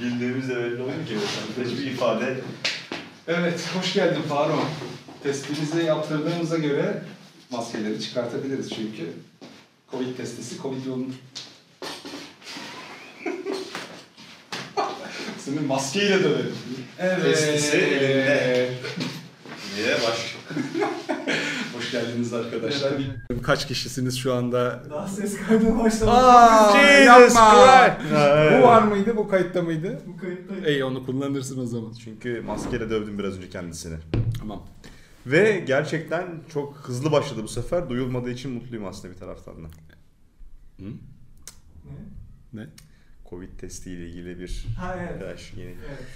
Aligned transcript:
Güldüğümüz 0.00 0.48
de 0.48 0.56
belli 0.56 0.82
olmuyor 0.82 1.06
ki. 1.06 1.16
Hiçbir 1.64 1.90
ifade. 1.90 2.36
Evet, 3.28 3.60
hoş 3.78 3.92
geldin 3.92 4.22
Faruk. 4.28 4.66
Testimizi 5.22 5.82
yaptırdığımıza 5.82 6.58
göre 6.58 7.02
maskeleri 7.50 8.00
çıkartabiliriz 8.00 8.70
çünkü 8.70 9.12
Covid 9.90 10.16
testisi 10.16 10.62
Covid 10.62 10.86
yolun... 10.86 11.14
Seni 15.38 15.60
maskeyle 15.66 16.24
döverim. 16.24 16.56
Evet. 16.98 17.22
Testisi 17.22 17.76
elinde. 17.76 18.70
Diye 19.76 19.94
baş. 19.94 20.36
Hoş 21.90 22.02
geldiniz 22.02 22.32
arkadaşlar. 22.32 22.92
Kaç 23.42 23.66
kişisiniz 23.68 24.18
şu 24.18 24.34
anda? 24.34 24.82
Daha 24.90 25.08
ses 25.08 25.36
kaydı 25.46 25.78
başladı. 25.78 26.10
Aa, 26.10 26.72
Jesus 26.72 27.06
yapma. 27.06 27.98
Christ. 27.98 28.58
Bu 28.58 28.62
var 28.66 28.82
mıydı? 28.82 29.16
Bu 29.16 29.28
kayıtta 29.28 29.62
mıydı? 29.62 30.02
Bu 30.06 30.16
kayıttayım. 30.16 30.64
İyi 30.64 30.84
onu 30.84 31.06
kullanırsın 31.06 31.60
o 31.60 31.66
zaman. 31.66 31.92
Çünkü 32.04 32.40
maskeyle 32.40 32.90
dövdüm 32.90 33.18
biraz 33.18 33.36
önce 33.36 33.48
kendisini. 33.50 33.96
Tamam. 34.38 34.62
Ve 35.26 35.64
gerçekten 35.66 36.26
çok 36.52 36.76
hızlı 36.76 37.12
başladı 37.12 37.42
bu 37.42 37.48
sefer. 37.48 37.88
Duyulmadığı 37.90 38.30
için 38.30 38.50
mutluyum 38.50 38.86
aslında 38.86 39.14
bir 39.14 39.18
taraftan 39.18 39.54
da. 39.64 39.68
Hı? 40.78 40.84
Ne? 42.52 42.60
Ne? 42.62 42.66
Covid 43.30 43.58
testiyle 43.58 44.08
ilgili 44.08 44.40
bir 44.40 44.66
Ha 44.78 44.96
evet. 44.98 45.10
arkadaş 45.10 45.52
yeni 45.56 45.70
evet. 45.70 46.06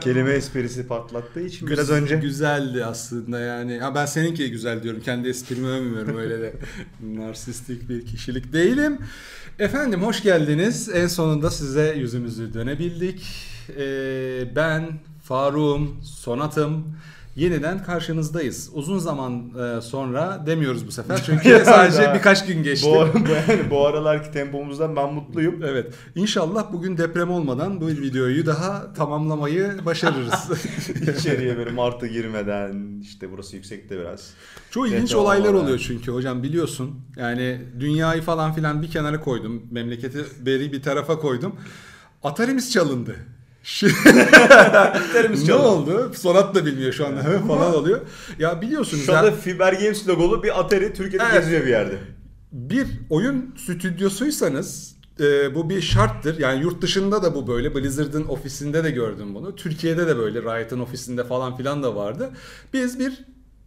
Kelime 0.00 0.30
esprisi 0.30 0.86
patlattığı 0.86 1.40
için 1.40 1.68
biraz 1.68 1.90
önce 1.90 2.16
Güzeldi 2.16 2.84
aslında 2.84 3.40
yani. 3.40 3.78
Ha 3.78 3.94
ben 3.94 4.06
seninki 4.06 4.50
güzel 4.50 4.82
diyorum. 4.82 5.00
Kendi 5.00 5.28
esprimi 5.28 5.66
övmüyorum 5.68 6.18
öyle 6.18 6.40
de. 6.40 6.54
Narsistik 7.02 7.88
bir 7.88 8.06
kişilik 8.06 8.52
değilim. 8.52 8.98
Efendim 9.58 10.02
hoş 10.02 10.22
geldiniz. 10.22 10.88
En 10.88 11.06
sonunda 11.06 11.50
size 11.50 11.94
yüzümüzü 11.98 12.54
dönebildik. 12.54 13.24
Ee, 13.78 14.56
ben 14.56 14.88
Faruk'um, 15.22 16.00
Sonat'ım. 16.02 16.96
Yeniden 17.36 17.82
karşınızdayız. 17.82 18.70
Uzun 18.72 18.98
zaman 18.98 19.52
e, 19.58 19.80
sonra 19.80 20.42
demiyoruz 20.46 20.86
bu 20.86 20.92
sefer 20.92 21.22
çünkü 21.26 21.62
sadece 21.64 22.14
birkaç 22.14 22.46
gün 22.46 22.62
geçti. 22.62 22.86
bu, 23.14 23.28
yani 23.30 23.70
bu 23.70 23.86
aralarki 23.86 24.30
tempomuzdan 24.30 24.96
ben 24.96 25.14
mutluyum. 25.14 25.62
Evet. 25.64 25.94
İnşallah 26.14 26.72
bugün 26.72 26.98
deprem 26.98 27.30
olmadan 27.30 27.80
bu 27.80 27.86
videoyu 27.86 28.46
daha 28.46 28.92
tamamlamayı 28.92 29.72
başarırız. 29.86 30.50
İçeriye 31.18 31.56
böyle 31.56 31.70
martı 31.70 32.06
girmeden 32.06 33.00
işte 33.02 33.32
burası 33.32 33.56
yüksekte 33.56 33.98
biraz. 33.98 34.30
Çok 34.70 34.88
ilginç 34.88 35.10
Deprem 35.10 35.20
olaylar 35.24 35.48
olmadan. 35.48 35.64
oluyor 35.64 35.78
çünkü 35.78 36.12
hocam 36.12 36.42
biliyorsun. 36.42 37.00
Yani 37.16 37.60
dünyayı 37.80 38.22
falan 38.22 38.52
filan 38.52 38.82
bir 38.82 38.90
kenara 38.90 39.20
koydum. 39.20 39.62
Memleketi 39.70 40.24
beri 40.46 40.72
bir 40.72 40.82
tarafa 40.82 41.18
koydum. 41.18 41.56
Atari'miz 42.22 42.72
çalındı. 42.72 43.16
Ne 45.46 45.54
oldu? 45.54 46.12
Sonat 46.14 46.54
da 46.54 46.66
bilmiyor 46.66 46.92
şu 46.92 47.06
anda 47.06 47.22
falan 47.48 47.74
oluyor. 47.74 48.00
Ya 48.38 48.60
biliyorsunuz 48.60 49.06
Şu 49.06 49.12
ya, 49.12 49.18
anda 49.18 49.32
Fiber 49.32 49.72
Games 49.72 50.08
logolu 50.08 50.42
bir 50.42 50.60
Atari 50.60 50.92
Türkiye'de 50.94 51.24
Evet. 51.30 51.42
geziyor 51.42 51.62
bir 51.64 51.70
yerde. 51.70 51.94
bir 52.52 52.86
oyun 53.10 53.54
stüdyosuysanız 53.58 54.96
e, 55.20 55.54
bu 55.54 55.70
bir 55.70 55.80
şarttır. 55.80 56.38
Yani 56.38 56.62
yurt 56.62 56.82
dışında 56.82 57.22
da 57.22 57.34
bu 57.34 57.46
böyle. 57.46 57.74
Blizzard'ın 57.74 58.24
ofisinde 58.24 58.84
de 58.84 58.90
gördüm 58.90 59.34
bunu. 59.34 59.56
Türkiye'de 59.56 60.06
de 60.06 60.16
böyle. 60.18 60.42
Riot'ın 60.42 60.80
ofisinde 60.80 61.24
falan 61.24 61.56
filan 61.56 61.82
da 61.82 61.96
vardı. 61.96 62.30
Biz 62.72 62.98
bir 62.98 63.24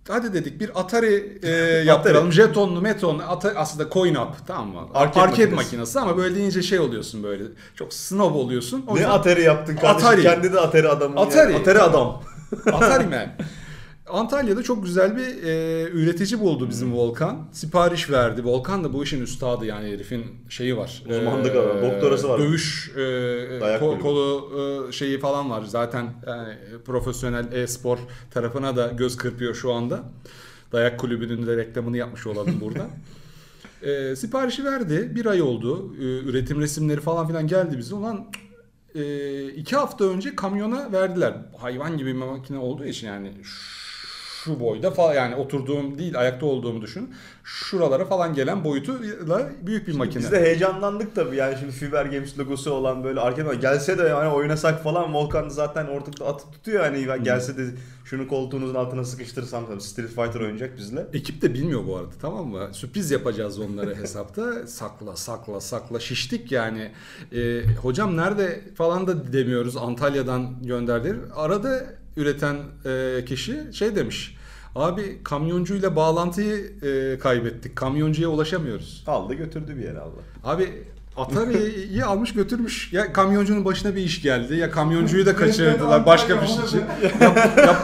hadi 0.07 0.33
dedik 0.33 0.59
bir 0.59 0.79
Atari 0.79 1.39
e, 1.43 1.49
yaptıralım. 1.85 2.31
Jetonlu, 2.31 2.81
metonlu, 2.81 3.21
Ata- 3.23 3.53
aslında 3.55 3.89
coin 3.89 4.15
up 4.15 4.47
tamam 4.47 4.67
mı? 4.67 4.81
Arcade, 4.93 5.25
makinesi. 5.27 5.55
makinesi 5.55 5.99
ama 5.99 6.17
böyle 6.17 6.35
deyince 6.35 6.61
şey 6.61 6.79
oluyorsun 6.79 7.23
böyle. 7.23 7.43
Çok 7.75 7.93
snob 7.93 8.35
oluyorsun. 8.35 8.83
O 8.87 8.95
Ne 8.95 8.99
yüzden- 8.99 9.13
Atari 9.13 9.41
yaptın 9.43 9.75
kardeşim? 9.75 10.07
Atari. 10.07 10.21
Kendi 10.23 10.53
de 10.53 10.59
Atari 10.59 10.89
adamı. 10.89 11.19
Atari. 11.19 11.55
Atari 11.55 11.81
adam. 11.81 12.21
Atari 12.73 13.07
Man. 13.07 13.27
Antalya'da 14.09 14.63
çok 14.63 14.83
güzel 14.83 15.17
bir 15.17 15.43
e, 15.43 15.83
üretici 15.89 16.39
buldu 16.39 16.69
bizim 16.69 16.93
Volkan. 16.93 17.47
Sipariş 17.51 18.09
verdi. 18.09 18.45
Volkan 18.45 18.83
da 18.83 18.93
bu 18.93 19.03
işin 19.03 19.21
üstadı 19.21 19.65
yani 19.65 19.91
herifin 19.91 20.25
şeyi 20.49 20.77
var. 20.77 21.03
Uzmanlık 21.09 21.55
alanı, 21.55 21.81
doktorası 21.91 22.29
var. 22.29 22.39
Dövüş 22.39 22.91
e, 22.95 23.01
Dayak 23.61 23.81
ko- 23.81 23.99
kolu 23.99 24.51
e, 24.89 24.91
şeyi 24.91 25.19
falan 25.19 25.49
var. 25.49 25.63
Zaten 25.63 26.13
yani 26.27 26.53
profesyonel 26.85 27.51
e-spor 27.51 27.97
tarafına 28.31 28.75
da 28.75 28.87
göz 28.87 29.17
kırpıyor 29.17 29.55
şu 29.55 29.73
anda. 29.73 30.03
Dayak 30.71 30.99
kulübünün 30.99 31.47
de 31.47 31.57
reklamını 31.57 31.97
yapmış 31.97 32.27
olalım 32.27 32.61
burada. 32.61 32.87
E, 33.81 34.15
siparişi 34.15 34.63
verdi. 34.65 35.11
Bir 35.15 35.25
ay 35.25 35.41
oldu. 35.41 35.95
E, 35.99 36.03
üretim 36.03 36.61
resimleri 36.61 37.01
falan 37.01 37.27
filan 37.27 37.47
geldi 37.47 37.77
bize. 37.77 37.95
Ulan 37.95 38.25
e, 38.95 39.43
iki 39.47 39.75
hafta 39.75 40.05
önce 40.05 40.35
kamyona 40.35 40.91
verdiler. 40.91 41.33
Hayvan 41.57 41.97
gibi 41.97 42.09
bir 42.13 42.19
makine 42.19 42.57
olduğu 42.57 42.85
için 42.85 43.07
yani 43.07 43.31
şu 43.43 43.84
boyda 44.59 44.91
falan 44.91 45.13
yani 45.13 45.35
oturduğum 45.35 45.97
değil 45.99 46.19
ayakta 46.19 46.45
olduğumu 46.45 46.81
düşün. 46.81 47.13
Şuralara 47.43 48.05
falan 48.05 48.33
gelen 48.33 48.63
boyutuyla 48.63 49.49
büyük 49.61 49.87
bir 49.87 49.95
makine. 49.95 50.23
Biz 50.23 50.31
de 50.31 50.41
heyecanlandık 50.41 51.15
tabii 51.15 51.35
yani 51.35 51.57
şimdi 51.59 51.71
Fiber 51.71 52.05
Games 52.05 52.39
logosu 52.39 52.71
olan 52.71 53.03
böyle 53.03 53.19
arcade 53.19 53.55
gelse 53.55 53.97
de 53.97 54.03
yani 54.03 54.29
oynasak 54.33 54.83
falan 54.83 55.13
Volkan 55.13 55.49
zaten 55.49 55.87
ortada 55.87 56.25
atıp 56.25 56.53
tutuyor 56.53 56.83
hani 56.83 57.23
gelse 57.23 57.57
de 57.57 57.61
şunu 58.05 58.27
koltuğunuzun 58.27 58.75
altına 58.75 59.03
sıkıştırsam 59.05 59.67
tabii 59.67 59.81
Street 59.81 60.09
Fighter 60.09 60.39
oynayacak 60.39 60.77
bizle. 60.77 61.07
Ekip 61.13 61.41
de 61.41 61.53
bilmiyor 61.53 61.87
bu 61.87 61.95
arada 61.97 62.11
tamam 62.21 62.47
mı? 62.47 62.69
Sürpriz 62.71 63.11
yapacağız 63.11 63.59
onlara 63.59 63.95
hesapta. 63.95 64.67
Sakla 64.67 65.15
sakla 65.15 65.61
sakla 65.61 65.99
şiştik 65.99 66.51
yani. 66.51 66.91
Ee, 67.31 67.61
hocam 67.81 68.17
nerede 68.17 68.61
falan 68.75 69.07
da 69.07 69.33
demiyoruz 69.33 69.77
Antalya'dan 69.77 70.63
gönderdiler. 70.63 71.15
Arada 71.35 71.85
üreten 72.17 72.55
e, 72.85 73.25
kişi 73.25 73.59
şey 73.73 73.95
demiş. 73.95 74.35
Abi 74.75 75.23
kamyoncuyla 75.23 75.95
bağlantıyı 75.95 76.73
e, 76.83 77.19
kaybettik. 77.19 77.75
Kamyoncuya 77.75 78.27
ulaşamıyoruz. 78.29 79.03
Aldı 79.07 79.33
götürdü 79.33 79.77
bir 79.77 79.83
yere 79.83 79.99
Allah. 79.99 80.21
Abi 80.43 80.69
Atari'yi 81.17 82.05
almış 82.05 82.33
götürmüş. 82.33 82.93
Ya 82.93 83.13
kamyoncunun 83.13 83.65
başına 83.65 83.95
bir 83.95 84.01
iş 84.01 84.21
geldi. 84.21 84.55
Ya 84.55 84.71
kamyoncuyu 84.71 85.25
da 85.25 85.35
kaçırdılar 85.35 86.05
başka 86.05 86.41
bir 86.41 86.47
şey 86.47 86.55
için. 86.65 86.81
Ya, 87.21 87.33
ya- 87.57 87.81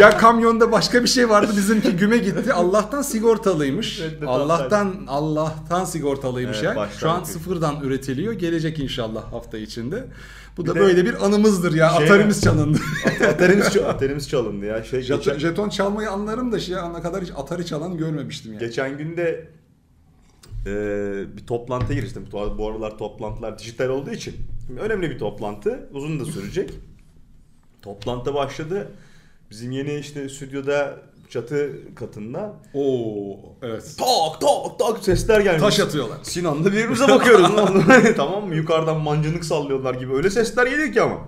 ya 0.00 0.16
kamyonda 0.16 0.72
başka 0.72 1.02
bir 1.02 1.08
şey 1.08 1.28
vardı 1.28 1.52
bizimki 1.56 1.90
güme 1.92 2.18
gitti. 2.18 2.52
Allah'tan 2.52 3.02
sigortalıymış. 3.02 4.02
Allah'tan 4.26 4.94
Allah'tan 5.08 5.84
sigortalıymış 5.84 6.58
Evet, 6.62 6.76
baştan 6.76 6.98
Şu 6.98 7.10
an 7.10 7.24
sıfırdan 7.24 7.80
üretiliyor. 7.82 8.32
Gelecek 8.32 8.78
inşallah 8.78 9.32
hafta 9.32 9.58
içinde. 9.58 10.04
Bu 10.56 10.64
Bir 10.64 10.70
da 10.70 10.74
de- 10.74 10.80
böyle 10.80 11.04
bir 11.04 11.26
anımızdır 11.26 11.74
ya. 11.74 11.90
Şey- 11.90 12.04
Atari'miz 12.06 12.42
çalındı. 12.42 12.78
Atarimiz, 13.28 13.76
Atarimiz 13.76 14.28
çalındı 14.28 14.66
ya. 14.66 14.84
Şey, 14.84 15.00
Jeton, 15.02 15.18
geçen, 15.18 15.38
jeton 15.38 15.68
çalmayı 15.68 16.10
anlarım 16.10 16.52
da 16.52 16.60
şey 16.60 16.76
ana 16.76 17.02
kadar 17.02 17.22
hiç 17.22 17.30
Atari 17.36 17.66
çalan 17.66 17.96
görmemiştim 17.96 18.52
yani. 18.52 18.60
geçen 18.60 18.98
günde 18.98 19.48
e, 20.66 20.72
bir 21.36 21.46
toplantıya 21.46 21.98
giriştim. 21.98 22.26
Bu 22.32 22.58
bu 22.58 22.68
aralar 22.70 22.98
toplantılar 22.98 23.58
dijital 23.58 23.88
olduğu 23.88 24.10
için. 24.10 24.34
Şimdi 24.66 24.80
önemli 24.80 25.10
bir 25.10 25.18
toplantı. 25.18 25.88
Uzun 25.92 26.20
da 26.20 26.24
sürecek. 26.24 26.70
Toplantı 27.82 28.34
başladı. 28.34 28.88
Bizim 29.50 29.70
yeni 29.70 29.94
işte 29.94 30.28
stüdyoda 30.28 30.98
çatı 31.32 31.72
katında 31.94 32.54
Oo 32.74 33.36
evet. 33.62 33.94
tak 33.98 34.40
tak 34.40 34.78
tak 34.78 35.04
sesler 35.04 35.40
gelmiş. 35.40 35.62
Taş 35.62 35.80
atıyorlar. 35.80 36.18
Sinan'la 36.22 36.64
birbirimize 36.64 37.08
bakıyoruz. 37.08 37.46
Tamam 38.16 38.46
mı? 38.48 38.54
Yukarıdan 38.54 39.00
mancınık 39.00 39.44
sallıyorlar 39.44 39.94
gibi. 39.94 40.14
Öyle 40.14 40.30
sesler 40.30 40.66
geliyor 40.66 40.92
ki 40.92 41.02
ama. 41.02 41.18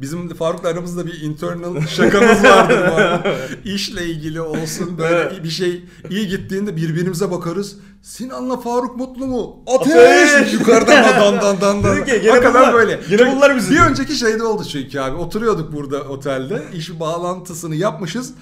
Bizim 0.00 0.34
Faruk'la 0.34 0.68
aramızda 0.68 1.06
bir 1.06 1.20
internal 1.22 1.86
şakamız 1.86 2.44
vardır 2.44 2.78
bu 2.90 2.94
arada. 2.94 3.34
İşle 3.64 4.04
ilgili 4.04 4.40
olsun 4.40 4.98
böyle 4.98 5.14
Evet. 5.16 5.44
bir 5.44 5.48
şey 5.50 5.84
iyi 6.10 6.28
gittiğinde 6.28 6.76
birbirimize 6.76 7.30
bakarız. 7.30 7.76
Sinan'la 8.02 8.56
Faruk 8.56 8.96
mutlu 8.96 9.26
mu? 9.26 9.56
Ateş! 9.66 9.92
Ateş! 10.34 10.52
Yukarıdan 10.52 11.04
da 11.04 11.20
dan 11.20 11.40
dan 11.40 11.60
dan 11.60 11.82
dan. 11.84 11.96
Dedik 11.96 12.06
ki, 12.06 12.20
gene 12.22 12.30
Hakikaten 12.30 12.62
bunlar- 12.62 12.74
böyle. 12.74 13.00
gene 13.10 13.36
bunlar 13.36 13.56
bizi 13.56 13.70
Bir 13.74 13.80
önceki 13.80 14.14
şeyde 14.14 14.42
oldu 14.44 14.64
çünkü 14.64 15.00
abi. 15.00 15.16
Oturuyorduk 15.16 15.72
burada 15.72 16.02
otelde. 16.02 16.62
İş 16.74 17.00
bağlantısını 17.00 17.74
yapmışız. 17.76 18.34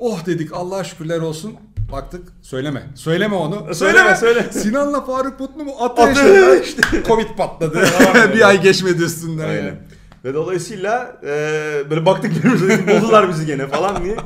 Oh 0.00 0.26
dedik 0.26 0.52
Allah'a 0.52 0.84
şükürler 0.84 1.20
olsun. 1.20 1.54
Baktık 1.92 2.28
söyleme. 2.42 2.82
Söyleme 2.94 3.34
onu. 3.34 3.74
Söyleme, 3.74 4.16
söyle. 4.16 4.46
Sinan'la 4.52 5.04
Faruk 5.04 5.40
mutlu 5.40 5.64
mu? 5.64 5.72
Ateş! 5.80 6.18
Ateş! 6.18 6.76
Covid 7.06 7.36
patladı. 7.36 7.84
Bir 8.34 8.48
ay 8.48 8.62
geçmedi 8.62 9.02
üstünden. 9.02 9.48
Aynen. 9.48 9.76
Ve 10.24 10.34
dolayısıyla 10.34 11.16
e, 11.22 11.26
böyle 11.90 12.06
baktık 12.06 12.34
birbirimize 12.34 12.68
dedik, 12.68 12.88
buldular 12.88 13.28
bizi 13.28 13.46
gene 13.46 13.66
falan 13.66 14.04
diye. 14.04 14.16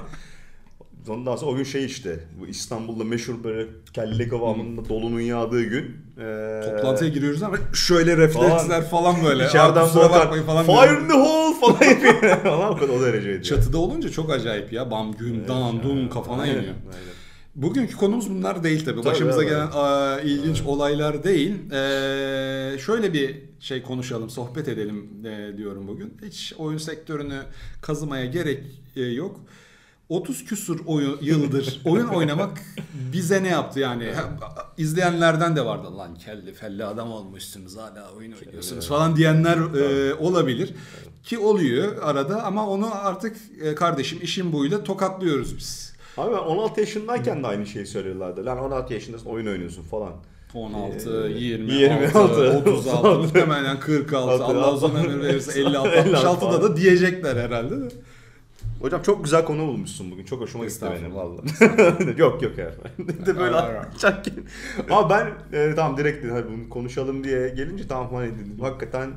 Ondan 1.08 1.36
sonra 1.36 1.50
o 1.50 1.56
gün 1.56 1.64
şey 1.64 1.84
işte 1.84 2.20
bu 2.40 2.46
İstanbul'da 2.46 3.04
meşhur 3.04 3.44
böyle 3.44 3.66
kelle 3.92 4.28
kıvamında 4.28 4.88
dolunun 4.88 5.20
yağdığı 5.20 5.62
gün. 5.62 5.96
E, 6.18 6.60
Toplantıya 6.64 7.10
giriyoruz 7.10 7.42
ama 7.42 7.56
şöyle 7.74 8.16
refleksler 8.16 8.88
falan 8.90 9.24
böyle. 9.24 9.46
İçeriden 9.46 9.80
"Aa, 9.80 9.84
kusura 9.84 10.10
bakmayın 10.10 10.44
falan. 10.44 10.64
Fire 10.64 11.00
in 11.04 11.08
the 11.08 11.14
hole 11.14 11.54
falan 11.60 11.90
yapıyor. 11.90 12.36
falan 12.42 12.72
o 12.72 12.92
o 12.94 13.00
dereceydi. 13.02 13.42
Çatıda 13.42 13.78
olunca 13.78 14.10
çok 14.10 14.30
acayip 14.30 14.72
ya. 14.72 14.90
Bam 14.90 15.12
güm 15.12 15.48
dan 15.48 15.82
dun 15.82 16.08
kafana 16.08 16.42
Aynen, 16.42 16.54
iniyor. 16.54 16.74
aynen. 16.84 17.14
Bugünkü 17.54 17.96
konumuz 17.96 18.30
bunlar 18.30 18.64
değil 18.64 18.84
tabii. 18.84 19.00
Tabii, 19.00 19.06
Başımıza 19.14 19.42
evet. 19.42 19.50
gelen 19.52 19.68
aa, 19.74 20.20
ilginç 20.20 20.62
olaylar 20.66 21.24
değil. 21.24 21.50
Ee, 21.72 22.78
şöyle 22.78 23.12
bir 23.12 23.36
şey 23.60 23.82
konuşalım, 23.82 24.30
sohbet 24.30 24.68
edelim 24.68 25.08
e, 25.24 25.56
diyorum 25.56 25.88
bugün. 25.88 26.14
Hiç 26.26 26.54
oyun 26.58 26.78
sektörünü 26.78 27.40
kazımaya 27.82 28.24
gerek 28.26 28.60
e, 28.96 29.02
yok. 29.02 29.40
30 30.08 30.44
küsur 30.44 30.80
oyun, 30.86 31.18
yıldır 31.22 31.80
oyun 31.84 32.06
oynamak 32.06 32.60
bize 33.12 33.42
ne 33.42 33.48
yaptı 33.48 33.80
yani? 33.80 34.12
İzleyenlerden 34.78 35.56
de 35.56 35.64
vardı 35.64 35.98
lan 35.98 36.14
kelli 36.14 36.52
felli 36.54 36.84
adam 36.84 37.12
olmuşsunuz 37.12 37.76
hala 37.76 38.10
oyun 38.18 38.32
oynuyorsunuz 38.32 38.88
falan 38.88 39.16
diyenler 39.16 39.56
e, 39.56 40.14
olabilir. 40.14 40.74
Ki 41.22 41.38
oluyor 41.38 42.02
arada 42.02 42.42
ama 42.44 42.68
onu 42.68 42.88
artık 42.94 43.36
e, 43.62 43.74
kardeşim 43.74 44.18
işin 44.22 44.52
buyla 44.52 44.84
tokatlıyoruz 44.84 45.56
biz. 45.56 45.94
Abi 46.16 46.32
ben 46.34 46.38
16 46.38 46.80
yaşındayken 46.80 47.42
de 47.42 47.46
aynı 47.46 47.66
şeyi 47.66 47.86
söylüyorlardı. 47.86 48.46
Lan 48.46 48.58
16 48.58 48.94
yaşındasın 48.94 49.26
oyun 49.26 49.46
oynuyorsun 49.46 49.82
falan. 49.82 50.12
16, 50.54 51.26
Ee, 51.28 51.38
26, 51.38 51.74
26, 51.74 52.70
36, 52.70 53.18
muhtemelen 53.18 53.80
46, 53.80 54.44
Allah 54.44 54.74
uzun 54.74 54.94
ömür 54.94 55.22
verirse 55.22 55.60
56, 55.60 55.88
66 56.00 56.46
da 56.46 56.62
da 56.62 56.76
diyecekler 56.76 57.36
herhalde 57.36 57.80
de. 57.80 57.88
Hocam 58.80 59.02
çok 59.02 59.24
güzel 59.24 59.44
konu 59.44 59.66
bulmuşsun 59.66 60.10
bugün. 60.10 60.24
Çok 60.24 60.40
hoşuma 60.40 60.64
gitti 60.64 60.86
benim 61.00 61.14
vallahi. 61.14 61.46
yok 62.20 62.42
yok 62.42 62.58
efendim. 62.58 63.26
de 63.26 63.38
böyle 63.38 63.56
ki. 64.24 64.32
Ama 64.90 65.10
ben 65.10 65.26
e, 65.58 65.74
tamam 65.74 65.96
direkt 65.96 66.32
hadi 66.32 66.48
bunu 66.48 66.68
konuşalım 66.68 67.24
diye 67.24 67.48
gelince 67.48 67.88
tamam 67.88 68.14
hani 68.14 68.34
dedim. 68.34 68.60
Hakikaten 68.60 69.10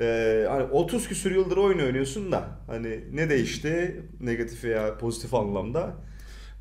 e, 0.00 0.46
hani 0.50 0.62
30 0.62 1.08
küsür 1.08 1.34
yıldır 1.34 1.56
oyun 1.56 1.78
oynuyorsun 1.78 2.32
da 2.32 2.44
hani 2.66 3.00
ne 3.12 3.30
değişti 3.30 4.02
negatif 4.20 4.64
veya 4.64 4.98
pozitif 4.98 5.34
anlamda. 5.34 5.94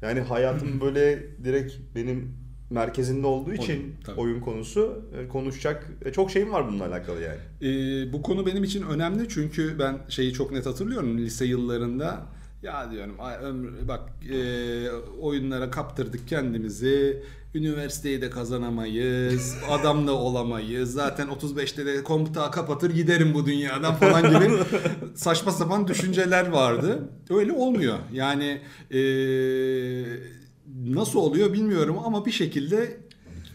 Yani 0.01 0.19
hayatım 0.19 0.81
böyle 0.81 1.19
direkt 1.43 1.73
benim 1.95 2.35
merkezinde 2.69 3.27
olduğu 3.27 3.53
için 3.53 3.73
Oyun, 3.79 3.93
tabii. 4.05 4.19
oyun 4.19 4.39
konusu 4.39 5.01
e, 5.17 5.27
konuşacak 5.27 5.87
e, 6.05 6.11
çok 6.11 6.31
şeyim 6.31 6.51
var 6.51 6.67
bununla 6.67 6.85
alakalı 6.85 7.17
yani. 7.21 7.39
Ee, 7.61 8.13
bu 8.13 8.21
konu 8.21 8.45
benim 8.45 8.63
için 8.63 8.83
önemli 8.83 9.29
çünkü 9.29 9.79
ben 9.79 9.97
şeyi 10.09 10.33
çok 10.33 10.51
net 10.51 10.65
hatırlıyorum 10.65 11.17
lise 11.17 11.45
yıllarında. 11.45 12.25
Ya 12.63 12.91
diyorum 12.91 13.15
ömrü 13.41 13.87
bak 13.87 14.09
e, 14.33 14.89
oyunlara 15.21 15.71
kaptırdık 15.71 16.27
kendimizi. 16.27 17.23
Üniversiteyi 17.55 18.21
de 18.21 18.29
kazanamayız. 18.29 19.57
Adam 19.69 20.07
da 20.07 20.11
olamayız. 20.11 20.93
Zaten 20.93 21.27
35'te 21.27 21.85
de 21.85 22.03
komuta 22.03 22.51
kapatır 22.51 22.91
giderim 22.95 23.33
bu 23.33 23.45
dünyadan 23.45 23.95
falan 23.95 24.21
gibi 24.21 24.53
saçma 25.15 25.51
sapan 25.51 25.87
düşünceler 25.87 26.49
vardı. 26.49 27.09
Öyle 27.29 27.51
olmuyor. 27.51 27.97
Yani 28.13 28.61
e, 28.91 28.99
nasıl 30.85 31.19
oluyor 31.19 31.53
bilmiyorum 31.53 31.97
ama 32.05 32.25
bir 32.25 32.31
şekilde 32.31 32.97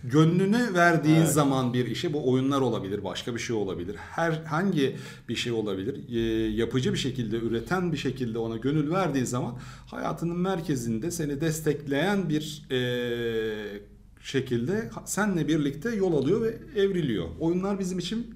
gönlüne 0.05 0.75
verdiğin 0.75 1.17
Evet. 1.17 1.33
zaman 1.33 1.75
bir 1.75 1.87
işe 1.87 2.13
bu 2.13 2.31
oyunlar 2.33 2.61
olabilir, 2.61 3.05
başka 3.05 3.35
bir 3.35 3.41
şey 3.41 3.57
olabilir. 3.57 3.97
Her 3.97 4.33
hangi 4.33 4.97
bir 5.29 5.37
şey 5.37 5.53
olabilir. 5.53 6.09
e, 6.17 6.21
yapıcı 6.51 6.93
bir 6.93 6.99
şekilde, 6.99 7.37
üreten 7.37 7.93
bir 7.93 7.97
şekilde 7.97 8.39
ona 8.39 8.57
gönül 8.57 8.91
verdiğin 8.91 9.25
zaman 9.25 9.59
hayatının 9.87 10.37
merkezinde 10.39 11.11
seni 11.11 11.41
destekleyen 11.41 12.29
bir 12.29 12.63
e, 12.71 13.81
şekilde 14.23 14.91
senle 15.05 15.49
birlikte 15.49 15.95
yol 15.95 16.13
alıyor 16.23 16.43
ve 16.43 16.81
evriliyor. 16.81 17.27
Oyunlar 17.41 17.79
bizim 17.79 17.99
için 17.99 18.35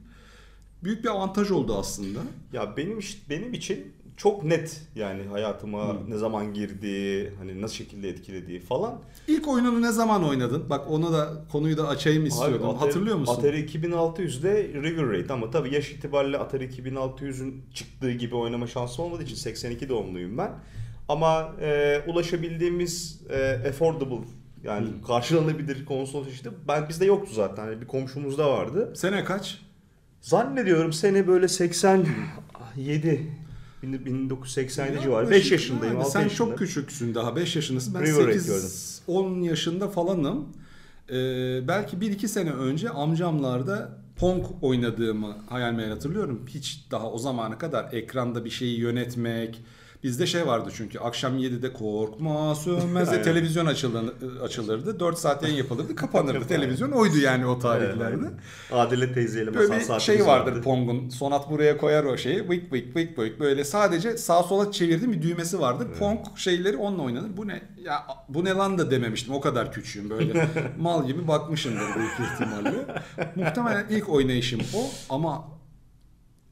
büyük 0.85 1.05
bir 1.05 1.09
avantaj 1.09 1.51
oldu 1.51 1.77
aslında. 1.79 2.19
Ya 2.53 2.77
benim 2.77 2.99
benim 3.31 3.53
için 3.55 3.93
çok 4.19 4.45
net 4.45 4.81
yani 4.95 5.23
hayatıma 5.33 5.93
Hmm. 5.93 6.11
ne 6.11 6.17
zaman 6.17 6.55
girdiği, 6.55 7.31
hani 7.39 7.63
nasıl 7.63 7.75
şekilde 7.75 8.09
etkilediği 8.09 8.61
falan. 8.61 8.99
İlk 9.29 9.49
oyununu 9.49 9.83
ne 9.83 9.93
zaman 9.93 10.25
oynadın? 10.29 10.71
Bak 10.71 10.91
onu 10.91 11.13
da 11.13 11.29
konuyu 11.53 11.77
da 11.77 11.89
açayım 11.89 12.27
istiyordum. 12.27 12.69
Abi 12.69 12.77
Atari- 12.77 12.79
Hatırlıyor 12.87 13.17
musun? 13.17 13.35
Atari 13.39 13.61
2600'de 13.65 14.69
River 14.83 15.09
Raid 15.09 15.31
ama 15.31 15.51
tabii 15.51 15.75
yaş 15.75 15.91
itibariyle 15.91 16.39
Atari 16.39 16.65
2600'ün 16.65 17.63
çıktığı 17.75 18.13
gibi 18.13 18.35
oynama 18.37 18.67
şansım 18.67 19.05
olmadığı 19.05 19.23
için 19.23 19.35
82 19.35 19.89
doğumluyum 19.89 20.39
ben. 20.39 20.51
Ama 21.09 21.53
e, 21.61 22.01
ulaşabildiğimiz 22.07 23.21
e, 23.31 23.69
affordable 23.69 24.25
yani 24.65 24.87
Hmm. 24.89 25.03
karşılanabilir 25.03 25.85
konsol 25.87 26.25
çeşidi 26.25 26.49
ben 26.69 26.89
bizde 26.89 27.05
yoktu 27.05 27.31
zaten. 27.35 27.63
Hani 27.63 27.81
bir 27.81 27.87
komşumuzda 27.87 28.51
vardı. 28.51 28.93
Sene 28.97 29.25
kaç? 29.25 29.59
Zannediyorum 30.21 30.93
sene 30.93 31.27
böyle 31.27 31.49
87 31.49 33.33
1987 33.83 35.03
civarı. 35.03 35.25
Yaklaşık 35.25 35.45
5 35.45 35.53
yaşındayım, 35.53 35.95
yani. 35.95 36.05
6 36.05 36.13
Sen 36.13 36.21
yaşındayım. 36.23 36.51
çok 36.51 36.59
küçüksün 36.59 37.15
daha 37.15 37.37
5 37.37 37.57
yaşındasın. 37.57 37.95
Ben 37.95 38.03
River 38.03 38.27
Raid 38.27 38.41
8-10 38.41 39.45
yaşında 39.45 39.89
falanım. 39.89 40.49
Ee, 41.11 41.69
belki 41.69 41.97
1-2 41.97 42.29
sene 42.29 42.51
önce 42.51 42.91
amcamlarda 42.91 43.99
Pong 44.17 44.45
oynadığımı 44.63 45.37
hayal 45.49 45.73
meyal 45.73 45.91
hatırlıyorum. 45.91 46.47
Hiç 46.49 46.85
daha 46.91 47.13
o 47.13 47.19
zamana 47.19 47.59
kadar 47.59 47.93
ekranda 47.93 48.45
bir 48.45 48.51
şeyi 48.51 48.81
yönetmek. 48.81 49.63
Bizde 50.03 50.27
şey 50.27 50.47
vardı 50.47 50.71
çünkü 50.77 50.99
akşam 50.99 51.39
7'de 51.39 51.73
korkma 51.73 52.55
sönmez 52.55 53.11
diye 53.11 53.21
Aynen. 53.21 53.23
televizyon 53.35 53.67
açılır, 53.67 54.13
açılırdı. 54.43 55.01
4 55.01 55.19
saat 55.19 55.43
yayın 55.43 55.57
yapılırdı 55.57 55.95
kapanırdı. 55.95 56.47
televizyon 56.49 56.91
oydu 56.91 57.19
yani 57.19 57.47
o 57.47 57.59
tarihlerde. 57.59 58.27
Adile 58.73 59.13
teyzeyle 59.13 59.55
Böyle 59.55 59.67
masal 59.67 59.79
bir 59.79 59.85
saatimiz 59.85 60.03
şey 60.03 60.27
vardır 60.27 60.53
vardı. 60.53 60.63
Pong'un. 60.63 61.09
Sonat 61.09 61.51
buraya 61.51 61.79
koyar 61.79 62.05
o 62.05 62.17
şeyi. 62.17 62.49
Vık 62.49 62.73
vık 62.73 62.97
vık 62.97 63.19
vık 63.19 63.41
böyle 63.41 63.65
sadece 63.65 64.17
sağa 64.17 64.43
sola 64.43 64.73
çevirdiğim 64.73 65.13
bir 65.13 65.23
düğmesi 65.23 65.61
vardır. 65.61 65.89
Pong 65.99 66.19
şeyleri 66.37 66.77
onunla 66.77 67.03
oynanır. 67.03 67.37
Bu 67.37 67.49
ne? 67.49 67.63
Ya 67.85 68.07
bu 68.29 68.45
ne 68.45 68.51
lan 68.51 68.79
da 68.79 68.91
dememiştim. 68.91 69.35
O 69.35 69.41
kadar 69.41 69.73
küçüğüm 69.73 70.11
böyle. 70.11 70.49
Mal 70.79 71.07
gibi 71.07 71.29
bakmışımdır 71.29 71.95
büyük 71.97 72.33
ihtimalle. 72.33 72.87
Muhtemelen 73.35 73.87
ilk 73.91 74.09
oynayışım 74.09 74.61
o 74.75 74.91
ama 75.15 75.58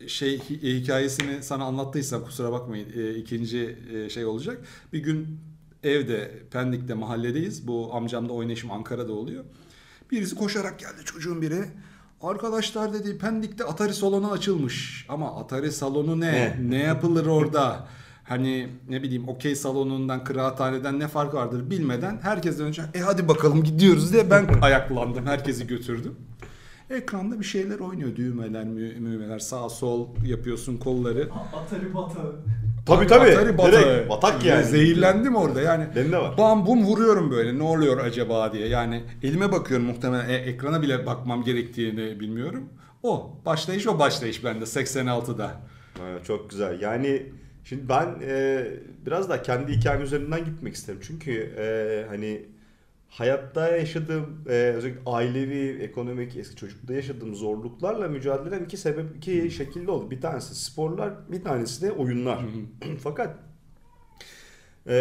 şey 0.06 0.38
hi- 0.38 0.80
hikayesini 0.82 1.42
sana 1.42 1.64
anlattıysam 1.64 2.24
kusura 2.24 2.52
bakmayın 2.52 2.86
e, 2.96 3.14
ikinci 3.14 3.78
e, 3.94 4.08
şey 4.08 4.24
olacak. 4.24 4.58
Bir 4.92 4.98
gün 4.98 5.40
evde 5.84 6.42
Pendik'te 6.50 6.94
mahalledeyiz. 6.94 7.66
Bu 7.66 7.94
amcamda 7.94 8.32
oynayışım 8.32 8.70
Ankara'da 8.70 9.12
oluyor. 9.12 9.44
Birisi 10.10 10.34
koşarak 10.34 10.78
geldi 10.78 11.04
çocuğun 11.04 11.42
biri. 11.42 11.64
Arkadaşlar 12.22 12.92
dedi 12.92 13.18
Pendik'te 13.18 13.64
Atari 13.64 13.94
salonu 13.94 14.32
açılmış. 14.32 15.06
Ama 15.08 15.40
Atari 15.40 15.72
salonu 15.72 16.20
ne? 16.20 16.32
Ne? 16.32 16.56
ne 16.70 16.78
yapılır 16.78 17.26
orada? 17.26 17.88
Hani 18.24 18.68
ne 18.88 19.02
bileyim 19.02 19.28
okey 19.28 19.56
salonundan, 19.56 20.24
kıraathaneden 20.24 21.00
ne 21.00 21.08
fark 21.08 21.34
vardır 21.34 21.70
bilmeden 21.70 22.18
herkesten 22.22 22.66
önce 22.66 22.82
e 22.94 22.98
hadi 23.00 23.28
bakalım 23.28 23.64
gidiyoruz 23.64 24.12
diye 24.12 24.30
ben 24.30 24.48
ayaklandım. 24.62 25.26
Herkesi 25.26 25.66
götürdüm. 25.66 26.14
Ekranda 26.90 27.40
bir 27.40 27.44
şeyler 27.44 27.78
oynuyor. 27.78 28.16
Düğmeler, 28.16 28.64
mü- 28.64 29.00
müğmeler, 29.00 29.38
sağ 29.38 29.68
sol 29.68 30.08
yapıyorsun 30.26 30.76
kolları. 30.78 31.28
Atari 31.54 31.94
Bata. 31.94 32.20
Tabii 32.86 33.06
tabii. 33.06 33.30
Atari 33.30 33.58
batı. 33.58 33.72
Direkt 33.72 34.10
batak 34.10 34.44
yani. 34.44 34.64
Zehirlendim 34.64 35.36
orada 35.36 35.60
yani. 35.60 35.86
Benim 35.96 36.12
de 36.12 36.18
var. 36.18 36.38
Bam 36.38 36.66
bum 36.66 36.84
vuruyorum 36.84 37.30
böyle 37.30 37.58
ne 37.58 37.62
oluyor 37.62 37.98
acaba 37.98 38.52
diye. 38.52 38.68
Yani 38.68 39.02
elime 39.22 39.52
bakıyorum 39.52 39.86
muhtemelen 39.86 40.28
e, 40.28 40.34
ekrana 40.34 40.82
bile 40.82 41.06
bakmam 41.06 41.44
gerektiğini 41.44 42.20
bilmiyorum. 42.20 42.68
O 43.02 43.30
başlayış 43.46 43.86
o 43.86 43.98
başlayış 43.98 44.44
bende 44.44 44.64
86'da. 44.64 45.50
Evet, 46.10 46.24
çok 46.24 46.50
güzel. 46.50 46.80
Yani 46.80 47.22
şimdi 47.64 47.88
ben 47.88 48.06
e, 48.28 48.66
biraz 49.06 49.28
da 49.28 49.42
kendi 49.42 49.72
hikayem 49.72 50.02
üzerinden 50.02 50.44
gitmek 50.44 50.74
isterim. 50.74 51.00
Çünkü 51.02 51.32
e, 51.58 52.04
hani 52.08 52.46
hayatta 53.18 53.76
yaşadığım 53.76 54.44
e, 54.48 54.52
özellikle 54.52 55.00
ailevi, 55.06 55.82
ekonomik, 55.82 56.36
eski 56.36 56.56
çocuklukta 56.56 56.94
yaşadığım 56.94 57.34
zorluklarla 57.34 58.08
mücadelem 58.08 58.64
iki 58.64 58.76
sebep, 58.76 59.16
iki 59.16 59.50
şekilde 59.50 59.90
oldu. 59.90 60.10
Bir 60.10 60.20
tanesi 60.20 60.54
sporlar, 60.54 61.32
bir 61.32 61.44
tanesi 61.44 61.82
de 61.82 61.92
oyunlar. 61.92 62.40
Fakat 63.02 63.36
e, 64.86 64.96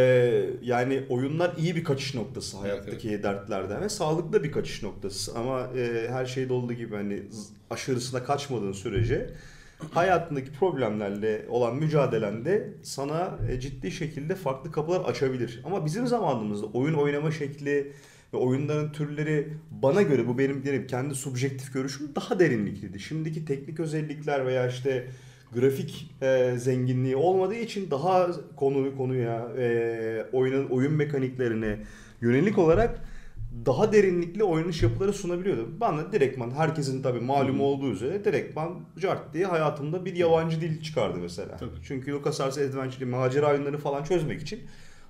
yani 0.62 1.04
oyunlar 1.10 1.54
iyi 1.58 1.76
bir 1.76 1.84
kaçış 1.84 2.16
noktası 2.16 2.58
hayattaki 2.58 3.24
dertlerden 3.24 3.82
ve 3.82 3.90
sağlıklı 3.90 4.44
bir 4.44 4.52
kaçış 4.52 4.84
noktası. 4.84 5.38
Ama 5.38 5.70
e, 5.78 6.08
her 6.10 6.26
şeyde 6.26 6.54
olduğu 6.54 6.74
gibi 6.74 6.96
hani 6.96 7.24
aşırısına 7.70 8.24
kaçmadığın 8.24 8.74
sürece 8.74 9.30
hayatındaki 9.92 10.52
problemlerle 10.52 11.46
olan 11.50 11.76
mücadelende 11.76 12.74
sana 12.84 13.40
e, 13.50 13.60
ciddi 13.60 13.92
şekilde 13.92 14.36
farklı 14.36 14.72
kapılar 14.72 15.02
açabilir. 15.02 15.62
Ama 15.66 15.86
bizim 15.86 16.08
zamanımızda 16.08 16.66
oyun 16.66 16.94
oynama 16.94 17.32
şekli 17.32 17.92
ve 18.34 18.38
oyunların 18.38 18.92
türleri 18.92 19.48
bana 19.72 20.02
göre 20.02 20.28
bu 20.28 20.38
benim 20.38 20.66
derim 20.66 20.88
kendi 20.88 21.16
subjektif 21.16 21.74
görüşüm 21.74 22.16
daha 22.16 22.40
derinlikliydi. 22.40 23.00
Şimdiki 23.00 23.46
teknik 23.46 23.80
özellikler 23.80 24.46
veya 24.46 24.68
işte 24.68 25.08
grafik 25.54 26.12
e, 26.22 26.54
zenginliği 26.58 27.16
olmadığı 27.16 27.56
için 27.56 27.92
daha 27.92 28.30
konu 28.56 28.98
konuya 28.98 29.48
e, 29.58 30.26
oyunun 30.34 30.70
oyun 30.70 30.94
mekaniklerine 30.94 31.80
yönelik 32.22 32.58
olarak 32.58 33.00
daha 33.66 33.94
derinlikli 33.94 34.44
oynanış 34.44 34.84
yapıları 34.84 35.14
sunabiliyordu. 35.14 35.68
Bana 35.80 36.12
direktman 36.12 36.52
herkesin 36.52 37.02
tabii 37.02 37.20
malum 37.20 37.62
olduğu 37.62 37.92
üzere 37.92 38.26
direktman 38.26 38.80
cart 39.00 39.34
diye 39.34 39.46
hayatımda 39.46 40.06
bir 40.06 40.16
yabancı 40.16 40.62
dil 40.62 40.82
çıkardı 40.82 41.18
mesela. 41.22 41.58
Tabii. 41.58 41.72
Çünkü 41.88 42.12
LucasArts 42.12 42.58
Adventure 42.58 43.06
macera 43.06 43.52
oyunları 43.52 43.78
falan 43.78 44.04
çözmek 44.04 44.42
için 44.42 44.60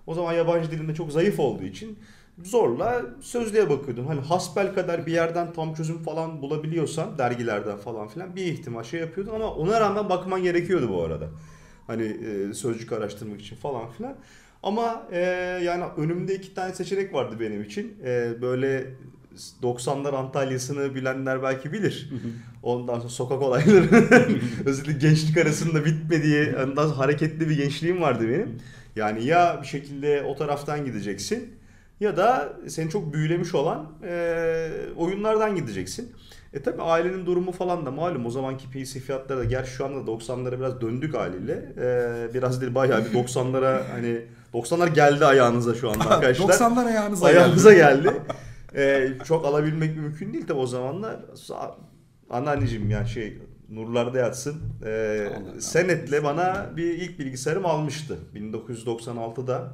o 0.07 0.13
zaman 0.13 0.33
yabancı 0.33 0.71
dilimde 0.71 0.95
çok 0.95 1.11
zayıf 1.11 1.39
olduğu 1.39 1.63
için 1.63 1.99
zorla 2.43 3.01
sözlüğe 3.21 3.69
bakıyordum. 3.69 4.07
Hani 4.07 4.21
hasbel 4.21 4.73
kadar 4.73 5.05
bir 5.05 5.11
yerden 5.11 5.53
tam 5.53 5.73
çözüm 5.73 5.97
falan 5.97 6.41
bulabiliyorsan 6.41 7.17
dergilerden 7.17 7.77
falan 7.77 8.07
filan 8.07 8.35
bir 8.35 8.45
ihtimal 8.45 8.83
şey 8.83 8.99
yapıyordun 8.99 9.35
ama 9.35 9.53
ona 9.53 9.81
rağmen 9.81 10.09
bakman 10.09 10.43
gerekiyordu 10.43 10.89
bu 10.89 11.03
arada. 11.03 11.29
Hani 11.87 12.03
e, 12.03 12.53
sözcük 12.53 12.91
araştırmak 12.91 13.41
için 13.41 13.55
falan 13.55 13.89
filan. 13.89 14.15
Ama 14.65 15.07
e, 15.11 15.19
yani 15.63 15.83
önümde 15.97 16.35
iki 16.35 16.53
tane 16.53 16.73
seçenek 16.73 17.13
vardı 17.13 17.35
benim 17.39 17.63
için. 17.63 17.97
E, 18.05 18.41
böyle 18.41 18.87
90'lar 19.63 20.15
Antalya'sını 20.15 20.95
bilenler 20.95 21.43
belki 21.43 21.73
bilir. 21.73 22.09
Ondan 22.63 22.99
sonra 22.99 23.09
sokak 23.09 23.41
olayları 23.41 23.87
özellikle 24.65 25.07
gençlik 25.07 25.37
arasında 25.37 25.85
bitmediği 25.85 26.55
ondan 26.63 26.87
sonra 26.87 26.97
hareketli 26.97 27.49
bir 27.49 27.57
gençliğim 27.57 28.01
vardı 28.01 28.29
benim. 28.29 28.59
Yani 28.95 29.25
ya 29.25 29.59
bir 29.61 29.67
şekilde 29.67 30.23
o 30.23 30.35
taraftan 30.35 30.85
gideceksin 30.85 31.49
ya 31.99 32.17
da 32.17 32.53
seni 32.67 32.89
çok 32.89 33.13
büyülemiş 33.13 33.55
olan 33.55 33.91
e, 34.03 34.69
oyunlardan 34.97 35.55
gideceksin. 35.55 36.11
E 36.53 36.61
tabi 36.61 36.81
ailenin 36.81 37.25
durumu 37.25 37.51
falan 37.51 37.85
da 37.85 37.91
malum 37.91 38.25
o 38.25 38.29
zamanki 38.29 38.69
PC 38.69 38.99
fiyatları 38.99 39.39
da 39.39 39.43
gerçi 39.43 39.71
şu 39.71 39.85
anda 39.85 40.11
90'lara 40.11 40.59
biraz 40.59 40.81
döndük 40.81 41.13
haliyle. 41.13 41.65
E, 41.77 42.33
biraz 42.33 42.61
değil 42.61 42.75
bayağı 42.75 43.05
bir 43.05 43.09
90'lara 43.09 43.81
hani 43.91 44.21
90'lar 44.55 44.93
geldi 44.93 45.25
ayağınıza 45.25 45.75
şu 45.75 45.89
anda 45.89 46.09
arkadaşlar. 46.09 46.45
90'lar 46.45 46.85
ayağınıza, 46.85 47.25
ayağınıza 47.25 47.73
geldi. 47.73 48.03
geldi. 48.03 48.21
E, 48.77 49.11
çok 49.25 49.45
alabilmek 49.45 49.97
mümkün 49.97 50.33
değil 50.33 50.47
tabi 50.47 50.59
o 50.59 50.67
zamanlar. 50.67 51.19
Anneanneciğim 52.29 52.89
yani 52.89 53.09
şey 53.09 53.37
nurlarda 53.69 54.19
yatsın. 54.19 54.61
E, 54.85 54.89
Allah 54.89 55.61
senetle 55.61 56.23
bana 56.23 56.69
bir 56.77 56.93
ilk 56.93 57.19
bilgisayarım 57.19 57.65
almıştı 57.65 58.17
1996'da. 58.35 59.71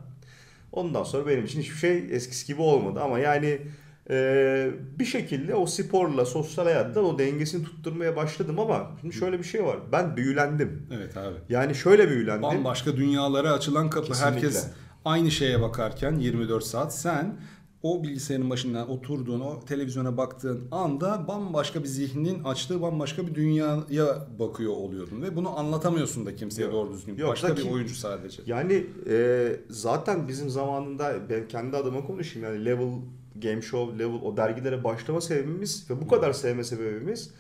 Ondan 0.72 1.04
sonra 1.04 1.28
benim 1.28 1.46
için 1.46 1.62
hiçbir 1.62 1.76
şey 1.76 2.08
eskisi 2.12 2.48
gibi 2.48 2.62
olmadı 2.62 3.00
ama 3.02 3.20
yani 3.20 3.62
e, 4.10 4.70
bir 5.00 5.06
şekilde 5.06 5.56
o 5.56 5.66
sporla 5.66 6.26
sosyal 6.26 6.66
hayatta 6.66 7.02
o 7.02 7.20
dengesini 7.20 7.64
tutturmaya 7.64 8.16
başladım 8.16 8.60
ama 8.60 8.92
şimdi 9.02 9.16
şöyle 9.16 9.40
bir 9.40 9.44
şey 9.44 9.64
var. 9.64 9.78
Ben 9.92 10.18
büyülendim. 10.18 10.88
Evet 10.94 11.18
abi. 11.18 11.36
Yani 11.50 11.76
şöyle 11.76 12.10
büyülendim. 12.10 12.44
Bambaşka 12.44 12.98
dünyalara 12.98 13.52
açılan 13.52 13.90
kapı. 13.90 14.08
Kesinlikle. 14.08 14.36
Herkes 14.36 14.68
aynı 15.06 15.32
şeye 15.32 15.62
bakarken 15.62 16.16
24 16.16 16.64
saat 16.64 16.96
sen 16.96 17.36
o 17.84 18.04
bilgisayarın 18.04 18.50
başından 18.50 18.90
oturduğun, 18.90 19.40
o 19.40 19.66
televizyona 19.66 20.18
baktığın 20.18 20.68
anda 20.72 21.28
bambaşka 21.28 21.84
bir 21.84 21.88
zihnin 21.88 22.44
açtığı 22.44 22.82
bambaşka 22.82 23.28
bir 23.28 23.36
dünyaya 23.36 24.28
bakıyor 24.40 24.74
oluyordun 24.74 25.22
ve 25.22 25.36
bunu 25.36 25.60
anlatamıyorsun 25.60 26.26
da 26.26 26.36
kimseye 26.36 26.64
Yok. 26.64 26.74
doğru 26.74 26.94
düzgün. 26.94 27.18
Yok, 27.18 27.30
Başka 27.30 27.58
bir 27.58 27.72
oyuncu 27.72 27.96
sadece. 27.96 28.42
Yani 28.46 28.86
e, 29.10 29.56
zaten 29.70 30.28
bizim 30.28 30.50
zamanında 30.50 31.14
ben 31.30 31.48
kendi 31.48 31.78
adıma 31.78 32.08
konuşayım 32.08 32.54
yani 32.54 32.66
Level 32.66 32.92
Game 33.36 33.62
Show, 33.62 34.04
Level 34.04 34.22
o 34.24 34.38
dergilere 34.38 34.84
başlama 34.84 35.22
sebebimiz 35.22 35.90
ve 35.90 36.02
bu 36.02 36.08
kadar 36.08 36.34
sevme 36.34 36.64
sebebimiz 36.64 37.32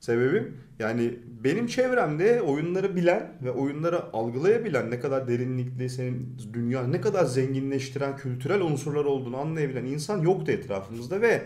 sebebim 0.00 0.56
yani 0.78 1.14
benim 1.44 1.66
çevremde 1.66 2.42
oyunları 2.42 2.96
bilen 2.96 3.32
ve 3.42 3.50
oyunları 3.50 4.12
algılayabilen 4.12 4.90
ne 4.90 5.00
kadar 5.00 5.28
derinlikli 5.28 5.90
senin 5.90 6.36
dünya 6.52 6.86
ne 6.86 7.00
kadar 7.00 7.24
zenginleştiren 7.24 8.16
kültürel 8.16 8.60
unsurlar 8.60 9.04
olduğunu 9.04 9.36
anlayabilen 9.36 9.84
insan 9.84 10.22
yoktu 10.22 10.52
etrafımızda 10.52 11.20
ve 11.20 11.42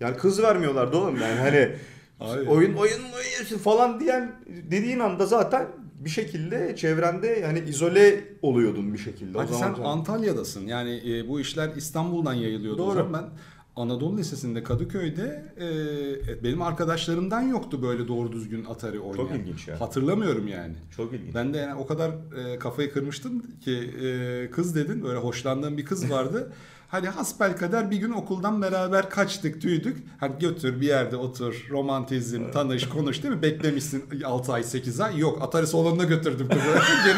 yani 0.00 0.16
kız 0.16 0.42
vermiyorlardı 0.42 0.96
oğlum 0.96 1.16
yani 1.20 1.40
hani 1.40 1.76
Abi. 2.20 2.48
oyun 2.48 2.74
oyun 2.74 3.02
oyun 3.02 3.58
falan 3.58 4.00
diyen 4.00 4.32
dediğin 4.70 4.98
anda 4.98 5.26
zaten 5.26 5.66
bir 6.04 6.10
şekilde 6.10 6.76
çevrende 6.76 7.26
yani 7.26 7.58
izole 7.58 8.24
oluyordun 8.42 8.92
bir 8.92 8.98
şekilde. 8.98 9.38
Hadi 9.38 9.52
o 9.52 9.58
zaman 9.58 9.74
sen 9.74 9.82
Antalya'dasın. 9.82 10.66
Yani 10.66 11.02
e, 11.06 11.28
bu 11.28 11.40
işler 11.40 11.70
İstanbul'dan 11.76 12.34
yayılıyordu 12.34 12.82
o 12.82 12.86
Doğru. 12.86 12.94
zaman. 12.94 13.12
Ben 13.12 13.30
Anadolu 13.76 14.18
Lisesi'nde 14.18 14.62
Kadıköy'de 14.62 15.44
e, 15.60 16.44
benim 16.44 16.62
arkadaşlarımdan 16.62 17.42
yoktu 17.42 17.82
böyle 17.82 18.08
doğru 18.08 18.32
düzgün 18.32 18.64
Atari 18.64 19.00
oynayan. 19.00 19.26
Çok 19.26 19.36
ilginç 19.36 19.68
ya. 19.68 19.80
Hatırlamıyorum 19.80 20.48
yani. 20.48 20.74
Çok 20.96 21.12
ilginç. 21.12 21.34
Ben 21.34 21.54
de 21.54 21.58
yani 21.58 21.74
o 21.74 21.86
kadar 21.86 22.10
e, 22.10 22.58
kafayı 22.58 22.92
kırmıştım 22.92 23.42
ki 23.60 23.90
e, 24.04 24.50
kız 24.50 24.74
dedin 24.76 25.02
böyle 25.02 25.18
hoşlandığım 25.18 25.78
bir 25.78 25.84
kız 25.84 26.10
vardı. 26.10 26.52
Hani 26.94 27.08
hasbel 27.08 27.56
kadar 27.56 27.90
bir 27.90 27.96
gün 27.96 28.10
okuldan 28.10 28.62
beraber 28.62 29.10
kaçtık 29.10 29.62
tüydük. 29.62 29.96
Hani 30.20 30.32
götür 30.40 30.80
bir 30.80 30.86
yerde 30.86 31.16
otur 31.16 31.66
romantizm 31.70 32.50
tanış 32.50 32.88
konuş 32.88 33.22
değil 33.22 33.34
mi? 33.34 33.42
Beklemişsin 33.42 34.04
6 34.24 34.52
ay 34.52 34.64
8 34.64 35.00
ay. 35.00 35.18
Yok 35.18 35.42
Atari 35.42 35.66
salonuna 35.66 36.04
götürdüm 36.04 36.48
kızı. 36.48 36.64
Geri 37.04 37.16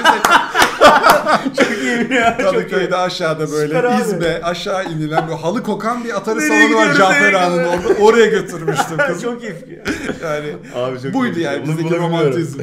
çok 1.57 1.83
iyi 1.83 2.15
ya. 2.15 2.37
Kadıköy'de 2.37 2.97
aşağıda 2.97 3.51
böyle 3.51 3.67
Süper 3.67 3.85
abi. 3.85 4.03
izbe 4.03 4.43
aşağı 4.43 4.93
inilen 4.93 5.29
böyle 5.29 5.39
halı 5.39 5.63
kokan 5.63 6.05
bir 6.05 6.17
Atari 6.17 6.39
Nereye 6.39 6.69
salonu 6.69 6.77
var 6.77 6.95
Cafer 6.95 7.33
Ağa'nın 7.33 7.65
orada. 7.65 7.89
Oraya 8.03 8.27
götürmüştüm 8.27 8.97
kızı. 9.07 9.23
çok 9.23 9.43
iyi 9.43 9.53
fikir. 9.53 9.81
Yani 10.23 10.53
Abi 10.75 11.01
çok 11.01 11.15
buydu 11.15 11.39
iyi. 11.39 11.43
yani 11.43 11.67
Bunu 11.67 11.79
bizdeki 11.79 11.97
romantizm. 11.97 12.61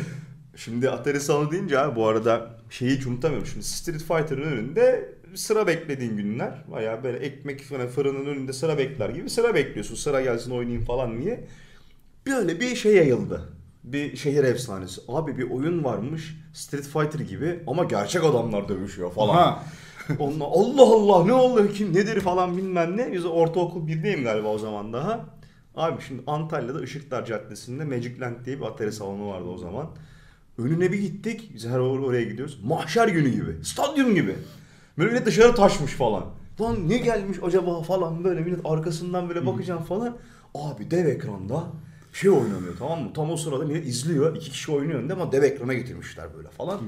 Şimdi 0.56 0.90
Atari 0.90 1.20
salonu 1.20 1.52
deyince 1.52 1.80
abi 1.80 1.96
bu 1.96 2.08
arada 2.08 2.50
şeyi 2.70 2.98
hiç 2.98 3.06
unutamıyorum. 3.06 3.48
Şimdi 3.48 3.66
Street 3.66 4.04
Fighter'ın 4.04 4.42
önünde 4.42 5.13
sıra 5.38 5.68
beklediğin 5.68 6.18
günler. 6.18 6.64
Bayağı 6.72 7.04
böyle 7.04 7.18
ekmek 7.18 7.64
falan 7.64 7.88
fırının 7.88 8.26
önünde 8.26 8.54
sıra 8.54 8.78
bekler 8.78 9.10
gibi 9.10 9.30
sıra 9.30 9.56
bekliyorsun. 9.56 9.96
Sıra 9.96 10.22
gelsin 10.22 10.52
oynayayım 10.52 10.86
falan 10.86 11.22
diye. 11.22 11.48
Böyle 12.28 12.60
bir 12.60 12.76
şey 12.76 12.96
yayıldı. 12.96 13.42
Bir 13.84 14.16
şehir 14.16 14.44
efsanesi. 14.44 15.02
Abi 15.08 15.38
bir 15.38 15.52
oyun 15.52 15.84
varmış 15.84 16.36
Street 16.54 16.84
Fighter 16.88 17.20
gibi 17.20 17.60
ama 17.68 17.84
gerçek 17.84 18.24
adamlar 18.24 18.70
dövüşüyor 18.70 19.12
falan. 19.12 19.34
Ha. 19.36 19.64
Onunla 20.20 20.44
Allah 20.44 20.84
Allah 20.84 21.26
ne 21.26 21.34
oluyor 21.34 21.74
kim 21.74 21.94
nedir 21.94 22.22
falan 22.22 22.58
bilmem 22.58 22.98
ne. 22.98 23.14
Biz 23.14 23.26
ortaokul 23.26 23.88
1'deyim 23.88 24.24
galiba 24.24 24.48
o 24.48 24.58
zaman 24.58 24.94
daha. 24.94 25.26
Abi 25.76 26.02
şimdi 26.08 26.24
Antalya'da 26.28 26.84
Işıklar 26.84 27.26
Caddesi'nde 27.26 27.86
Magic 27.86 28.20
Land 28.20 28.46
diye 28.46 28.60
bir 28.60 28.66
atari 28.66 28.92
salonu 28.92 29.28
vardı 29.30 29.48
o 29.48 29.58
zaman. 29.58 29.90
Önüne 30.58 30.92
bir 30.92 31.00
gittik. 31.00 31.52
Biz 31.54 31.66
her 31.68 31.80
or- 31.80 32.06
oraya 32.06 32.24
gidiyoruz. 32.24 32.60
Mahşer 32.64 33.08
günü 33.08 33.30
gibi. 33.30 33.66
Stadyum 33.66 34.16
gibi. 34.16 34.36
Böyle 34.98 35.12
millet 35.12 35.26
dışarı 35.26 35.56
taşmış 35.56 35.92
falan. 35.92 36.26
Lan 36.62 36.90
ne 36.90 36.98
gelmiş 36.98 37.38
acaba 37.44 37.82
falan 37.82 38.24
böyle 38.24 38.42
millet 38.42 38.60
arkasından 38.66 39.30
böyle 39.30 39.46
bakacağım 39.46 39.84
falan. 39.84 40.18
Abi 40.56 40.92
dev 40.92 41.06
ekranda 41.06 41.64
şey 42.14 42.30
oynanıyor 42.30 42.78
tamam 42.80 43.02
mı? 43.04 43.14
Tam 43.14 43.32
o 43.32 43.38
sırada 43.38 43.66
millet 43.66 43.88
izliyor. 43.88 44.36
iki 44.36 44.52
kişi 44.52 44.72
oynuyor 44.72 45.00
önünde 45.00 45.14
ama 45.14 45.32
dev 45.32 45.44
ekrana 45.44 45.74
getirmişler 45.74 46.26
böyle 46.38 46.50
falan. 46.50 46.80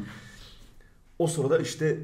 O 1.20 1.28
sırada 1.28 1.60
işte 1.60 2.00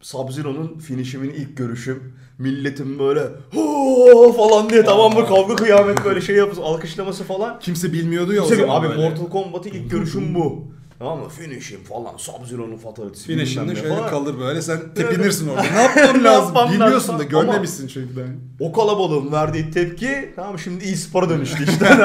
Sub-Zero'nun 0.00 0.78
finişimin 0.78 1.30
ilk 1.30 1.56
görüşüm. 1.56 2.14
Milletin 2.38 2.98
böyle 2.98 3.20
"Hoo!" 3.54 4.32
falan 4.32 4.70
diye 4.70 4.84
tamam 4.84 5.14
mı 5.14 5.26
kavga 5.26 5.56
kıyamet 5.56 6.04
böyle 6.04 6.20
şey 6.20 6.36
yapısı 6.36 6.62
alkışlaması 6.62 7.24
falan. 7.24 7.58
Kimse 7.58 7.92
bilmiyordu 7.92 8.32
ya 8.32 8.42
o 8.42 8.46
Kimse- 8.46 8.60
zaman 8.60 8.80
abi 8.80 8.88
böyle. 8.88 9.08
Mortal 9.08 9.28
Kombat'ı 9.30 9.68
ilk 9.68 9.90
görüşüm 9.90 10.34
bu. 10.34 10.66
Tamam 10.98 11.18
mı? 11.18 11.28
Finish'im 11.28 11.84
falan. 11.84 12.16
Sub-Zero'nun 12.16 12.76
fatalitesi. 12.76 13.26
Finish'inde 13.26 13.76
şöyle 13.76 13.96
falan. 13.96 14.10
kalır 14.10 14.38
böyle 14.38 14.62
sen 14.62 14.94
tepinirsin 14.94 15.48
orada. 15.48 15.62
Ne 15.74 15.82
yapmam 15.82 16.24
lazım? 16.24 16.24
yapmam 16.24 16.72
Bilmiyorsun 16.72 17.14
lazım? 17.14 17.18
da 17.18 17.22
görmemişsin 17.22 17.86
çünkü 17.86 18.16
ben. 18.16 18.36
O 18.60 18.72
kalabalığın 18.72 19.32
verdiği 19.32 19.70
tepki 19.70 20.32
tamam 20.36 20.58
şimdi 20.58 20.84
e-spora 20.84 21.28
dönüştü 21.28 21.64
işte. 21.68 21.84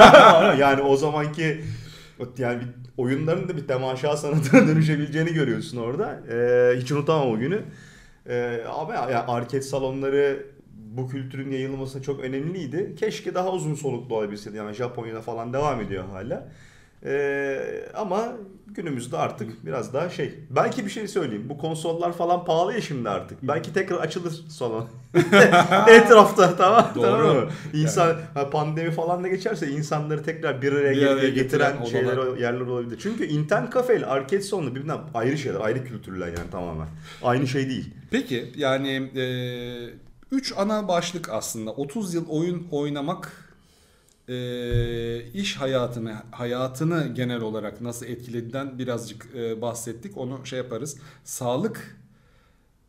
yani 0.59 0.81
o 0.81 0.97
zamanki 0.97 1.63
yani 2.37 2.61
bir, 2.61 2.67
oyunların 2.97 3.49
da 3.49 3.57
bir 3.57 3.67
temaşa 3.67 4.17
sanatına 4.17 4.67
dönüşebileceğini 4.67 5.33
görüyorsun 5.33 5.77
orada. 5.77 6.19
Ee, 6.31 6.79
hiç 6.79 6.91
unutamam 6.91 7.31
o 7.31 7.37
günü. 7.37 7.61
Ee, 8.29 8.63
ama 8.79 8.93
yani 8.93 9.15
arcade 9.15 9.61
salonları 9.61 10.45
bu 10.73 11.09
kültürün 11.09 11.51
yayılmasına 11.51 12.01
çok 12.01 12.19
önemliydi. 12.19 12.95
Keşke 12.99 13.35
daha 13.35 13.51
uzun 13.51 13.75
soluklu 13.75 14.15
olabilseydi. 14.15 14.57
Yani 14.57 14.73
Japonya'da 14.73 15.21
falan 15.21 15.53
devam 15.53 15.81
ediyor 15.81 16.03
hala. 16.11 16.47
Ee, 17.05 17.85
ama 17.95 18.33
günümüzde 18.67 19.17
artık 19.17 19.65
biraz 19.65 19.93
daha 19.93 20.09
şey. 20.09 20.33
Belki 20.49 20.85
bir 20.85 20.89
şey 20.91 21.07
söyleyeyim. 21.07 21.45
Bu 21.49 21.57
konsollar 21.57 22.13
falan 22.13 22.45
pahalı 22.45 22.73
ya 22.73 22.81
şimdi 22.81 23.09
artık. 23.09 23.37
Belki 23.43 23.73
tekrar 23.73 23.97
açılır 23.97 24.33
salon. 24.49 24.87
Etrafta 25.87 26.55
tamam, 26.55 26.91
Doğru. 26.95 27.03
tamam 27.03 27.35
mı? 27.35 27.49
İnsan 27.73 28.15
ha, 28.33 28.49
pandemi 28.49 28.91
falan 28.91 29.23
da 29.23 29.27
geçerse 29.27 29.67
insanları 29.67 30.23
tekrar 30.23 30.61
bir 30.61 30.73
araya, 30.73 30.91
Bir 30.95 31.07
araya 31.07 31.29
getiren, 31.29 31.71
getiren 31.73 31.85
şeyler 31.85 32.17
odalar. 32.17 32.37
yerler 32.37 32.61
olabilir. 32.61 32.99
Çünkü 33.01 33.25
internet 33.25 33.69
kafe 33.69 33.97
ile 33.97 34.05
arcade 34.05 34.41
salonu 34.41 34.75
birbirinden 34.75 34.99
ayrı 35.13 35.37
şeyler, 35.37 35.59
ayrı 35.59 35.85
kültürler 35.85 36.27
yani 36.27 36.49
tamamen. 36.51 36.87
Aynı 37.23 37.47
şey 37.47 37.69
değil. 37.69 37.93
Peki 38.11 38.51
yani 38.55 39.09
3 40.31 40.53
ana 40.57 40.87
başlık 40.87 41.29
aslında. 41.29 41.71
30 41.71 42.13
yıl 42.13 42.29
oyun 42.29 42.67
oynamak 42.71 43.42
e, 44.27 45.31
iş 45.33 45.55
hayatını, 45.55 46.15
hayatını 46.31 47.07
genel 47.15 47.41
olarak 47.41 47.81
nasıl 47.81 48.05
etkilediğinden 48.05 48.79
birazcık 48.79 49.27
e, 49.35 49.61
bahsettik. 49.61 50.17
Onu 50.17 50.45
şey 50.45 50.57
yaparız. 50.57 50.97
Sağlık 51.23 51.97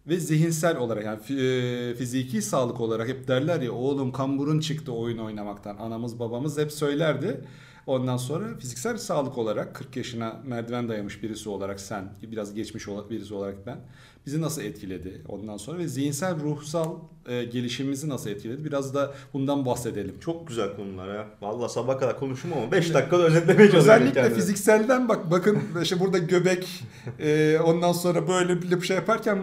ve 0.07 0.21
zihinsel 0.21 0.77
olarak 0.77 1.05
yani 1.05 1.41
e, 1.41 1.95
fiziki 1.95 2.43
sağlık 2.43 2.81
olarak 2.81 3.09
hep 3.09 3.29
derler 3.29 3.61
ya 3.61 3.73
oğlum 3.73 4.13
kamburun 4.13 4.61
çıktı 4.61 4.93
oyun 4.93 5.19
oynamaktan. 5.19 5.77
Anamız 5.77 6.19
babamız 6.19 6.59
hep 6.59 6.73
söylerdi. 6.73 7.41
Ondan 7.87 8.17
sonra 8.17 8.57
fiziksel 8.59 8.97
sağlık 8.97 9.39
olarak 9.39 9.75
40 9.75 9.97
yaşına 9.97 10.41
merdiven 10.45 10.89
dayamış 10.89 11.23
birisi 11.23 11.49
olarak 11.49 11.81
sen, 11.81 12.05
biraz 12.23 12.55
geçmiş 12.55 12.87
birisi 13.11 13.35
olarak 13.35 13.67
ben 13.67 13.79
bizi 14.27 14.41
nasıl 14.41 14.63
etkiledi? 14.63 15.23
Ondan 15.29 15.57
sonra 15.57 15.79
ve 15.79 15.89
zihinsel 15.89 16.41
ruhsal 16.41 16.97
e, 17.27 17.45
gelişimimizi 17.45 18.09
nasıl 18.09 18.31
etkiledi? 18.31 18.65
Biraz 18.65 18.95
da 18.95 19.15
bundan 19.33 19.67
bahsedelim. 19.67 20.15
Çok 20.21 20.49
güzel 20.49 20.77
konular 20.77 21.15
ya. 21.15 21.27
Vallahi 21.41 21.73
sabah 21.73 22.01
kadar 22.01 22.19
konuşum 22.19 22.53
ama 22.53 22.73
5 22.73 22.95
dakikada 22.95 23.23
özetlemeye 23.23 23.71
çalışıyorum 23.71 23.79
Özellikle 23.93 24.21
kendimi. 24.21 24.35
fizikselden 24.41 25.09
bak 25.09 25.31
bakın 25.31 25.59
işte 25.83 26.01
burada 26.01 26.19
göbek 26.19 26.85
e, 27.19 27.59
ondan 27.59 27.93
sonra 27.93 28.29
böyle 28.29 28.63
bir 28.63 28.81
şey 28.81 28.97
yaparken 28.97 29.39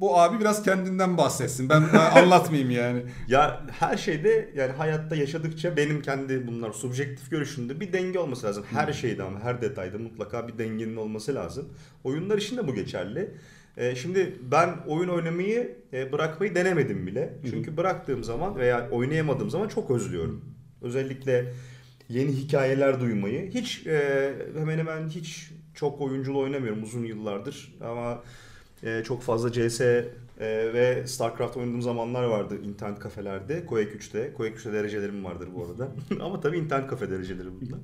bu 0.00 0.18
abi 0.18 0.40
biraz 0.40 0.62
kendinden 0.62 1.18
bahsetsin. 1.18 1.68
Ben 1.68 1.82
anlatmayayım 2.14 2.70
yani. 2.70 3.02
Ya 3.28 3.62
her 3.70 3.96
şeyde 3.96 4.50
yani 4.56 4.72
hayatta 4.72 5.16
yaşadıkça 5.16 5.76
benim 5.76 6.02
kendi 6.02 6.46
bunlar 6.46 6.72
subjektif 6.72 7.30
görüşümde 7.30 7.80
bir 7.80 7.92
denge 7.92 8.18
olması 8.18 8.46
lazım. 8.46 8.64
Her 8.70 8.92
şeyde 8.92 9.22
ama 9.22 9.40
her 9.40 9.60
detayda 9.60 9.98
mutlaka 9.98 10.48
bir 10.48 10.58
dengenin 10.58 10.96
olması 10.96 11.34
lazım. 11.34 11.68
Oyunlar 12.04 12.38
için 12.38 12.56
de 12.56 12.68
bu 12.68 12.74
geçerli. 12.74 13.30
Ee, 13.76 13.94
şimdi 13.94 14.36
ben 14.50 14.70
oyun 14.86 15.08
oynamayı 15.08 15.76
e, 15.92 16.12
bırakmayı 16.12 16.54
denemedim 16.54 17.06
bile. 17.06 17.34
Çünkü 17.50 17.76
bıraktığım 17.76 18.24
zaman 18.24 18.56
veya 18.56 18.90
oynayamadığım 18.90 19.50
zaman 19.50 19.68
çok 19.68 19.90
özlüyorum. 19.90 20.44
Özellikle 20.82 21.52
yeni 22.08 22.32
hikayeler 22.32 23.00
duymayı. 23.00 23.50
Hiç 23.50 23.86
e, 23.86 24.32
hemen 24.58 24.78
hemen 24.78 25.08
hiç 25.08 25.50
çok 25.74 26.00
oyunculu 26.00 26.38
oynamıyorum 26.38 26.82
uzun 26.82 27.04
yıllardır 27.04 27.76
ama 27.80 28.22
e, 28.82 29.02
çok 29.04 29.22
fazla 29.22 29.52
CS 29.52 29.80
e, 29.80 30.04
ve 30.74 31.06
StarCraft 31.06 31.56
oynadığım 31.56 31.82
zamanlar 31.82 32.24
vardı 32.24 32.62
internet 32.64 32.98
kafelerde. 32.98 33.66
Quake 33.66 33.90
3'te. 33.90 34.32
Quake 34.32 34.54
3'te 34.54 34.72
derecelerim 34.72 35.24
vardır 35.24 35.48
bu 35.54 35.64
arada. 35.64 35.88
Ama 36.24 36.40
tabii 36.40 36.58
internet 36.58 36.86
kafe 36.86 37.10
dereceleri 37.10 37.48
bunlar. 37.60 37.80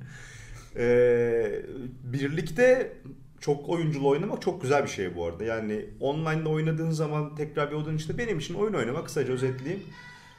E, 0.75 1.61
birlikte 2.03 2.93
çok 3.39 3.69
oyunculu 3.69 4.07
oynamak 4.07 4.41
çok 4.41 4.61
güzel 4.61 4.83
bir 4.83 4.89
şey 4.89 5.15
bu 5.15 5.25
arada. 5.25 5.43
Yani 5.43 5.85
online'da 5.99 6.49
oynadığın 6.49 6.91
zaman 6.91 7.35
tekrar 7.35 7.71
bir 7.71 7.75
odanın 7.75 7.97
içinde 7.97 8.17
benim 8.17 8.39
için 8.39 8.53
oyun 8.53 8.73
oynamak 8.73 9.05
kısaca 9.05 9.33
özetleyeyim. 9.33 9.83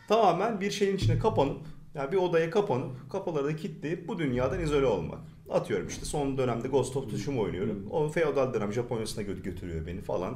Tamamen 0.08 0.60
bir 0.60 0.70
şeyin 0.70 0.96
içine 0.96 1.18
kapanıp 1.18 1.60
yani 1.94 2.12
bir 2.12 2.16
odaya 2.16 2.50
kapanıp 2.50 3.10
kapıları 3.10 3.46
da 3.46 3.56
kilitleyip 3.56 4.08
bu 4.08 4.18
dünyadan 4.18 4.60
izole 4.60 4.86
olmak. 4.86 5.35
Atıyorum 5.50 5.88
işte 5.88 6.04
son 6.04 6.38
dönemde 6.38 6.68
Ghost 6.68 6.96
of 6.96 7.08
Tsushima 7.08 7.42
oynuyorum. 7.42 7.86
O 7.90 8.08
feodal 8.08 8.54
dönem 8.54 8.72
Japonya'sına 8.72 9.24
gö- 9.24 9.42
götürüyor 9.42 9.86
beni 9.86 10.00
falan. 10.00 10.34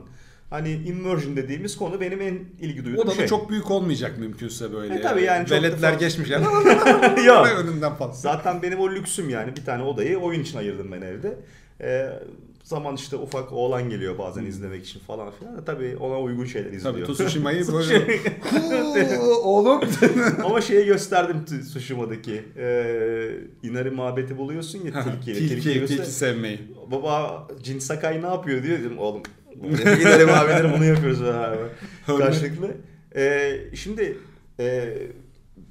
Hani 0.50 0.72
immersion 0.72 1.36
dediğimiz 1.36 1.76
konu 1.76 2.00
benim 2.00 2.20
en 2.20 2.38
ilgi 2.60 2.84
duyduğum 2.84 3.04
O 3.06 3.10
da, 3.10 3.14
şey. 3.14 3.26
çok 3.26 3.50
büyük 3.50 3.70
olmayacak 3.70 4.18
mümkünse 4.18 4.72
böyle. 4.72 4.94
E 4.94 5.00
tabii 5.00 5.22
yani 5.22 5.46
çok 5.48 5.58
Veletler 5.58 5.90
fazla- 5.92 6.06
geçmiş 6.06 6.30
yani. 6.30 6.44
Yok. 7.26 7.48
önünden 7.58 7.94
falan. 7.94 8.12
Zaten 8.12 8.62
benim 8.62 8.78
o 8.80 8.90
lüksüm 8.90 9.28
yani. 9.30 9.56
Bir 9.56 9.64
tane 9.64 9.82
odayı 9.82 10.18
oyun 10.18 10.40
için 10.40 10.58
ayırdım 10.58 10.92
ben 10.92 11.00
evde. 11.02 11.38
Ee, 11.80 12.10
zaman 12.70 12.94
işte 12.96 13.16
ufak 13.16 13.52
oğlan 13.52 13.90
geliyor 13.90 14.18
bazen 14.18 14.44
izlemek 14.44 14.84
için 14.84 15.00
falan 15.00 15.30
filan. 15.30 15.64
Tabii 15.64 15.96
ona 16.00 16.20
uygun 16.20 16.44
şeyler 16.44 16.72
izliyor. 16.72 16.94
Tabii 16.94 17.14
Tsushima'yı 17.14 17.64
böyle 17.72 19.18
oğlum 19.18 19.80
Ama 20.44 20.60
şeyi 20.60 20.86
gösterdim 20.86 21.44
Tsushima'daki. 21.44 22.42
Ee, 22.56 23.30
Inari 23.62 23.90
muhabbeti 23.90 24.38
buluyorsun 24.38 24.78
ya 24.78 25.04
tilkiyle. 25.04 25.38
tilki, 25.38 25.54
Tilkiyi 25.54 25.86
tilki 25.86 26.10
sevmeyi. 26.10 26.60
Baba 26.90 27.48
Jin 27.62 27.78
Sakai 27.78 28.22
ne 28.22 28.26
yapıyor 28.26 28.62
diyor 28.62 28.78
dedim 28.78 28.98
oğlum. 28.98 29.22
Inari 30.00 30.24
muhabbetleri 30.24 30.72
bunu 30.72 30.84
yapıyoruz 30.84 31.22
beraber. 31.22 31.58
Karşılıklı. 32.06 32.70
Ee, 33.16 33.60
şimdi 33.74 34.18
e, 34.60 34.94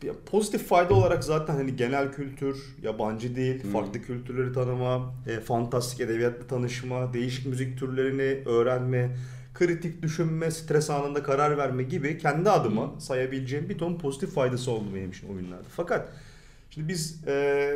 ya 0.04 0.14
pozitif 0.26 0.68
fayda 0.68 0.94
olarak 0.94 1.24
zaten 1.24 1.56
hani 1.56 1.76
genel 1.76 2.12
kültür, 2.12 2.76
yabancı 2.84 3.36
dil, 3.36 3.64
Hmm. 3.64 3.72
farklı 3.72 4.02
kültürleri 4.02 4.54
tanıma, 4.54 5.14
e, 5.28 5.40
fantastik 5.40 6.00
edebiyatla 6.00 6.48
tanışma, 6.48 7.14
değişik 7.14 7.46
müzik 7.46 7.80
türlerini 7.80 8.50
öğrenme, 8.50 9.16
kritik 9.54 10.02
düşünme, 10.02 10.52
stres 10.52 10.90
anında 10.90 11.24
karar 11.24 11.58
verme 11.58 11.84
gibi 11.84 12.18
kendi 12.18 12.50
adıma 12.50 12.92
Hmm. 12.94 13.00
sayabileceğim 13.02 13.70
bir 13.70 13.78
ton 13.78 13.98
pozitif 13.98 14.30
faydası 14.34 14.72
oldu 14.72 14.86
benim 14.96 15.10
için 15.10 15.34
oyunlarda. 15.34 15.68
Fakat 15.76 16.10
şimdi 16.70 16.88
biz 16.88 17.28
e, 17.28 17.76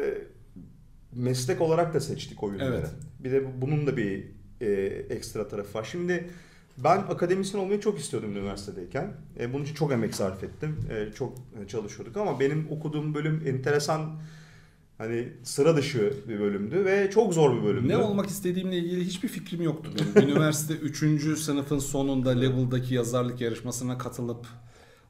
meslek 1.16 1.62
olarak 1.62 1.94
da 1.94 2.00
seçtik 2.00 2.44
oyunları. 2.44 2.76
Evet. 2.76 2.90
Bir 3.20 3.32
de 3.32 3.46
bu- 3.46 3.62
bunun 3.62 3.88
da 3.88 3.98
bir 3.98 4.24
e, 4.62 4.72
ekstra 5.10 5.48
tarafı 5.48 5.78
var. 5.78 5.88
Şimdi 5.92 6.30
ben 6.78 6.98
akademisyen 6.98 7.60
olmayı 7.62 7.80
çok 7.80 8.00
istiyordum 8.00 8.32
üniversitedeyken. 8.32 9.14
E, 9.40 9.54
bunun 9.54 9.64
için 9.64 9.76
çok 9.76 9.92
emek 9.92 10.16
sarf 10.16 10.44
ettim. 10.44 10.80
E, 10.90 11.14
çok 11.14 11.34
çalışıyorduk 11.68 12.18
ama 12.18 12.40
benim 12.40 12.68
okuduğum 12.72 13.14
bölüm 13.14 13.44
enteresan 13.48 14.20
hani 14.98 15.28
sıra 15.44 15.78
dışı 15.78 16.14
bir 16.28 16.40
bölümdü 16.40 16.86
ve 16.86 17.12
çok 17.14 17.34
zor 17.34 17.58
bir 17.58 17.64
bölümdü. 17.64 17.88
Ne 17.88 17.98
olmak 17.98 18.30
istediğimle 18.30 18.78
ilgili 18.78 19.06
hiçbir 19.06 19.28
fikrim 19.28 19.62
yoktu 19.62 19.92
benim. 20.16 20.30
Üniversite 20.30 20.74
3. 21.04 21.40
sınıfın 21.40 21.80
sonunda 21.80 22.30
level'daki 22.30 22.96
yazarlık 22.96 23.42
yarışmasına 23.42 23.98
katılıp 23.98 24.48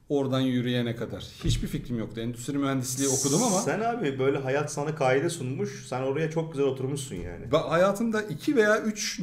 oradan 0.09 0.39
yürüyene 0.39 0.95
kadar. 0.95 1.23
Hiçbir 1.43 1.67
fikrim 1.67 1.99
yoktu. 1.99 2.21
Endüstri 2.21 2.57
mühendisliği 2.57 3.09
okudum 3.09 3.43
ama 3.43 3.61
Sen 3.61 3.79
abi 3.79 4.19
böyle 4.19 4.37
hayat 4.37 4.71
sana 4.71 4.95
kaide 4.95 5.29
sunmuş. 5.29 5.85
Sen 5.87 6.01
oraya 6.01 6.31
çok 6.31 6.51
güzel 6.53 6.67
oturmuşsun 6.67 7.15
yani. 7.15 7.45
Ben 7.51 7.59
hayatımda 7.59 8.21
iki 8.21 8.55
veya 8.55 8.81
üç 8.81 9.21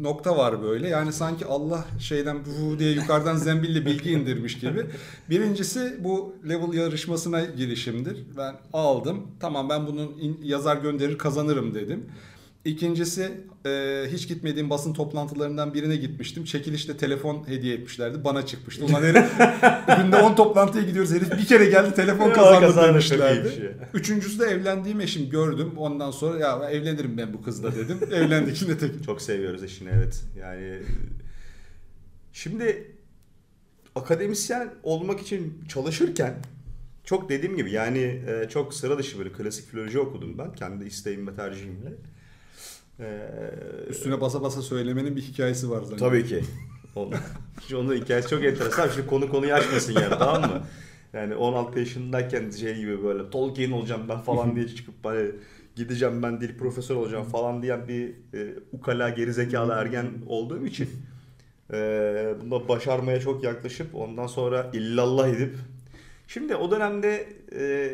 nokta 0.00 0.36
var 0.36 0.62
böyle. 0.62 0.88
Yani 0.88 1.12
sanki 1.12 1.46
Allah 1.46 1.84
şeyden 2.00 2.38
bu 2.44 2.78
diye 2.78 2.92
yukarıdan 2.92 3.36
zembille 3.36 3.86
bilgi 3.86 4.10
indirmiş 4.10 4.58
gibi. 4.58 4.86
Birincisi 5.30 5.96
bu 6.04 6.34
level 6.48 6.72
yarışmasına 6.72 7.44
girişimdir. 7.44 8.26
Ben 8.36 8.56
aldım. 8.72 9.26
Tamam 9.40 9.68
ben 9.68 9.86
bunun 9.86 10.38
yazar 10.42 10.76
gönderir 10.76 11.18
kazanırım 11.18 11.74
dedim. 11.74 12.06
İkincisi 12.64 13.30
e, 13.66 14.04
hiç 14.12 14.28
gitmediğim 14.28 14.70
basın 14.70 14.92
toplantılarından 14.92 15.74
birine 15.74 15.96
gitmiştim. 15.96 16.44
Çekilişte 16.44 16.96
telefon 16.96 17.48
hediye 17.48 17.74
etmişlerdi. 17.74 18.24
Bana 18.24 18.46
çıkmıştı. 18.46 18.84
Ulan 18.84 19.02
herif 19.02 19.30
günde 20.02 20.16
10 20.16 20.34
toplantıya 20.34 20.84
gidiyoruz. 20.84 21.12
Herif 21.12 21.32
bir 21.32 21.46
kere 21.46 21.64
geldi 21.64 21.94
telefon 21.94 22.32
kazandı 22.32 22.60
kazandı, 22.60 22.88
demişlerdi. 22.88 23.48
ya. 23.64 23.88
Üçüncüsü 23.94 24.38
de 24.38 24.44
evlendiğim 24.44 25.00
eşim 25.00 25.30
gördüm. 25.30 25.72
Ondan 25.76 26.10
sonra 26.10 26.38
ya 26.38 26.70
evlenirim 26.70 27.18
ben 27.18 27.32
bu 27.32 27.42
kızla 27.42 27.74
dedim. 27.76 27.98
Evlendik 28.12 28.62
yine 28.62 28.78
tek. 28.78 29.04
Çok 29.04 29.22
seviyoruz 29.22 29.64
eşini 29.64 29.88
evet. 29.94 30.22
Yani 30.40 30.78
şimdi 32.32 32.92
akademisyen 33.94 34.74
olmak 34.82 35.20
için 35.20 35.64
çalışırken 35.68 36.34
çok 37.04 37.28
dediğim 37.28 37.56
gibi 37.56 37.70
yani 37.70 38.22
e, 38.28 38.48
çok 38.48 38.74
sıra 38.74 38.98
dışı 38.98 39.18
böyle 39.18 39.32
klasik 39.32 39.70
filoloji 39.70 39.98
okudum 39.98 40.38
ben 40.38 40.52
kendi 40.52 40.84
isteğim 40.84 41.26
ve 41.26 41.34
tercihimle. 41.34 41.92
E, 43.00 43.30
Üstüne 43.88 44.20
basa 44.20 44.42
basa 44.42 44.62
söylemenin 44.62 45.16
bir 45.16 45.22
hikayesi 45.22 45.70
var 45.70 45.82
zaten. 45.82 45.98
Tabii 45.98 46.26
ki. 46.26 46.44
Onun, 46.96 47.14
onun 47.74 47.94
hikayesi 47.94 48.28
çok 48.28 48.44
enteresan. 48.44 48.88
Şimdi 48.88 49.06
konu 49.06 49.28
konuyu 49.28 49.54
açmasın 49.54 49.92
yani 49.92 50.14
tamam 50.18 50.40
mı? 50.40 50.62
Yani 51.12 51.34
16 51.34 51.78
yaşındayken 51.78 52.50
şey 52.50 52.76
gibi 52.76 53.04
böyle 53.04 53.30
Tolkien 53.30 53.70
olacağım 53.70 54.02
ben 54.08 54.18
falan 54.18 54.56
diye 54.56 54.68
çıkıp 54.68 54.94
hani 55.02 55.30
gideceğim 55.76 56.22
ben 56.22 56.40
dil 56.40 56.58
profesör 56.58 56.96
olacağım 56.96 57.24
falan 57.24 57.62
diyen 57.62 57.88
bir 57.88 58.08
e, 58.34 58.54
ukala 58.72 59.08
gerizekalı 59.08 59.72
ergen 59.72 60.06
olduğum 60.26 60.66
için 60.66 60.88
e, 61.72 62.34
bunda 62.40 62.68
başarmaya 62.68 63.20
çok 63.20 63.44
yaklaşıp 63.44 63.94
ondan 63.94 64.26
sonra 64.26 64.70
illallah 64.72 65.28
edip 65.28 65.54
şimdi 66.26 66.56
o 66.56 66.70
dönemde 66.70 67.26
e, 67.52 67.90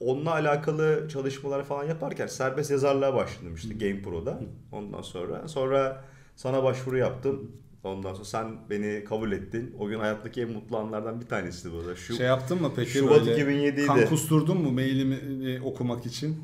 onunla 0.00 0.32
alakalı 0.32 1.08
çalışmalar 1.08 1.64
falan 1.64 1.84
yaparken 1.84 2.26
serbest 2.26 2.70
yazarlığa 2.70 3.14
başladım 3.14 3.54
işte 3.54 3.74
GamePro'da 3.74 4.40
ondan 4.72 5.02
sonra 5.02 5.48
sonra 5.48 6.04
sana 6.36 6.64
başvuru 6.64 6.98
yaptım 6.98 7.50
Ondan 7.84 8.14
sonra 8.14 8.24
sen 8.24 8.56
beni 8.70 9.04
kabul 9.04 9.32
ettin. 9.32 9.74
O 9.78 9.88
gün 9.88 9.98
hayattaki 9.98 10.42
en 10.42 10.50
mutlu 10.50 10.76
anlardan 10.76 11.20
bir 11.20 11.26
tanesi 11.26 11.72
bu 11.72 11.86
da. 11.86 11.96
Şu 11.96 12.14
Şey 12.16 12.26
yaptın 12.26 12.62
mı 12.62 12.72
peki 12.76 12.90
Şubat 12.90 13.26
böyle 13.26 13.36
2007'ydi. 13.36 13.86
kan 13.86 14.06
kusturdun 14.06 14.56
mu 14.62 14.70
mailimi 14.70 15.48
e, 15.50 15.60
okumak 15.60 16.06
için? 16.06 16.36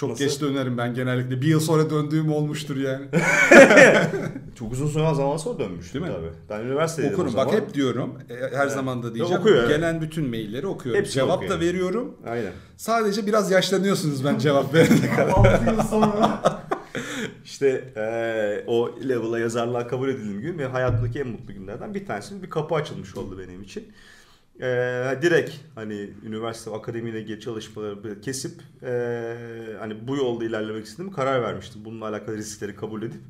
Çok 0.00 0.10
Nasıl? 0.10 0.24
geç 0.24 0.40
dönerim 0.40 0.78
ben 0.78 0.94
genellikle. 0.94 1.40
Bir 1.40 1.46
yıl 1.46 1.60
sonra 1.60 1.90
döndüğüm 1.90 2.32
olmuştur 2.32 2.76
yani. 2.76 3.04
çok 4.58 4.72
uzun 4.72 4.86
süre 4.88 5.14
zaman 5.14 5.36
sonra 5.36 5.58
dönmüştüm 5.58 6.02
Değil 6.04 6.14
mi? 6.14 6.18
tabii. 6.20 6.60
Ben 6.60 6.66
üniversitedeydim 6.66 7.14
Okurum. 7.18 7.34
o 7.34 7.36
Bak 7.36 7.48
zaman. 7.50 7.60
hep 7.60 7.74
diyorum. 7.74 8.14
e, 8.30 8.56
Her 8.56 8.66
zaman 8.68 9.02
da 9.02 9.14
diyeceğim. 9.14 9.40
okuyor, 9.40 9.56
evet. 9.56 9.68
Gelen 9.68 10.00
bütün 10.00 10.28
mailleri 10.28 10.66
okuyorum. 10.66 11.00
Hepsini 11.00 11.14
Cevap 11.14 11.36
okuyor. 11.36 11.54
da 11.54 11.60
veriyorum. 11.60 12.14
Aynen. 12.26 12.52
Sadece 12.76 13.26
biraz 13.26 13.50
yaşlanıyorsunuz 13.50 14.24
ben 14.24 14.38
cevap 14.38 14.74
verene 14.74 15.14
kadar. 15.16 15.32
6 15.32 15.64
yıl 15.70 15.82
sonra. 15.82 16.40
İşte 17.44 17.84
eee, 17.96 18.64
o 18.66 18.90
level'a 19.08 19.38
yazarlığa 19.38 19.86
kabul 19.88 20.08
edildiğim 20.08 20.40
gün 20.40 20.58
ve 20.58 20.66
hayatımdaki 20.66 21.18
en 21.20 21.28
mutlu 21.28 21.54
günlerden 21.54 21.94
bir 21.94 22.06
tanesi 22.06 22.42
bir 22.42 22.50
kapı 22.50 22.74
açılmış 22.74 23.16
oldu 23.16 23.38
benim 23.38 23.62
için. 23.62 23.84
Eee, 24.60 25.18
direkt 25.22 25.50
hani 25.74 26.10
üniversite 26.26 26.70
akademiyle 26.70 27.20
ilgili 27.20 27.40
çalışmaları 27.40 28.20
kesip 28.20 28.52
eee, 28.82 29.36
hani 29.78 30.08
bu 30.08 30.16
yolda 30.16 30.44
ilerlemek 30.44 30.86
istediğim 30.86 31.12
karar 31.12 31.42
vermiştim. 31.42 31.84
Bununla 31.84 32.08
alakalı 32.08 32.36
riskleri 32.36 32.76
kabul 32.76 33.02
edip. 33.02 33.20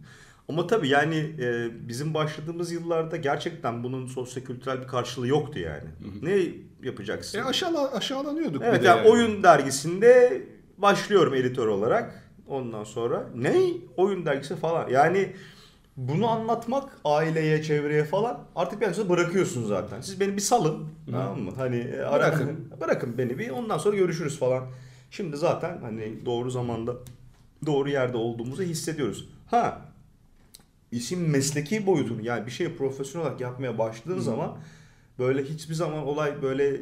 Ama 0.49 0.66
tabii 0.66 0.88
yani 0.88 1.16
eee, 1.38 1.71
bizim 1.88 2.14
başladığımız 2.14 2.73
yıllarda 2.73 3.16
gerçekten 3.16 3.85
bunun 3.85 4.07
sosyokültürel 4.07 4.83
bir 4.83 4.87
karşılığı 4.87 5.27
yoktu 5.29 5.59
yani. 5.59 5.88
Ne 6.23 6.38
yapacaksın? 6.87 7.38
E 7.38 7.43
aşağıla, 7.43 7.93
aşağılanıyorduk. 7.93 8.62
Evet 8.66 8.83
de 8.83 8.87
yani 8.87 9.09
oyun 9.09 9.43
dergisinde 9.43 10.43
başlıyorum 10.79 11.35
editör 11.35 11.66
olarak. 11.66 12.25
Ondan 12.49 12.85
sonra 12.85 13.27
ne? 13.35 13.57
Oyun 13.97 14.27
dergisi 14.27 14.57
falan. 14.57 14.88
Yani 14.88 15.33
bunu 15.96 16.29
anlatmak 16.29 16.96
aileye, 17.05 17.62
çevreye 17.62 18.05
falan 18.05 18.40
artık 18.57 18.81
bir 18.81 18.87
an 18.87 18.92
sonra 18.92 19.09
bırakıyorsun 19.09 19.64
zaten. 19.66 20.00
Siz 20.00 20.20
beni 20.20 20.37
bir 20.37 20.40
salın. 20.40 20.88
Tamam 21.11 21.40
mı? 21.40 21.50
Hani 21.57 21.76
e, 21.76 22.12
Bırakın. 22.12 22.68
bırakın 22.81 23.18
beni 23.18 23.38
bir 23.38 23.50
ondan 23.50 23.79
sonra 23.79 23.96
görüşürüz 23.96 24.38
falan. 24.38 24.64
Şimdi 25.11 25.37
zaten 25.37 25.79
hani 25.83 26.26
doğru 26.26 26.50
zamanda 26.50 26.92
doğru 27.66 27.88
yerde 27.90 28.16
olduğumuzu 28.16 28.62
hissediyoruz. 28.62 29.29
Ha 29.46 29.83
işin 30.92 31.20
mesleki 31.20 31.87
boyutunu 31.87 32.22
yani 32.22 32.46
bir 32.46 32.50
şeyi 32.50 32.76
profesyonel 32.76 33.26
olarak 33.26 33.40
yapmaya 33.40 33.79
başladığın 33.79 34.18
zaman 34.18 34.57
böyle 35.18 35.42
hiçbir 35.44 35.74
zaman 35.74 36.07
olay 36.07 36.42
böyle 36.42 36.81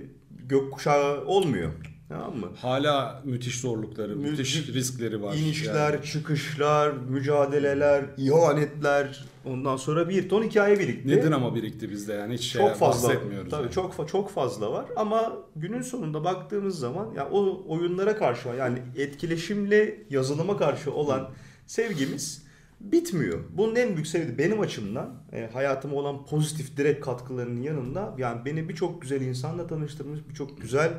gökkuşağı 0.48 1.24
olmuyor. 1.26 1.72
Tamam 2.08 2.36
mı? 2.36 2.46
Hala 2.56 3.22
müthiş 3.24 3.60
zorlukları, 3.60 4.16
müthiş 4.16 4.56
Müthiş 4.56 4.74
riskleri 4.74 5.22
var. 5.22 5.34
İnişler, 5.34 5.92
Yani. 5.92 6.04
çıkışlar, 6.04 6.90
mücadeleler, 6.92 8.04
ihanetler, 8.16 9.24
ondan 9.44 9.76
sonra 9.76 10.08
bir 10.08 10.28
ton 10.28 10.42
hikaye 10.42 10.78
birikti. 10.78 11.08
Nedir 11.08 11.32
ama 11.32 11.54
birikti 11.54 11.90
bizde 11.90 12.12
yani 12.12 12.34
hiç 12.34 12.42
şey 12.52 12.62
çok 12.62 12.76
fazla 12.76 13.08
bahsetmiyoruz. 13.08 13.50
tabii 13.50 13.62
yani. 13.62 13.72
çok 13.72 13.94
fa- 13.94 14.06
çok 14.06 14.30
fazla 14.30 14.72
var 14.72 14.84
ama 14.96 15.32
günün 15.56 15.82
sonunda 15.82 16.24
baktığımız 16.24 16.78
zaman 16.78 17.08
ya 17.16 17.28
o 17.30 17.62
oyunlara 17.68 18.16
karşı 18.16 18.48
yani 18.48 18.78
etkileşimle 18.96 20.02
yazılıma 20.10 20.56
karşı 20.56 20.92
olan 20.92 21.30
sevgimiz 21.66 22.47
bitmiyor. 22.80 23.40
Bunun 23.56 23.76
en 23.76 23.94
büyük 23.94 24.06
sebebi 24.06 24.38
benim 24.38 24.60
açımdan 24.60 25.14
e, 25.32 25.50
hayatıma 25.52 25.94
olan 25.94 26.26
pozitif 26.26 26.76
direkt 26.76 27.04
katkılarının 27.04 27.62
yanında 27.62 28.14
yani 28.18 28.44
beni 28.44 28.68
birçok 28.68 29.02
güzel 29.02 29.20
insanla 29.20 29.66
tanıştırmış, 29.66 30.20
birçok 30.28 30.60
güzel 30.60 30.92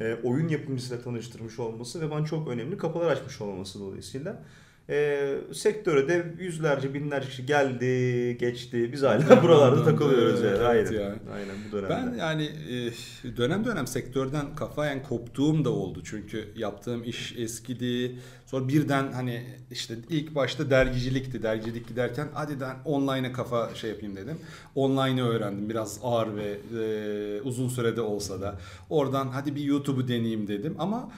e, 0.00 0.14
oyun 0.22 0.48
yapımcısıyla 0.48 1.04
tanıştırmış 1.04 1.58
olması 1.58 2.00
ve 2.00 2.10
bana 2.10 2.26
çok 2.26 2.48
önemli 2.48 2.76
kapılar 2.78 3.06
açmış 3.06 3.40
olması 3.40 3.80
dolayısıyla 3.80 4.42
e, 4.90 5.28
sektöre 5.52 6.08
de 6.08 6.34
yüzlerce 6.38 6.94
binlerce 6.94 7.28
kişi 7.28 7.46
geldi, 7.46 8.36
geçti. 8.38 8.92
Biz 8.92 9.02
hala 9.02 9.42
buralarda 9.42 9.84
takılıyoruz 9.84 10.42
yani. 10.42 10.56
evet 10.56 10.90
Aynen. 10.90 11.00
yani. 11.00 11.18
Aynen 11.34 11.56
bu 11.68 11.76
dönemde. 11.76 11.90
Ben 11.90 12.18
yani 12.18 12.44
e, 12.44 13.36
dönem 13.36 13.64
dönem 13.64 13.86
sektörden 13.86 14.54
kafayen 14.56 15.02
koptuğum 15.02 15.64
da 15.64 15.70
oldu. 15.70 16.02
Çünkü 16.04 16.48
yaptığım 16.56 17.04
iş 17.04 17.34
eskidi. 17.38 18.18
Sonra 18.46 18.68
birden 18.68 19.12
hani 19.12 19.42
işte 19.70 19.94
ilk 20.08 20.34
başta 20.34 20.70
dergicilikti. 20.70 21.42
Dergicilik 21.42 21.88
giderken 21.88 22.28
hadi 22.34 22.60
ben 22.60 22.76
online'a 22.84 23.32
kafa 23.32 23.74
şey 23.74 23.90
yapayım 23.90 24.16
dedim. 24.16 24.38
Online'ı 24.74 25.24
öğrendim. 25.24 25.68
Biraz 25.70 26.00
ağır 26.02 26.28
ve 26.36 26.58
e, 26.78 27.40
uzun 27.40 27.68
sürede 27.68 28.00
olsa 28.00 28.40
da. 28.40 28.58
Oradan 28.90 29.28
hadi 29.28 29.54
bir 29.54 29.62
YouTube'u 29.62 30.08
deneyeyim 30.08 30.48
dedim. 30.48 30.74
Ama 30.78 31.12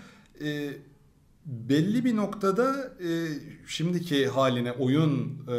e, 0.44 0.70
belli 1.47 2.05
bir 2.05 2.17
noktada 2.17 2.93
e, 3.01 3.09
şimdiki 3.67 4.27
haline 4.27 4.73
oyun 4.73 5.39
e, 5.49 5.53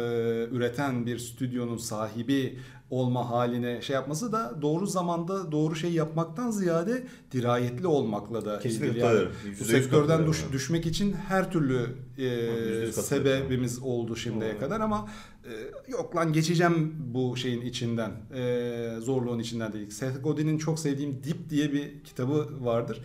üreten 0.52 1.06
bir 1.06 1.18
stüdyonun 1.18 1.76
sahibi 1.76 2.58
olma 2.90 3.30
haline 3.30 3.82
şey 3.82 3.94
yapması 3.94 4.32
da 4.32 4.58
doğru 4.62 4.86
zamanda 4.86 5.52
doğru 5.52 5.76
şey 5.76 5.92
yapmaktan 5.92 6.50
ziyade 6.50 7.06
dirayetli 7.32 7.86
olmakla 7.86 8.44
da 8.44 8.58
Kesinlikle 8.58 8.88
ilgili. 8.88 9.04
Yani 9.04 9.28
bu 9.60 9.64
sektörden 9.64 10.26
düş- 10.26 10.52
düşmek 10.52 10.86
için 10.86 11.12
her 11.12 11.52
türlü 11.52 11.86
e, 12.18 12.92
sebebimiz 12.92 13.78
oldu 13.82 14.16
şimdiye 14.16 14.52
Doğru. 14.52 14.60
kadar 14.60 14.80
ama 14.80 15.08
e, 15.44 15.52
yok 15.92 16.16
lan 16.16 16.32
geçeceğim 16.32 16.94
bu 17.14 17.36
şeyin 17.36 17.60
içinden 17.60 18.10
e, 18.34 19.00
zorluğun 19.00 19.38
içinden 19.38 19.72
dedik. 19.72 19.92
Seth 19.92 20.22
Godin'in 20.22 20.58
çok 20.58 20.78
sevdiğim 20.78 21.22
Dip 21.24 21.50
diye 21.50 21.72
bir 21.72 22.04
kitabı 22.04 22.48
vardır. 22.60 23.00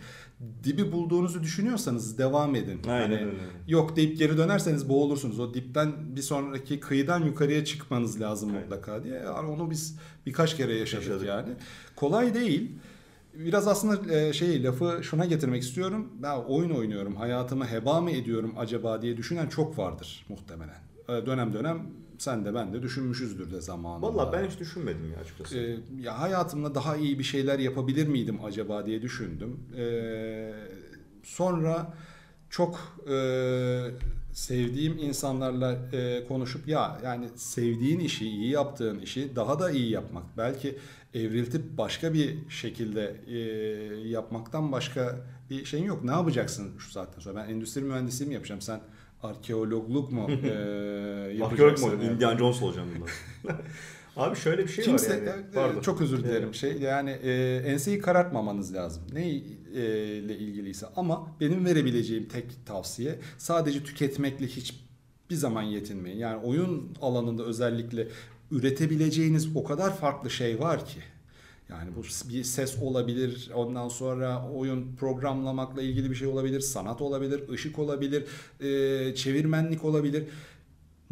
Dibi 0.64 0.92
bulduğunuzu 0.92 1.42
düşünüyorsanız 1.42 2.18
devam 2.18 2.54
edin. 2.54 2.80
Aynen 2.88 3.02
Hani 3.02 3.14
öyle. 3.26 3.36
Yok 3.68 3.96
deyip 3.96 4.18
geri 4.18 4.36
dönerseniz 4.38 4.88
boğulursunuz. 4.88 5.40
O 5.40 5.54
dipten 5.54 5.92
bir 6.16 6.22
sonraki 6.22 6.80
kıyıdan 6.80 7.24
yukarıya 7.24 7.64
çıkmanız 7.64 8.20
lazım 8.20 8.50
Evet. 8.54 8.62
mutlaka 8.62 9.04
diye. 9.04 9.14
Yani 9.14 9.50
onu 9.50 9.70
biz 9.70 9.98
birkaç 10.26 10.56
kere 10.56 10.74
yaşadık, 10.74 11.06
Yaşadık. 11.08 11.28
yani. 11.28 11.48
Kolay 11.96 12.34
değil. 12.34 12.70
Biraz 13.34 13.68
aslında 13.68 14.14
e, 14.14 14.32
şey 14.32 14.62
lafı 14.64 15.00
şuna 15.02 15.24
getirmek 15.24 15.62
istiyorum. 15.62 16.08
Ben 16.22 16.36
oyun 16.36 16.70
oynuyorum, 16.70 17.16
hayatımı 17.16 17.66
heba 17.66 18.00
mı 18.00 18.10
ediyorum 18.10 18.54
acaba 18.58 19.02
diye 19.02 19.16
düşünen 19.16 19.48
çok 19.48 19.78
vardır 19.78 20.26
muhtemelen. 20.28 20.78
E, 21.08 21.26
Dönem 21.26 21.52
dönem 21.52 21.86
sen 22.18 22.44
de 22.44 22.54
ben 22.54 22.72
de 22.72 22.82
düşünmüşüzdür 22.82 23.50
de 23.50 23.60
zamanında. 23.60 24.06
Valla 24.06 24.32
ben 24.32 24.48
hiç 24.48 24.60
düşünmedim 24.60 25.12
ya 25.12 25.18
açıkçası. 25.20 25.58
Ee, 25.58 25.78
ya 26.00 26.20
hayatımda 26.20 26.74
daha 26.74 26.96
iyi 26.96 27.18
bir 27.18 27.24
şeyler 27.24 27.58
yapabilir 27.58 28.06
miydim 28.06 28.44
acaba 28.44 28.86
diye 28.86 29.02
düşündüm. 29.02 29.60
Ee, 29.76 30.52
sonra 31.22 31.94
çok 32.50 32.98
e, 33.10 33.16
sevdiğim 34.32 34.98
insanlarla 34.98 35.78
e, 35.92 36.24
konuşup 36.28 36.68
ya 36.68 37.00
yani 37.04 37.28
sevdiğin 37.36 38.00
işi, 38.00 38.28
iyi 38.28 38.50
yaptığın 38.50 38.98
işi 38.98 39.36
daha 39.36 39.60
da 39.60 39.70
iyi 39.70 39.90
yapmak. 39.90 40.24
Belki 40.36 40.78
evriltip 41.14 41.78
başka 41.78 42.14
bir 42.14 42.50
şekilde 42.50 43.16
e, 43.26 43.38
yapmaktan 44.08 44.72
başka 44.72 45.16
bir 45.50 45.64
şeyin 45.64 45.84
yok. 45.84 46.04
Ne 46.04 46.10
yapacaksın 46.10 46.78
şu 46.78 46.90
saatten 46.90 47.20
sonra? 47.20 47.36
Ben 47.42 47.48
endüstri 47.54 47.80
mühendisliği 47.80 48.28
mi 48.28 48.34
yapacağım? 48.34 48.60
Sen 48.60 48.80
arkeologluk 49.22 50.12
mu 50.12 50.30
e, 50.44 51.42
Arkeolog 51.44 51.78
mu? 51.80 52.04
Indiana 52.04 52.38
Jones 52.38 52.62
olacağım 52.62 52.88
bundan. 52.94 53.56
Abi 54.16 54.36
şöyle 54.36 54.62
bir 54.62 54.68
şey 54.68 54.84
Kimse 54.84 55.10
var 55.10 55.16
yani. 55.26 55.40
e, 55.50 55.54
Pardon. 55.54 55.80
çok 55.80 56.00
özür 56.00 56.24
dilerim 56.24 56.42
Evet. 56.44 56.54
şey 56.54 56.72
yani 56.78 57.10
e, 57.10 57.56
enseyi 57.66 57.98
karartmamanız 57.98 58.74
lazım. 58.74 59.02
Ne 59.12 59.28
e, 59.28 59.34
ile 60.16 60.36
ilgiliyse 60.38 60.86
ama 60.96 61.26
benim 61.40 61.64
verebileceğim 61.64 62.28
tek 62.28 62.66
tavsiye 62.66 63.18
sadece 63.38 63.84
tüketmekle 63.84 64.46
hiçbir 64.46 65.34
zaman 65.34 65.62
yetinmeyin. 65.62 66.18
Yani 66.18 66.36
oyun 66.44 66.94
alanında 67.02 67.42
özellikle 67.44 68.08
üretebileceğiniz 68.50 69.56
o 69.56 69.64
kadar 69.64 69.96
farklı 69.96 70.30
şey 70.30 70.60
var 70.60 70.86
ki. 70.86 70.98
Yani 71.68 71.90
bu 71.96 72.02
bir 72.28 72.44
ses 72.44 72.82
olabilir, 72.82 73.50
ondan 73.54 73.88
sonra 73.88 74.48
oyun 74.54 74.96
programlamakla 74.96 75.82
ilgili 75.82 76.10
bir 76.10 76.14
şey 76.14 76.28
olabilir, 76.28 76.60
sanat 76.60 77.02
olabilir, 77.02 77.48
ışık 77.48 77.78
olabilir, 77.78 78.24
çevirmenlik 79.14 79.84
olabilir. 79.84 80.24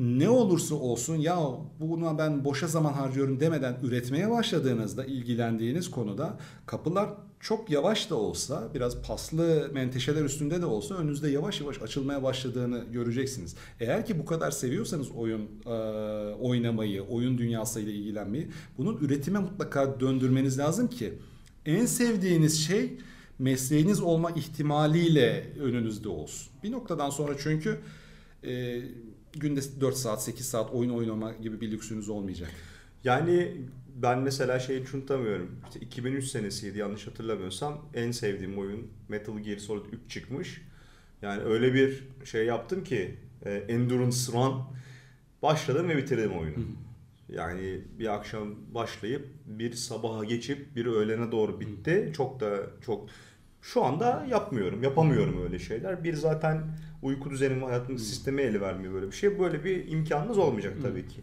Ne 0.01 0.29
olursa 0.29 0.75
olsun 0.75 1.17
ya 1.17 1.39
buna 1.81 2.19
ben 2.19 2.45
boşa 2.45 2.67
zaman 2.67 2.93
harcıyorum 2.93 3.41
demeden 3.41 3.77
üretmeye 3.83 4.31
başladığınızda 4.31 5.05
ilgilendiğiniz 5.05 5.91
konuda 5.91 6.39
kapılar 6.67 7.11
çok 7.41 7.71
yavaş 7.71 8.11
da 8.11 8.15
olsa 8.15 8.69
biraz 8.75 9.03
paslı 9.03 9.71
menteşeler 9.73 10.25
üstünde 10.25 10.61
de 10.61 10.67
olsa 10.67 10.95
önünüzde 10.95 11.31
yavaş 11.31 11.61
yavaş 11.61 11.83
açılmaya 11.83 12.23
başladığını 12.23 12.85
göreceksiniz. 12.93 13.57
Eğer 13.81 14.07
ki 14.07 14.19
bu 14.19 14.25
kadar 14.25 14.51
seviyorsanız 14.51 15.11
oyun 15.11 15.49
e, 15.67 15.71
oynamayı, 16.41 17.03
oyun 17.03 17.39
dünyasıyla 17.39 17.93
ilgilenmeyi 17.93 18.49
bunun 18.79 18.97
üretime 18.97 19.39
mutlaka 19.39 20.01
döndürmeniz 20.01 20.59
lazım 20.59 20.89
ki 20.89 21.15
en 21.67 21.87
sevdiğiniz 21.87 22.67
şey 22.67 22.99
mesleğiniz 23.39 24.01
olma 24.01 24.31
ihtimaliyle 24.31 25.53
önünüzde 25.61 26.09
olsun. 26.09 26.53
Bir 26.63 26.73
noktadan 26.73 27.11
sonra 27.11 27.33
çünkü 27.39 27.81
e, 28.45 28.83
günde 29.33 29.61
4 29.81 29.97
saat 29.97 30.23
8 30.23 30.47
saat 30.47 30.71
oyun 30.71 30.91
oynama 30.91 31.33
gibi 31.33 31.61
bir 31.61 31.71
lüksünüz 31.71 32.09
olmayacak. 32.09 32.51
Yani 33.05 33.57
ben 33.97 34.19
mesela 34.19 34.59
şeyi 34.59 34.85
unutamıyorum. 34.95 35.61
İşte 35.69 35.81
2003 35.81 36.25
senesiydi 36.25 36.79
yanlış 36.79 37.07
hatırlamıyorsam. 37.07 37.85
En 37.95 38.11
sevdiğim 38.11 38.59
oyun 38.59 38.91
Metal 39.09 39.39
Gear 39.39 39.59
Solid 39.59 39.85
3 39.93 40.11
çıkmış. 40.11 40.63
Yani 41.23 41.43
öyle 41.43 41.75
bir 41.75 42.05
şey 42.25 42.47
yaptım 42.47 42.85
ki 42.85 43.15
e, 43.45 43.53
Endurance 43.53 44.33
Run 44.33 44.63
başladım 45.43 45.89
ve 45.89 45.97
bitirdim 45.97 46.33
oyunu. 46.33 46.57
Yani 47.29 47.81
bir 47.99 48.15
akşam 48.15 48.55
başlayıp 48.75 49.29
bir 49.47 49.73
sabaha 49.73 50.25
geçip 50.25 50.77
bir 50.77 50.87
öğlene 50.87 51.33
doğru 51.33 51.61
bitti. 51.61 52.13
Çok 52.17 52.41
da 52.41 52.57
çok 52.87 53.09
şu 53.63 53.85
anda 53.85 54.27
yapmıyorum. 54.31 54.83
Yapamıyorum 54.83 55.43
öyle 55.43 55.59
şeyler. 55.59 56.05
Bir 56.05 56.15
zaten 56.15 56.63
uyku 57.03 57.31
düzenim 57.31 57.63
hayatım 57.63 57.99
sistemi 57.99 58.43
eli 58.43 58.61
vermiyor 58.61 58.95
böyle 58.95 59.07
bir 59.07 59.17
şey. 59.17 59.39
Böyle 59.39 59.65
bir 59.65 59.89
imkanınız 59.89 60.39
olmayacak 60.39 60.75
tabii 60.83 61.09
ki. 61.09 61.21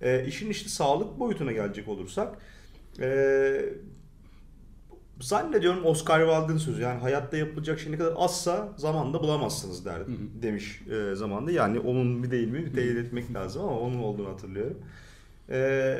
E, 0.00 0.26
işin 0.26 0.50
işte 0.50 0.68
sağlık 0.68 1.18
boyutuna 1.18 1.52
gelecek 1.52 1.88
olursak 1.88 2.38
e, 3.00 3.60
zannediyorum 5.20 5.84
Oscar 5.84 6.20
Wilde'ın 6.20 6.58
sözü 6.58 6.82
yani 6.82 7.00
hayatta 7.00 7.36
yapılacak 7.36 7.80
şey 7.80 7.92
ne 7.92 7.98
kadar 7.98 8.14
azsa 8.16 8.72
zamanda 8.76 9.20
bulamazsınız 9.20 9.84
der, 9.84 10.02
demiş 10.42 10.82
e, 10.90 11.14
zamanda. 11.14 11.50
Yani 11.50 11.80
onun 11.80 12.22
bir 12.22 12.30
değil 12.30 12.48
mi 12.48 12.66
bir 12.66 12.72
teyit 12.72 12.96
etmek 12.96 13.34
lazım 13.34 13.62
ama 13.62 13.80
onun 13.80 13.98
olduğunu 13.98 14.28
hatırlıyorum. 14.28 14.78
E, 15.50 15.98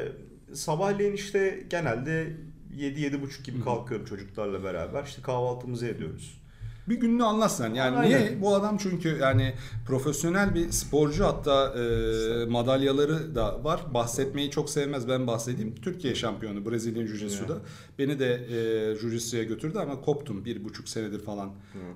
sabahleyin 0.53 1.13
işte 1.13 1.65
genelde 1.71 2.33
7-7.30 2.77 3.43
gibi 3.43 3.61
kalkıyorum 3.61 4.07
çocuklarla 4.07 4.65
beraber. 4.65 5.05
İşte 5.05 5.23
kahvaltımızı 5.23 5.87
ediyoruz. 5.87 6.41
Bir 6.89 6.95
gününü 7.01 7.25
anlatsan. 7.25 7.75
Yani 7.75 7.97
Aynen. 7.97 8.19
niye 8.19 8.43
bu 8.43 8.55
adam 8.55 8.77
çünkü 8.77 9.19
yani 9.21 9.55
profesyonel 9.87 10.55
bir 10.55 10.71
sporcu 10.71 11.25
hatta 11.25 11.75
e, 11.79 12.47
madalyaları 12.47 13.35
da 13.35 13.65
var. 13.65 13.81
Bahsetmeyi 13.95 14.51
çok 14.51 14.71
sevmez 14.71 15.09
ben 15.09 15.27
bahsedeyim. 15.27 15.75
Türkiye 15.75 16.15
şampiyonu 16.15 16.71
Brezilya 16.71 17.03
Jiu-Jitsu'da. 17.07 17.57
Beni 17.99 18.19
de 18.19 18.35
e, 18.35 18.57
Jiu-Jitsu'ya 18.95 19.43
götürdü 19.43 19.79
ama 19.79 20.01
koptum 20.01 20.45
bir 20.45 20.65
buçuk 20.65 20.89
senedir 20.89 21.19
falan. 21.25 21.51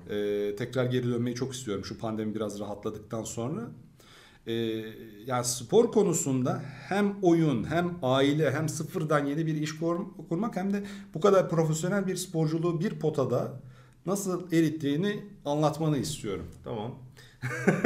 E, 0.09 0.55
tekrar 0.55 0.85
geri 0.85 1.07
dönmeyi 1.07 1.35
çok 1.35 1.53
istiyorum 1.53 1.85
şu 1.85 1.97
pandemi 1.97 2.35
biraz 2.35 2.59
rahatladıktan 2.59 3.23
sonra. 3.23 3.61
E, 4.47 4.53
yani 5.25 5.45
spor 5.45 5.91
konusunda 5.91 6.61
hem 6.89 7.15
oyun 7.21 7.63
hem 7.63 7.91
aile 8.01 8.51
hem 8.51 8.69
sıfırdan 8.69 9.25
yeni 9.25 9.45
bir 9.45 9.55
iş 9.55 9.79
kur- 9.79 10.05
kurmak 10.29 10.55
hem 10.55 10.73
de 10.73 10.83
bu 11.13 11.21
kadar 11.21 11.49
profesyonel 11.49 12.07
bir 12.07 12.15
sporculuğu 12.15 12.79
bir 12.79 12.99
potada 12.99 13.59
nasıl 14.05 14.51
erittiğini 14.53 15.19
anlatmanı 15.45 15.97
istiyorum. 15.97 16.45
Tamam. 16.63 16.95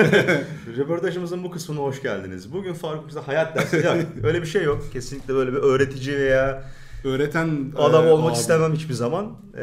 Röportajımızın 0.78 1.43
bu 1.43 1.51
kısmına 1.51 1.80
hoş 1.80 2.01
geldiniz. 2.01 2.54
Bugün 2.54 2.73
Faruk 2.73 3.08
bize 3.08 3.19
hayat 3.19 3.56
dersi. 3.56 3.75
Ya, 3.86 3.97
öyle 4.23 4.41
bir 4.41 4.47
şey 4.47 4.63
yok. 4.63 4.84
Kesinlikle 4.93 5.34
böyle 5.34 5.51
bir 5.51 5.58
öğretici 5.58 6.17
veya 6.17 6.63
Öğreten 7.04 7.71
adam 7.75 8.08
e, 8.08 8.12
olmak 8.12 8.32
abi- 8.32 8.39
istemem 8.39 8.73
hiçbir 8.73 8.93
zaman. 8.93 9.38
Ee, 9.54 9.58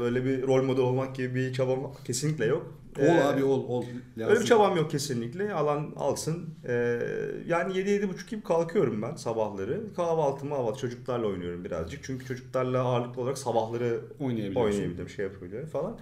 böyle 0.00 0.24
bir 0.24 0.42
rol 0.42 0.62
model 0.64 0.82
olmak 0.84 1.14
gibi 1.14 1.34
bir 1.34 1.52
çabam 1.52 1.92
kesinlikle 2.04 2.46
yok. 2.46 2.74
Ol 2.98 3.04
Ee, 3.04 3.22
abi 3.22 3.44
ol 3.44 3.68
ol. 3.68 3.84
Öyle 4.18 4.40
bir 4.40 4.44
çabam 4.44 4.76
yok 4.76 4.90
kesinlikle. 4.90 5.52
Alan 5.52 5.92
alsın. 5.96 6.54
Ee, 6.68 7.00
yani 7.46 7.72
7-7.30 7.72 8.30
gibi 8.30 8.42
kalkıyorum 8.42 9.02
ben 9.02 9.14
sabahları. 9.14 9.94
Kahvaltımı 9.96 10.54
kahvaltı 10.54 10.80
çocuklarla 10.80 11.26
oynuyorum 11.26 11.64
birazcık. 11.64 12.04
Çünkü 12.04 12.26
çocuklarla 12.26 12.80
ağırlıklı 12.82 13.22
olarak 13.22 13.38
sabahları 13.38 14.00
Oynayabiliyorsun. 14.20 14.60
oynayabilirim, 14.72 15.08
şey 15.08 15.24
yapabiliyorum 15.24 15.68
falan. 15.68 15.98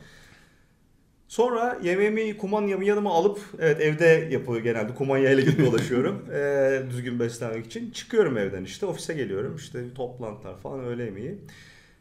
Sonra 1.28 1.78
yemeğimi, 1.82 2.36
kumanyamı 2.36 2.84
yanıma 2.84 3.14
alıp, 3.14 3.40
evet 3.58 3.80
evde 3.80 4.28
yapıyor 4.30 4.58
genelde, 4.58 4.94
kumanyayla 4.94 5.42
gidip 5.50 5.66
dolaşıyorum. 5.66 6.24
Ee, 6.32 6.82
düzgün 6.90 7.20
beslenmek 7.20 7.66
için. 7.66 7.90
Çıkıyorum 7.90 8.38
evden 8.38 8.64
işte, 8.64 8.86
ofise 8.86 9.14
geliyorum. 9.14 9.56
işte 9.56 9.94
toplantılar 9.94 10.58
falan, 10.58 10.84
öğle 10.84 11.04
yemeği. 11.04 11.38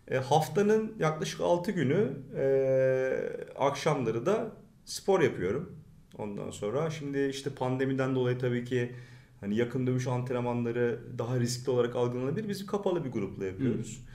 Ee, 0.08 0.18
haftanın 0.18 0.94
yaklaşık 1.00 1.42
6 1.42 1.72
günü 1.72 2.10
ee, 2.38 3.14
akşamları 3.60 4.26
da 4.26 4.52
spor 4.92 5.22
yapıyorum. 5.22 5.76
Ondan 6.18 6.52
sonra 6.52 6.90
şimdi 6.90 7.28
işte 7.30 7.50
pandemiden 7.50 8.16
dolayı 8.16 8.38
tabii 8.38 8.66
ki 8.66 8.92
hani 9.40 9.56
yakın 9.56 9.88
dövüş 9.88 10.08
antrenmanları 10.08 11.00
daha 11.18 11.40
riskli 11.40 11.70
olarak 11.70 11.96
algılanabilir. 11.96 12.50
Biz 12.50 12.66
kapalı 12.66 13.06
bir 13.06 13.12
grupla 13.12 13.46
yapıyoruz. 13.46 14.06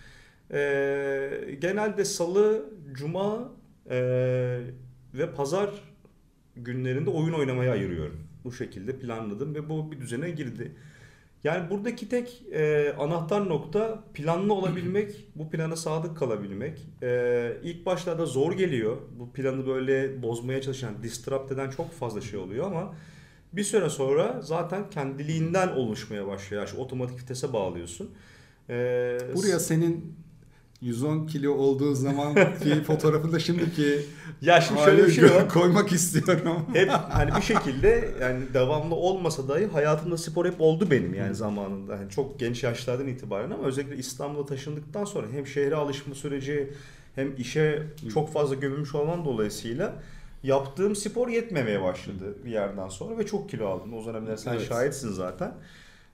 Ee, 0.51 1.59
genelde 1.61 2.05
salı, 2.05 2.71
cuma 2.93 3.53
ee, 3.91 4.61
ve 5.15 5.35
pazar 5.35 5.71
günlerinde 6.57 7.11
oyun 7.11 7.33
oynamaya 7.33 7.73
ayırıyorum. 7.73 8.21
Bu 8.45 8.53
şekilde 8.53 8.99
planladım 8.99 9.55
ve 9.55 9.69
bu 9.69 9.93
bir 9.93 10.01
düzene 10.01 10.31
girdi. 10.31 10.77
Yani 11.46 11.70
buradaki 11.70 12.09
tek 12.09 12.42
e, 12.52 12.94
anahtar 12.98 13.48
nokta 13.48 14.04
planlı 14.14 14.54
olabilmek, 14.54 15.28
bu 15.35 15.50
plana 15.50 15.76
sadık 15.76 16.16
kalabilmek. 16.16 16.87
E, 17.02 17.52
ilk 17.62 17.87
başlarda 17.87 18.26
zor 18.26 18.52
geliyor. 18.52 18.96
Bu 19.18 19.32
planı 19.32 19.66
böyle 19.66 20.22
bozmaya 20.22 20.62
çalışan, 20.62 21.02
disrupt 21.02 21.52
eden 21.52 21.70
çok 21.70 21.92
fazla 21.92 22.20
şey 22.20 22.38
oluyor 22.38 22.66
ama 22.66 22.94
bir 23.52 23.64
süre 23.64 23.90
sonra 23.90 24.40
zaten 24.42 24.90
kendiliğinden 24.90 25.68
oluşmaya 25.68 26.26
başlıyor. 26.26 26.68
Yani 26.68 26.80
otomatik 26.80 27.20
vitese 27.20 27.52
bağlıyorsun. 27.52 28.11
E, 28.70 28.74
Buraya 29.35 29.59
senin 29.59 30.14
110 30.81 31.27
kilo 31.27 31.53
olduğu 31.55 31.95
zamanki 31.95 32.83
fotoğrafında 32.87 33.39
şimdiki 33.39 33.99
ya 34.43 34.61
şimdi 34.61 34.81
şöyle 34.81 35.07
bir 35.07 35.12
şey 35.12 35.25
var. 35.25 35.49
koymak 35.53 35.93
istiyorum. 35.93 36.67
hep 36.73 36.91
hani 36.91 37.37
bir 37.37 37.43
şekilde 37.43 38.11
yani 38.21 38.41
devamlı 38.55 38.95
olmasa 38.95 39.49
dahi 39.49 39.67
hayatımda 39.67 40.19
spor 40.19 40.47
hep 40.47 40.61
oldu 40.61 40.91
benim 40.91 41.15
yani 41.15 41.35
zamanında. 41.35 41.97
Yani 41.97 42.11
çok 42.11 42.41
genç 42.41 42.65
yaşlardan 42.65 43.09
itibaren 43.09 43.51
ama 43.51 43.65
özellikle 43.65 43.97
İstanbul'a 43.97 44.47
taşındıktan 44.47 45.05
sonra 45.05 45.27
hem 45.33 45.47
şehre 45.47 45.75
alışma 45.75 46.15
süreci 46.15 46.73
hem 47.15 47.37
işe 47.39 47.83
çok 48.15 48.33
fazla 48.33 48.55
gömülmüş 48.55 48.95
olman 48.95 49.25
dolayısıyla 49.25 50.03
yaptığım 50.43 50.97
spor 50.97 51.29
yetmemeye 51.29 51.83
başladı 51.83 52.37
bir 52.45 52.51
yerden 52.51 52.89
sonra 52.89 53.19
ve 53.19 53.27
çok 53.27 53.51
kilo 53.51 53.67
aldım. 53.69 53.95
O 53.95 54.07
dönemler 54.07 54.37
sen 54.37 54.53
Evet. 54.53 54.69
şahitsin 54.69 55.12
zaten. 55.12 55.55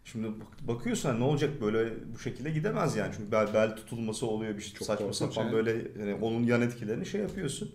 Şimdi 0.05 0.27
bak- 0.29 0.69
bakıyorsun 0.69 1.09
hani 1.09 1.21
ne 1.21 1.25
olacak 1.25 1.51
böyle 1.61 1.91
bu 2.15 2.19
şekilde 2.19 2.51
gidemez 2.51 2.97
yani. 2.97 3.13
Çünkü 3.17 3.33
bel, 3.33 3.55
bel 3.55 3.77
tutulması 3.77 4.27
oluyor 4.27 4.57
bir 4.57 4.63
şey, 4.63 4.75
Çok 4.75 4.87
saçma 4.87 5.13
sapan 5.13 5.43
yani. 5.45 5.53
böyle 5.53 5.71
yani 6.01 6.15
onun 6.15 6.43
yan 6.45 6.63
etkilerini 6.63 7.07
şey 7.07 7.21
yapıyorsun. 7.21 7.71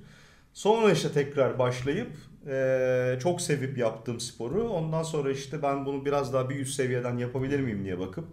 Sonra 0.54 0.92
işte 0.92 1.12
tekrar 1.12 1.60
başlayıp 1.60 2.08
eee, 2.48 3.20
çok 3.24 3.42
sevip 3.42 3.78
yaptığım 3.78 4.20
sporu 4.20 4.70
ondan 4.70 5.04
sonra 5.04 5.32
işte 5.32 5.64
ben 5.64 5.86
bunu 5.86 6.06
biraz 6.06 6.34
daha 6.34 6.50
bir 6.50 6.56
üst 6.60 6.76
seviyeden 6.76 7.18
yapabilir 7.18 7.60
miyim 7.60 7.84
diye 7.86 8.00
bakıp 8.00 8.26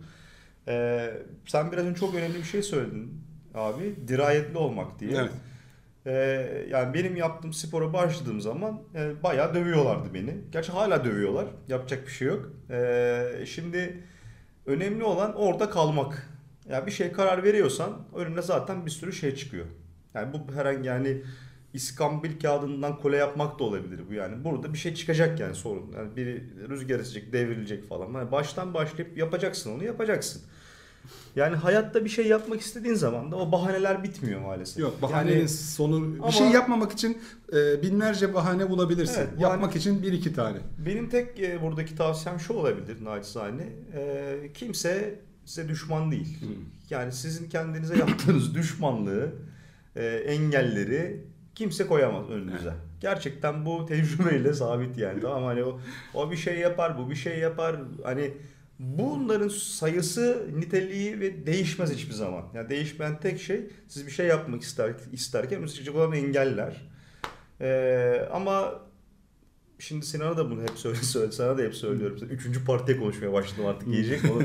eee, 0.68 1.22
sen 1.46 1.72
biraz 1.72 1.84
önce 1.84 2.00
çok 2.00 2.14
önemli 2.14 2.34
bir 2.34 2.42
şey 2.44 2.62
söyledin 2.62 3.20
abi 3.54 3.94
dirayetli 4.08 4.58
olmak 4.58 4.98
diye. 5.00 5.10
Evet. 5.16 5.30
Eee, 6.06 6.66
yani 6.70 6.94
benim 6.94 7.16
yaptığım 7.16 7.52
spora 7.52 7.92
başladığım 7.92 8.40
zaman 8.40 8.82
e, 8.94 9.22
bayağı 9.22 9.54
dövüyorlardı 9.54 10.14
beni. 10.14 10.34
Gerçi 10.52 10.72
hala 10.72 11.04
dövüyorlar. 11.04 11.46
Yapacak 11.68 12.06
bir 12.06 12.12
şey 12.12 12.28
yok. 12.28 12.52
Eee, 12.70 13.44
şimdi 13.46 14.04
önemli 14.66 15.04
olan 15.04 15.34
orada 15.36 15.70
kalmak. 15.70 16.30
Yani 16.68 16.86
bir 16.86 16.90
şey 16.92 17.12
karar 17.12 17.42
veriyorsan 17.42 17.92
önüne 18.16 18.42
zaten 18.42 18.86
bir 18.86 18.90
sürü 18.90 19.12
şey 19.12 19.34
çıkıyor. 19.34 19.66
Yani 20.14 20.32
bu 20.32 20.52
herhangi 20.54 20.88
yani 20.88 21.22
iskambil 21.72 22.40
kağıdından 22.40 22.98
kole 22.98 23.16
yapmak 23.16 23.58
da 23.58 23.64
olabilir 23.64 24.00
bu 24.10 24.14
yani. 24.14 24.44
Burada 24.44 24.72
bir 24.72 24.78
şey 24.78 24.94
çıkacak 24.94 25.40
yani 25.40 25.54
sorun. 25.54 25.92
Yani 25.96 26.16
biri 26.16 26.44
rüzgar 26.68 27.00
esecek, 27.00 27.32
devrilecek 27.32 27.88
falan. 27.88 28.12
Yani 28.14 28.32
baştan 28.32 28.74
başlayıp 28.74 29.18
yapacaksın 29.18 29.74
onu 29.76 29.84
yapacaksın. 29.84 30.42
Yani 31.36 31.56
hayatta 31.56 32.04
bir 32.04 32.10
şey 32.10 32.26
yapmak 32.26 32.60
istediğin 32.60 32.94
zaman 32.94 33.32
da 33.32 33.36
o 33.36 33.52
bahaneler 33.52 34.02
bitmiyor 34.02 34.40
maalesef. 34.40 34.78
Yok 34.78 35.02
bahanenin 35.02 35.36
Yani 35.36 35.48
sonu 35.48 35.96
Ama- 35.96 36.26
bir 36.28 36.32
şey 36.32 36.46
yapmamak 36.48 36.92
için 36.92 37.18
e, 37.52 37.82
binlerce 37.82 38.34
bahane 38.34 38.70
bulabilirsin. 38.70 39.20
Evet, 39.20 39.40
Yapmak 39.40 39.76
için 39.76 40.02
bir 40.02 40.12
iki 40.12 40.32
tane. 40.34 40.58
benim 40.86 41.08
tek 41.08 41.40
e, 41.40 41.62
buradaki 41.62 41.96
tavsiyem 41.96 42.40
şu 42.40 42.52
olabilir 42.54 43.04
naçizane. 43.04 43.62
E, 43.94 44.50
kimse 44.54 45.20
size 45.44 45.68
düşman 45.68 46.10
değil. 46.10 46.38
Yani 46.90 47.12
sizin 47.12 47.48
kendinize 47.48 47.96
yaptığınız 47.98 48.54
düşmanlığı, 48.54 49.32
e, 49.96 50.06
engelleri 50.06 51.24
kimse 51.54 51.86
koyamaz 51.86 52.30
önünüze. 52.30 52.72
Gerçekten 53.00 53.66
bu 53.66 53.86
tecrübeyle 53.86 54.52
sabit 54.52 54.98
yani. 54.98 55.20
Tamam 55.20 55.44
hani 55.44 55.64
o, 55.64 55.80
o 56.14 56.30
bir 56.30 56.36
şey 56.36 56.58
yapar, 56.58 56.98
bu 56.98 57.10
bir 57.10 57.14
şey 57.16 57.38
yapar. 57.38 57.76
Hani 58.04 58.30
bunların 58.98 59.48
sayısı, 59.48 60.46
niteliği 60.56 61.20
ve 61.20 61.46
değişmez 61.46 61.92
hiçbir 61.92 62.14
zaman. 62.14 62.44
Yani 62.54 62.68
değişmeyen 62.70 63.20
tek 63.20 63.40
şey 63.40 63.60
siz 63.88 64.06
bir 64.06 64.12
şey 64.12 64.26
yapmak 64.26 64.62
ister, 64.62 64.92
isterken 65.12 65.58
önünüze 65.58 65.74
çıkacak 65.74 65.94
olan 65.96 66.12
engeller. 66.12 66.88
E, 67.60 68.28
ama 68.32 68.84
Şimdi 69.78 70.06
Sinan'a 70.06 70.36
da 70.36 70.50
bunu 70.50 70.62
hep 70.62 70.70
söyle, 70.70 70.96
söyle 71.02 71.32
sana 71.32 71.58
da 71.58 71.62
hep 71.62 71.74
söylüyorum. 71.74 72.18
Üçüncü 72.30 72.64
partiye 72.64 72.98
konuşmaya 72.98 73.32
başladım 73.32 73.66
artık 73.66 73.88
yiyecek 73.88 74.20
onu. 74.32 74.42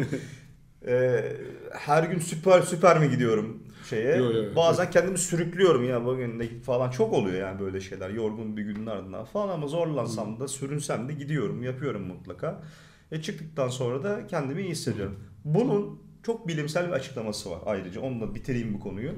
Ee, 0.88 1.38
her 1.72 2.04
gün 2.04 2.20
süper 2.20 2.62
süper 2.62 3.00
mi 3.00 3.10
gidiyorum 3.10 3.64
şeye. 3.90 4.16
Yo, 4.16 4.32
yo, 4.34 4.44
yo. 4.44 4.56
Bazen 4.56 4.92
kendimi 4.92 5.18
sürüklüyorum 5.18 5.84
ya 5.90 6.06
bugün 6.06 6.40
de 6.40 6.60
falan 6.66 6.92
çok 6.92 7.14
oluyor 7.14 7.40
yani 7.40 7.60
böyle 7.60 7.82
şeyler. 7.82 8.10
Yorgun 8.10 8.58
bir 8.58 8.64
günün 8.64 8.86
ardından 8.86 9.26
falan 9.26 9.50
ama 9.50 9.68
zorlansam 9.68 10.40
da 10.40 10.48
sürünsem 10.48 11.10
de 11.10 11.14
gidiyorum 11.14 11.64
yapıyorum 11.64 12.02
mutlaka. 12.02 12.62
Ve 13.12 13.22
çıktıktan 13.22 13.68
sonra 13.70 14.04
da 14.04 14.28
kendimi 14.28 14.62
iyi 14.62 14.72
hissediyorum. 14.72 15.24
Bunun 15.46 16.02
çok 16.24 16.48
bilimsel 16.48 16.88
bir 16.88 16.94
açıklaması 16.94 17.52
var 17.52 17.60
ayrıca. 17.66 18.02
Onunla 18.02 18.36
bitireyim 18.36 18.74
bu 18.74 18.80
konuyu. 18.80 19.12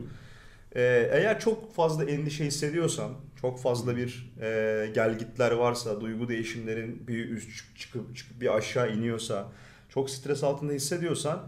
Ee, 0.76 1.10
eğer 1.12 1.40
çok 1.40 1.74
fazla 1.76 2.06
endişe 2.06 2.46
hissediyorsan, 2.46 3.12
çok 3.42 3.60
fazla 3.60 3.98
bir 3.98 4.34
e, 4.42 4.92
gelgitler 4.96 5.52
varsa, 5.52 6.02
duygu 6.02 6.28
değişimlerin 6.28 7.08
bir 7.08 7.30
üst 7.30 7.58
çık- 7.58 7.78
çıkıp 7.78 8.16
çıkıp 8.16 8.42
bir 8.42 8.58
aşağı 8.58 8.96
iniyorsa, 8.96 9.52
çok 9.90 10.10
stres 10.10 10.44
altında 10.44 10.74
hissediyorsan, 10.74 11.40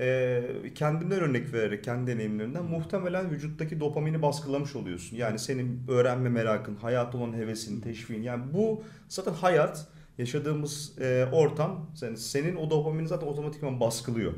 e, 0.00 0.42
kendimden 0.74 1.20
örnek 1.20 1.52
vererek, 1.52 1.84
kendi 1.84 2.10
deneyimlerinden 2.10 2.64
muhtemelen 2.64 3.30
vücuttaki 3.30 3.80
dopamini 3.80 4.22
baskılamış 4.22 4.76
oluyorsun. 4.76 5.16
Yani 5.16 5.38
senin 5.38 5.84
öğrenme 5.88 6.28
merakın, 6.28 6.76
hayat 6.76 7.14
olan 7.14 7.32
hevesin, 7.32 7.80
teşviğin. 7.80 8.22
Yani 8.22 8.42
bu 8.52 8.84
zaten 9.08 9.32
hayat, 9.32 9.88
yaşadığımız 10.18 10.98
e, 11.00 11.28
ortam, 11.32 11.90
senin, 11.94 12.14
senin 12.14 12.56
o 12.56 12.70
dopamini 12.70 13.08
zaten 13.08 13.26
otomatikman 13.26 13.80
baskılıyor. 13.80 14.32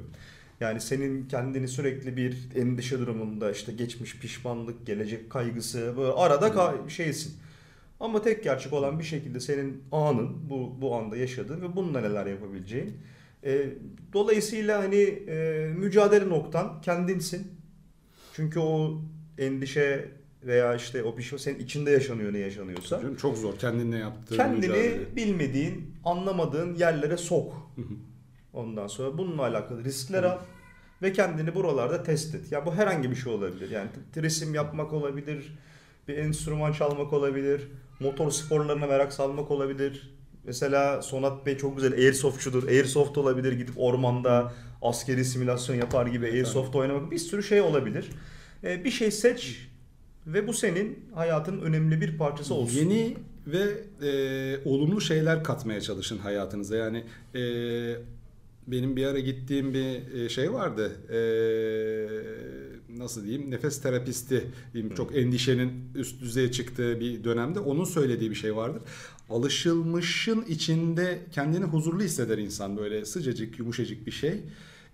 Yani 0.61 0.81
senin 0.81 1.29
kendini 1.29 1.69
sürekli 1.69 2.17
bir 2.17 2.37
endişe 2.57 2.99
durumunda 2.99 3.51
işte 3.51 3.73
geçmiş 3.73 4.19
pişmanlık, 4.19 4.87
gelecek 4.87 5.31
kaygısı 5.31 5.95
böyle 5.97 6.13
arada 6.13 6.49
ka- 6.49 6.91
şeysin. 6.91 7.35
Ama 8.01 8.23
tek 8.23 8.45
gerçek 8.45 8.73
olan 8.73 8.99
bir 8.99 9.05
şekilde 9.05 9.41
senin 9.41 9.83
anın 9.93 10.51
bu 10.51 10.83
bu 10.83 10.95
anda 10.97 11.17
yaşadığın 11.17 11.63
ve 11.63 11.77
bununla 11.77 12.01
neler 12.01 12.27
yapabileceğin. 12.27 12.97
E, 13.45 13.67
dolayısıyla 14.13 14.83
hani 14.83 15.03
e, 15.29 15.69
mücadele 15.77 16.29
noktan 16.29 16.81
kendinsin. 16.81 17.53
Çünkü 18.33 18.61
o 18.61 19.03
endişe 19.39 20.09
veya 20.47 20.75
işte 20.75 21.03
o 21.03 21.19
bir 21.19 21.23
şey 21.23 21.39
senin 21.39 21.59
içinde 21.59 21.91
yaşanıyor 21.91 22.33
ne 22.33 22.39
yaşanıyorsa. 22.39 23.01
Canım 23.01 23.17
çok 23.17 23.39
zor 23.39 23.59
kendinle 23.59 23.99
yaptığın 23.99 24.37
Kendini 24.37 24.61
mücadele. 24.61 25.17
bilmediğin, 25.17 25.95
anlamadığın 26.05 26.75
yerlere 26.75 27.17
sok. 27.17 27.71
Ondan 28.53 28.87
sonra 28.87 29.19
bununla 29.19 29.43
alakalı 29.43 29.85
riskler 29.85 30.23
al 30.23 30.39
ve 31.03 31.13
kendini 31.13 31.55
buralarda 31.55 32.03
test 32.03 32.35
et. 32.35 32.53
Ya 32.53 32.67
bu 32.67 32.75
herhangi 32.75 33.11
bir 33.11 33.17
şey 33.17 33.33
olabilir. 33.33 33.71
Yani 33.71 33.89
resim 34.17 34.55
yapmak 34.55 34.93
olabilir, 34.93 35.59
bir 36.09 36.17
enstrüman 36.19 36.73
çalmak 36.73 37.13
olabilir, 37.13 37.69
motor 38.01 38.31
sporlarına 38.31 38.87
merak 38.87 39.13
salmak 39.13 39.51
olabilir. 39.51 40.15
Mesela 40.45 41.03
Sonat 41.03 41.47
Bey 41.47 41.57
çok 41.57 41.77
güzel 41.77 41.93
airsoftçudur. 41.93 42.69
Airsoft 42.69 43.19
olabilir 43.19 43.53
gidip 43.53 43.75
ormanda 43.77 44.53
askeri 44.83 45.25
simülasyon 45.25 45.77
yapar 45.77 46.07
gibi 46.07 46.27
airsoft 46.27 46.77
oynamak 46.77 47.11
bir 47.11 47.19
sürü 47.19 47.43
şey 47.43 47.61
olabilir. 47.61 48.11
Ee, 48.65 48.85
bir 48.85 48.91
şey 48.91 49.11
seç 49.11 49.69
ve 50.27 50.47
bu 50.47 50.53
senin 50.53 50.99
hayatın 51.15 51.61
önemli 51.61 52.01
bir 52.01 52.19
parçası 52.19 52.55
olsun. 52.55 52.79
Yeni 52.79 53.17
ve 53.47 53.85
e, 54.03 54.69
olumlu 54.69 55.01
şeyler 55.01 55.45
katmaya 55.45 55.81
çalışın 55.81 56.19
hayatınıza. 56.19 56.77
Yani 56.77 57.05
e, 57.35 57.41
benim 58.67 58.97
bir 58.97 59.07
ara 59.07 59.19
gittiğim 59.19 59.75
bir 59.75 60.13
e, 60.15 60.29
şey 60.29 60.53
vardı. 60.53 60.93
E, 61.11 61.19
nasıl 62.99 63.25
diyeyim? 63.25 63.51
Nefes 63.51 63.83
terapisti 63.83 64.45
diyeyim. 64.73 64.95
Çok 64.95 65.17
endişenin 65.17 65.73
üst 65.95 66.21
düzeye 66.21 66.53
çıktığı 66.53 67.01
bir 67.01 67.25
dönemde 67.25 67.61
onun 67.61 67.85
söylediği 67.85 68.31
bir 68.31 68.35
şey 68.35 68.57
vardır. 68.57 68.83
Alışılmışın 69.31 70.45
içinde 70.49 71.19
kendini 71.33 71.65
huzurlu 71.65 72.03
hisseder 72.03 72.39
insan 72.39 72.77
böyle 72.77 73.05
sıcacık, 73.05 73.59
yumuşacık 73.59 74.07
bir 74.07 74.13
şey. 74.13 74.41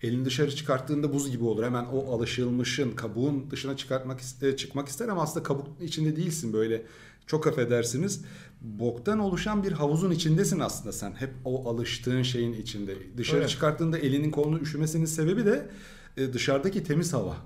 Elini 0.02 0.24
dışarı 0.24 0.54
çıkarttığında 0.56 1.12
buz 1.12 1.30
gibi 1.30 1.44
olur. 1.44 1.64
Hemen 1.64 1.84
o 1.84 2.12
alışılmışın 2.16 2.92
kabuğun 2.92 3.50
dışına 3.50 3.76
çıkartmak 3.76 4.20
iste- 4.20 4.56
çıkmak 4.56 4.88
ister 4.88 5.08
ama 5.08 5.22
aslında 5.22 5.42
kabuk 5.42 5.66
içinde 5.80 6.16
değilsin 6.16 6.52
böyle. 6.52 6.82
Çok 7.26 7.46
affedersiniz. 7.46 8.20
Boktan 8.60 9.18
oluşan 9.18 9.62
bir 9.64 9.72
havuzun 9.72 10.10
içindesin 10.10 10.60
aslında 10.60 10.92
sen. 10.92 11.12
Hep 11.12 11.30
o 11.44 11.70
alıştığın 11.70 12.22
şeyin 12.22 12.52
içinde. 12.52 12.96
Dışarı 13.16 13.36
Öyle. 13.38 13.48
çıkarttığında 13.48 13.98
elinin 13.98 14.30
kolunu 14.30 14.58
üşümesinin 14.60 15.04
sebebi 15.04 15.44
de 15.46 15.68
e, 16.16 16.32
dışarıdaki 16.32 16.84
temiz 16.84 17.12
hava. 17.12 17.36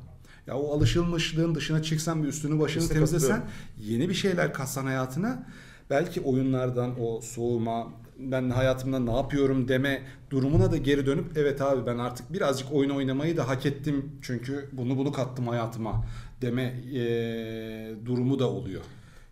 Ya 0.47 0.57
o 0.59 0.77
alışılmışlığın 0.77 1.55
dışına 1.55 1.83
çıksan 1.83 2.23
bir 2.23 2.29
üstünü 2.29 2.61
başını 2.61 2.83
Kesinlikle 2.83 2.95
temizlesen 2.95 3.45
yeni 3.81 4.09
bir 4.09 4.15
şeyler 4.15 4.53
katsan 4.55 4.85
hayatına 4.87 5.47
belki 5.91 6.21
oyunlardan 6.21 6.95
o 7.01 7.21
soğuma 7.21 7.93
ben 8.19 8.51
hayatımda 8.51 8.99
ne 8.99 9.17
yapıyorum 9.17 9.69
deme 9.69 10.03
durumuna 10.31 10.73
da 10.73 10.77
geri 10.77 11.07
dönüp 11.07 11.25
evet 11.37 11.61
abi 11.63 11.87
ben 11.87 11.99
artık 11.99 12.33
birazcık 12.33 12.73
oyun 12.73 12.91
oynamayı 12.91 13.37
da 13.37 13.49
hak 13.49 13.67
ettim 13.67 14.13
çünkü 14.23 14.69
bunu 14.73 14.97
bunu 14.99 15.13
kattım 15.13 15.49
hayatıma 15.49 16.05
deme 16.43 16.75
eee, 16.93 17.95
durumu 18.07 18.39
da 18.39 18.51
oluyor. 18.51 18.83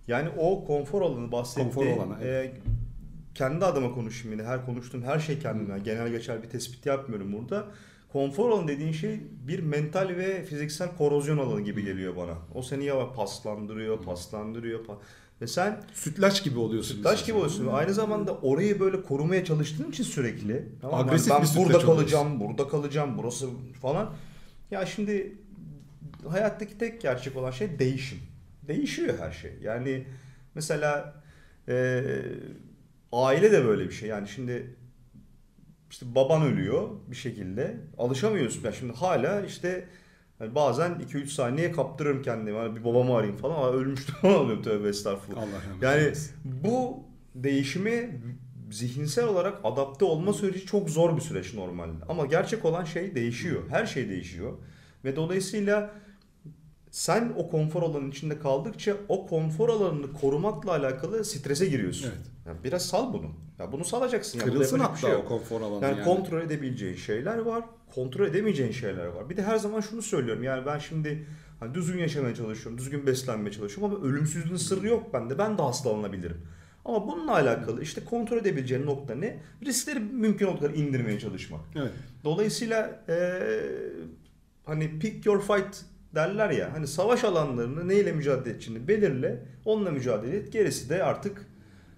Yani 0.09 0.29
o 0.39 0.65
konfor 0.65 1.03
alanı 1.03 1.33
bahsettiği, 1.33 1.65
Konfor 1.75 1.87
alanı, 1.87 2.25
e, 2.25 2.53
kendi 3.35 3.65
adıma 3.65 3.95
konuşayım 3.95 4.39
yine. 4.39 4.49
Her 4.49 4.67
konuştuğum 4.67 5.03
her 5.03 5.19
şey 5.19 5.39
kendimden. 5.39 5.85
Genel 5.85 6.09
geçer 6.09 6.43
bir 6.43 6.49
tespit 6.49 6.87
yapmıyorum 6.87 7.33
burada. 7.33 7.67
Konfor 8.13 8.51
alanı 8.51 8.69
dediğin 8.69 8.93
şey 8.93 9.21
bir 9.47 9.59
mental 9.61 10.09
ve 10.09 10.45
fiziksel 10.45 10.97
korozyon 10.99 11.39
alanı 11.39 11.61
gibi 11.61 11.85
geliyor 11.85 12.17
bana. 12.17 12.35
O 12.55 12.63
seni 12.63 12.85
ya 12.85 13.13
paslandırıyor, 13.13 14.03
paslandırıyor. 14.03 14.85
pa- 14.85 14.97
ve 15.43 15.47
sen 15.47 15.81
Sütlaç 15.93 16.45
gibi 16.45 16.59
oluyorsun. 16.59 16.97
Sütlaç 16.97 17.27
gibi 17.27 17.37
oluyorsun. 17.37 17.67
Aynı 17.67 17.95
zamanda 17.95 18.35
orayı 18.35 18.81
böyle 18.81 19.03
korumaya 19.03 19.45
çalıştığın 19.45 19.91
için 19.91 20.05
sürekli. 20.05 20.69
Tamam? 20.81 21.01
Agresif 21.01 21.31
ben 21.31 21.43
bir 21.43 21.47
sütlaç 21.47 21.65
burada 21.65 21.79
oluyorsun. 21.79 21.97
kalacağım, 21.97 22.41
burada 22.41 22.69
kalacağım, 22.69 23.19
burası 23.19 23.49
falan. 23.83 24.15
Ya 24.71 24.87
şimdi 24.87 25.39
hayattaki 26.29 26.79
tek 26.79 27.01
gerçek 27.01 27.37
olan 27.37 27.51
şey 27.51 27.79
değişim. 27.79 28.19
Değişiyor 28.69 29.19
her 29.19 29.33
şey. 29.33 29.53
Yani 29.63 30.07
mesela 30.55 31.15
e, 31.69 32.03
aile 33.13 33.53
de 33.53 33.65
böyle 33.65 33.85
bir 33.85 33.95
şey. 33.95 34.09
Yani 34.09 34.29
şimdi 34.29 34.77
işte 35.91 36.15
baban 36.15 36.43
ölüyor 36.43 36.89
bir 37.11 37.17
şekilde. 37.17 37.77
Alışamıyorsun. 37.99 38.65
Ya 38.65 38.73
şimdi 38.73 38.93
hala 38.93 39.41
işte 39.41 39.89
hani 40.43 40.55
bazen 40.55 40.93
2-3 40.93 41.27
saniye 41.27 41.73
kaptırırım 41.73 42.23
kendimi. 42.23 42.59
Hani 42.59 42.77
bir 42.77 42.85
babamı 42.85 43.17
arayayım 43.17 43.37
falan. 43.37 43.55
Aa, 43.55 43.71
ölmüştü 43.71 44.13
falan 44.23 44.35
oluyorum 44.35 44.63
tövbe 44.63 44.89
estağfurullah. 44.89 45.43
Allah 45.43 45.89
Yani 45.89 46.13
bu 46.45 47.01
değişime 47.35 48.21
zihinsel 48.71 49.25
olarak 49.25 49.59
adapte 49.65 50.05
olma 50.05 50.33
süreci 50.33 50.67
çok 50.67 50.91
zor 50.91 51.17
bir 51.17 51.21
süreç 51.21 51.55
normalde. 51.55 52.05
Ama 52.09 52.27
gerçek 52.27 52.65
olan 52.65 52.85
şey 52.85 53.15
değişiyor. 53.15 53.63
Her 53.69 53.87
şey 53.87 54.09
değişiyor. 54.09 54.53
Ve 55.05 55.17
dolayısıyla 55.17 55.91
sen 56.91 57.33
o 57.37 57.51
konfor 57.51 57.83
alanının 57.83 58.11
içinde 58.11 58.39
kaldıkça 58.39 58.97
o 59.09 59.27
konfor 59.27 59.69
alanını 59.69 60.13
korumakla 60.13 60.71
alakalı 60.71 61.25
strese 61.25 61.67
giriyorsun. 61.67 62.07
Evet. 62.09 62.27
Yani 62.47 62.65
biraz 62.65 62.87
sal 62.87 63.13
bunu. 63.13 63.31
Ya 63.59 63.73
bunu 63.73 63.85
salacaksın. 63.85 64.39
Ya. 64.39 64.45
Kırılsın 64.45 64.79
bir 64.79 64.85
hatta 64.85 64.97
şey 64.97 65.15
o 65.15 65.25
konfor 65.25 65.61
alanı 65.61 65.85
Yani, 65.85 65.99
yani. 65.99 66.05
kontrol 66.05 66.41
edebileceğin 66.41 66.97
şeyler 66.97 67.39
var, 67.39 67.65
kontrol 67.95 68.27
edemeyeceğin 68.27 68.73
şeyler 68.73 69.07
var. 69.07 69.31
Bir 69.31 69.37
de 69.37 69.43
her 69.43 69.57
zaman 69.57 69.81
şunu 69.81 70.03
söylüyorum. 70.03 70.43
Yani 70.43 70.67
ben 70.67 70.79
şimdi 70.79 71.27
hani 71.61 71.75
düzgün 71.75 71.99
yaşamaya 71.99 72.35
çalışıyorum, 72.35 72.79
düzgün 72.79 73.07
beslenmeye 73.07 73.53
çalışıyorum 73.53 73.95
ama 73.95 74.07
ölümsüzlüğün 74.07 74.57
sırrı 74.57 74.87
yok 74.87 75.15
bende. 75.15 75.39
Ben 75.39 75.59
de 75.59 75.63
hastalanabilirim. 75.63 76.37
Ama 76.85 77.07
bununla 77.07 77.33
alakalı 77.33 77.83
işte 77.83 78.05
kontrol 78.05 78.37
edebileceğin 78.37 78.87
nokta 78.87 79.15
ne? 79.15 79.39
Riskleri 79.65 80.01
mümkün 80.01 80.47
olduğu 80.47 80.61
kadar 80.61 80.75
indirmeye 80.75 81.21
çalışmak. 81.21 81.61
Evet. 81.77 81.91
Dolayısıyla 82.25 83.05
eee, 83.09 83.61
hani 84.65 84.99
pick 84.99 85.27
your 85.27 85.41
fight 85.41 85.85
derler 86.15 86.51
ya. 86.51 86.73
Hani 86.73 86.87
savaş 86.87 87.25
alanlarını 87.25 87.89
neyle 87.89 88.13
mücadele 88.13 88.51
edeceğini 88.55 88.89
belirle. 88.89 89.43
Onunla 89.65 89.91
mücadele 89.91 90.37
et. 90.37 90.53
Gerisi 90.53 90.89
de 90.91 91.05
artık 91.05 91.47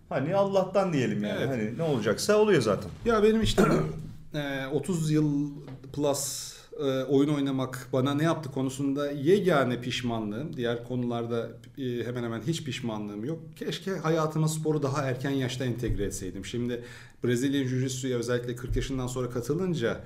hani 0.09 0.35
Allah'tan 0.37 0.93
diyelim 0.93 1.25
yani. 1.25 1.39
Evet. 1.39 1.49
Hani 1.49 1.79
ne 1.79 1.83
olacaksa 1.83 2.37
oluyor 2.37 2.63
zaten. 2.63 2.91
Ya 3.05 3.23
benim 3.23 3.43
işte 3.43 3.63
bu, 3.63 4.39
e, 4.39 4.67
30 4.67 5.11
yıl 5.11 5.51
plus 5.95 6.55
e, 6.81 6.85
oyun 7.03 7.29
oynamak 7.29 7.89
bana 7.93 8.15
ne 8.15 8.25
yaptı 8.25 8.51
konusunda 8.51 9.11
yegane 9.11 9.81
pişmanlığım. 9.81 10.57
Diğer 10.57 10.85
konularda 10.85 11.51
e, 11.79 12.05
hemen 12.05 12.23
hemen 12.23 12.41
hiç 12.41 12.65
pişmanlığım 12.65 13.25
yok. 13.25 13.39
Keşke 13.57 13.91
hayatıma 13.91 14.49
sporu 14.49 14.83
daha 14.83 15.03
erken 15.03 15.31
yaşta 15.31 15.65
entegre 15.65 16.05
etseydim. 16.05 16.45
Şimdi 16.45 16.85
Brezilya 17.25 17.63
Jiu-Jitsu'ya 17.63 18.19
özellikle 18.19 18.57
40 18.57 18.77
yaşından 18.77 19.07
sonra 19.07 19.31
katılınca 19.31 20.05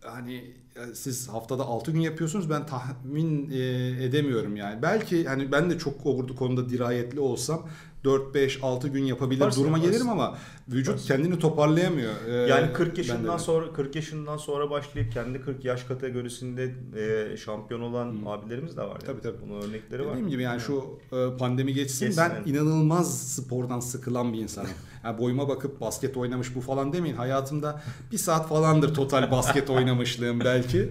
hani 0.00 0.54
siz 0.94 1.28
haftada 1.28 1.62
6 1.62 1.90
gün 1.90 2.00
yapıyorsunuz 2.00 2.50
ben 2.50 2.66
tahmin 2.66 3.50
e, 3.50 3.58
edemiyorum 4.04 4.56
yani. 4.56 4.82
Belki 4.82 5.24
hani 5.24 5.52
ben 5.52 5.70
de 5.70 5.78
çok 5.78 6.06
o 6.06 6.26
konuda 6.26 6.68
dirayetli 6.68 7.20
olsam 7.20 7.68
4 8.04 8.34
5 8.34 8.58
6 8.62 8.88
gün 8.88 9.04
yapabilir 9.04 9.40
Yaparsın, 9.40 9.60
duruma 9.62 9.76
yaparsın. 9.78 9.92
gelirim 9.92 10.10
ama 10.10 10.38
vücut 10.68 10.86
Yaparsın. 10.88 11.08
kendini 11.08 11.38
toparlayamıyor. 11.38 12.12
Ee, 12.28 12.32
Yani 12.32 12.72
40 12.72 12.92
ben 12.92 13.02
yaşından 13.02 13.36
sonra 13.36 13.72
40 13.72 13.96
yaşından 13.96 14.36
sonra 14.36 14.70
başlayıp 14.70 15.12
kendi 15.12 15.40
40 15.40 15.64
yaş 15.64 15.84
kategorisinde 15.84 16.74
e, 16.96 17.36
şampiyon 17.36 17.80
olan 17.80 18.16
abilerimiz 18.26 18.76
de 18.76 18.80
var. 18.82 18.88
Yani. 18.88 19.04
Tabii, 19.06 19.20
tabii. 19.20 19.36
Bunun 19.48 19.60
örnekleri 19.62 20.02
var. 20.06 20.10
Dediğim 20.12 20.28
gibi 20.28 20.42
yani 20.42 20.60
şu 20.60 20.98
e, 21.12 21.36
pandemi 21.38 21.74
geçsin 21.74 22.06
Geçsin, 22.06 22.24
ben 22.24 22.30
evet. 22.36 22.46
inanılmaz 22.46 23.28
spordan 23.28 23.80
sıkılan 23.80 24.32
bir 24.32 24.38
insanım. 24.38 24.70
Yani 25.04 25.18
boyuma 25.18 25.48
bakıp 25.48 25.80
basket 25.80 26.16
oynamış 26.16 26.54
bu 26.54 26.60
falan 26.60 26.92
demeyin. 26.92 27.16
Hayatımda 27.16 27.82
bir 28.12 28.18
saat 28.18 28.48
falandır 28.48 28.94
total 28.94 29.30
basket 29.30 29.70
oynamışlığım 29.70 30.40
belki. 30.40 30.88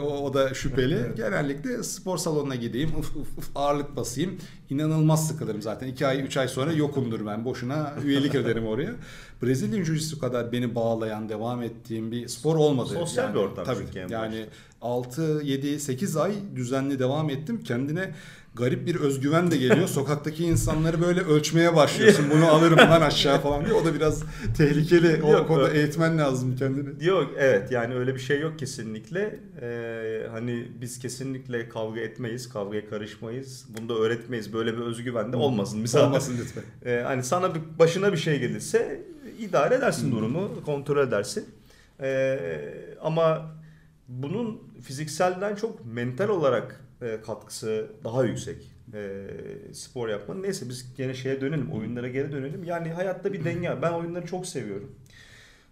O, 0.00 0.02
o 0.02 0.34
da 0.34 0.54
şüpheli. 0.54 1.12
Genellikle 1.16 1.82
spor 1.82 2.18
salonuna 2.18 2.54
gideyim, 2.54 2.90
uf, 2.98 3.16
uf, 3.16 3.38
uf, 3.38 3.50
ağırlık 3.54 3.96
basayım. 3.96 4.38
İnanılmaz 4.70 5.28
sıkılırım 5.28 5.62
zaten. 5.62 5.86
2 5.86 6.06
ay 6.06 6.20
3 6.22 6.36
ay 6.36 6.48
sonra 6.48 6.72
yokumdur 6.72 7.26
ben. 7.26 7.44
Boşuna 7.44 7.94
üyelik 8.04 8.34
öderim 8.34 8.66
oraya. 8.66 8.92
Brezilya 9.42 9.84
Jiu-Jitsu 9.84 10.18
kadar 10.18 10.52
beni 10.52 10.74
bağlayan, 10.74 11.28
devam 11.28 11.62
ettiğim 11.62 12.12
bir 12.12 12.28
spor 12.28 12.56
olmadı. 12.56 12.88
Sosyal 12.94 13.34
bir 13.34 13.38
ortam 13.38 13.64
Tabii. 13.64 13.84
çünkü 13.94 14.12
Yani 14.12 14.46
6, 14.82 15.22
7, 15.44 15.80
8 15.80 16.16
ay 16.16 16.32
düzenli 16.56 16.98
devam 16.98 17.30
ettim. 17.30 17.62
Kendine 17.64 18.14
garip 18.56 18.86
bir 18.86 18.94
özgüven 18.94 19.50
de 19.50 19.56
geliyor. 19.56 19.88
Sokaktaki 19.98 20.44
insanları 20.44 21.02
böyle 21.02 21.20
ölçmeye 21.20 21.76
başlıyorsun. 21.76 22.24
Bunu 22.34 22.46
alırım 22.46 22.78
lan 22.78 23.00
aşağı 23.00 23.40
falan 23.40 23.64
diye. 23.64 23.74
O 23.74 23.84
da 23.84 23.94
biraz 23.94 24.22
tehlikeli. 24.56 25.22
O 25.22 25.32
Yok, 25.32 25.48
konuda 25.48 25.68
ö- 25.70 25.74
eğitmen 25.74 26.18
lazım 26.18 26.56
kendini. 26.56 27.04
Yok 27.06 27.30
evet 27.38 27.70
yani 27.72 27.94
öyle 27.94 28.14
bir 28.14 28.20
şey 28.20 28.40
yok 28.40 28.58
kesinlikle. 28.58 29.40
Ee, 29.62 30.26
hani 30.30 30.68
biz 30.80 30.98
kesinlikle 30.98 31.68
kavga 31.68 32.00
etmeyiz, 32.00 32.48
kavgaya 32.48 32.88
karışmayız. 32.90 33.66
Bunu 33.78 33.88
da 33.88 33.94
öğretmeyiz. 33.94 34.52
Böyle 34.52 34.72
bir 34.76 34.82
özgüven 34.82 35.32
de 35.32 35.36
olmasın. 35.36 35.80
Misal 35.80 36.06
Olmasın 36.06 36.36
lütfen. 36.40 36.62
Ee, 36.90 37.02
hani 37.06 37.22
sana 37.22 37.54
bir 37.54 37.60
başına 37.78 38.12
bir 38.12 38.16
şey 38.18 38.38
gelirse 38.40 39.02
idare 39.38 39.74
edersin 39.74 40.12
durumu, 40.12 40.50
kontrol 40.66 41.08
edersin. 41.08 41.44
Ee, 42.00 42.38
ama 43.02 43.50
bunun 44.08 44.62
fizikselden 44.82 45.54
çok 45.54 45.86
mental 45.86 46.28
olarak 46.28 46.80
e, 47.02 47.20
katkısı 47.26 47.90
daha 48.04 48.24
yüksek. 48.24 48.76
Ee, 48.94 49.26
spor 49.72 50.08
yapmanın. 50.08 50.42
Neyse 50.42 50.68
biz 50.68 50.94
gene 50.96 51.14
şeye 51.14 51.40
dönelim, 51.40 51.72
oyunlara 51.72 52.08
geri 52.08 52.32
dönelim. 52.32 52.64
Yani 52.64 52.92
hayatta 52.92 53.32
bir 53.32 53.44
denge. 53.44 53.82
Ben 53.82 53.92
oyunları 53.92 54.26
çok 54.26 54.46
seviyorum. 54.46 54.94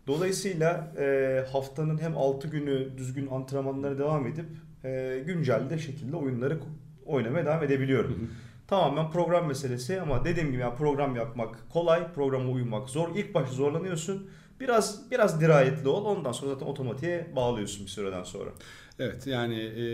Dolayısıyla 0.07 0.93
e, 0.99 1.45
haftanın 1.53 1.99
hem 1.99 2.17
6 2.17 2.49
günü 2.49 2.99
düzgün 2.99 3.27
antrenmanlara 3.27 3.99
devam 3.99 4.27
edip 4.27 4.47
e, 4.85 5.23
güncel 5.27 5.71
de 5.71 5.79
şekilde 5.79 6.17
oyunları 6.17 6.59
oynamaya 7.07 7.47
devam 7.47 7.63
edebiliyorum. 7.63 8.31
Tamamen 8.67 9.11
program 9.11 9.47
meselesi 9.47 10.01
ama 10.01 10.25
dediğim 10.25 10.53
gibi 10.53 10.61
yani 10.61 10.77
program 10.77 11.17
yapmak 11.17 11.71
kolay, 11.73 12.13
programa 12.13 12.51
uymak 12.51 12.91
zor. 12.91 13.17
İlk 13.17 13.35
başta 13.35 13.55
zorlanıyorsun. 13.55 14.31
Biraz 14.61 15.11
biraz 15.11 15.41
dirayetli 15.41 15.89
ol. 15.89 16.05
Ondan 16.05 16.33
sonra 16.33 16.55
zaten 16.55 16.67
otomatiğe 16.67 17.27
bağlıyorsun 17.37 17.87
bir 17.87 17.91
süreden 17.91 18.25
sonra. 18.25 18.51
Evet 18.99 19.27
yani 19.27 19.59
e, 19.59 19.85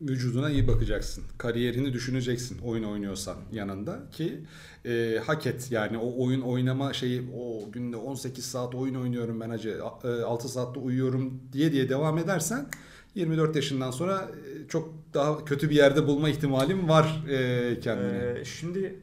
vücuduna 0.00 0.50
iyi 0.50 0.68
bakacaksın. 0.68 1.24
Kariyerini 1.38 1.92
düşüneceksin 1.92 2.58
oyun 2.58 2.84
oynuyorsan 2.84 3.36
yanında 3.52 4.10
ki 4.12 4.40
e, 4.86 5.18
hak 5.26 5.46
et. 5.46 5.68
Yani 5.70 5.98
o 5.98 6.24
oyun 6.24 6.40
oynama 6.40 6.92
şeyi 6.92 7.22
o 7.36 7.72
günde 7.72 7.96
18 7.96 8.44
saat 8.44 8.74
oyun 8.74 8.94
oynuyorum 8.94 9.40
ben 9.40 9.50
acı 9.50 9.84
6 9.84 10.48
saatte 10.48 10.80
uyuyorum 10.80 11.40
diye 11.52 11.72
diye 11.72 11.88
devam 11.88 12.18
edersen 12.18 12.66
24 13.14 13.56
yaşından 13.56 13.90
sonra 13.90 14.30
e, 14.64 14.68
çok 14.68 14.94
daha 15.14 15.44
kötü 15.44 15.70
bir 15.70 15.74
yerde 15.76 16.06
bulma 16.06 16.28
ihtimalim 16.28 16.88
var 16.88 17.24
e, 17.28 17.80
kendini. 17.80 18.38
Ee, 18.38 18.44
şimdi 18.44 19.00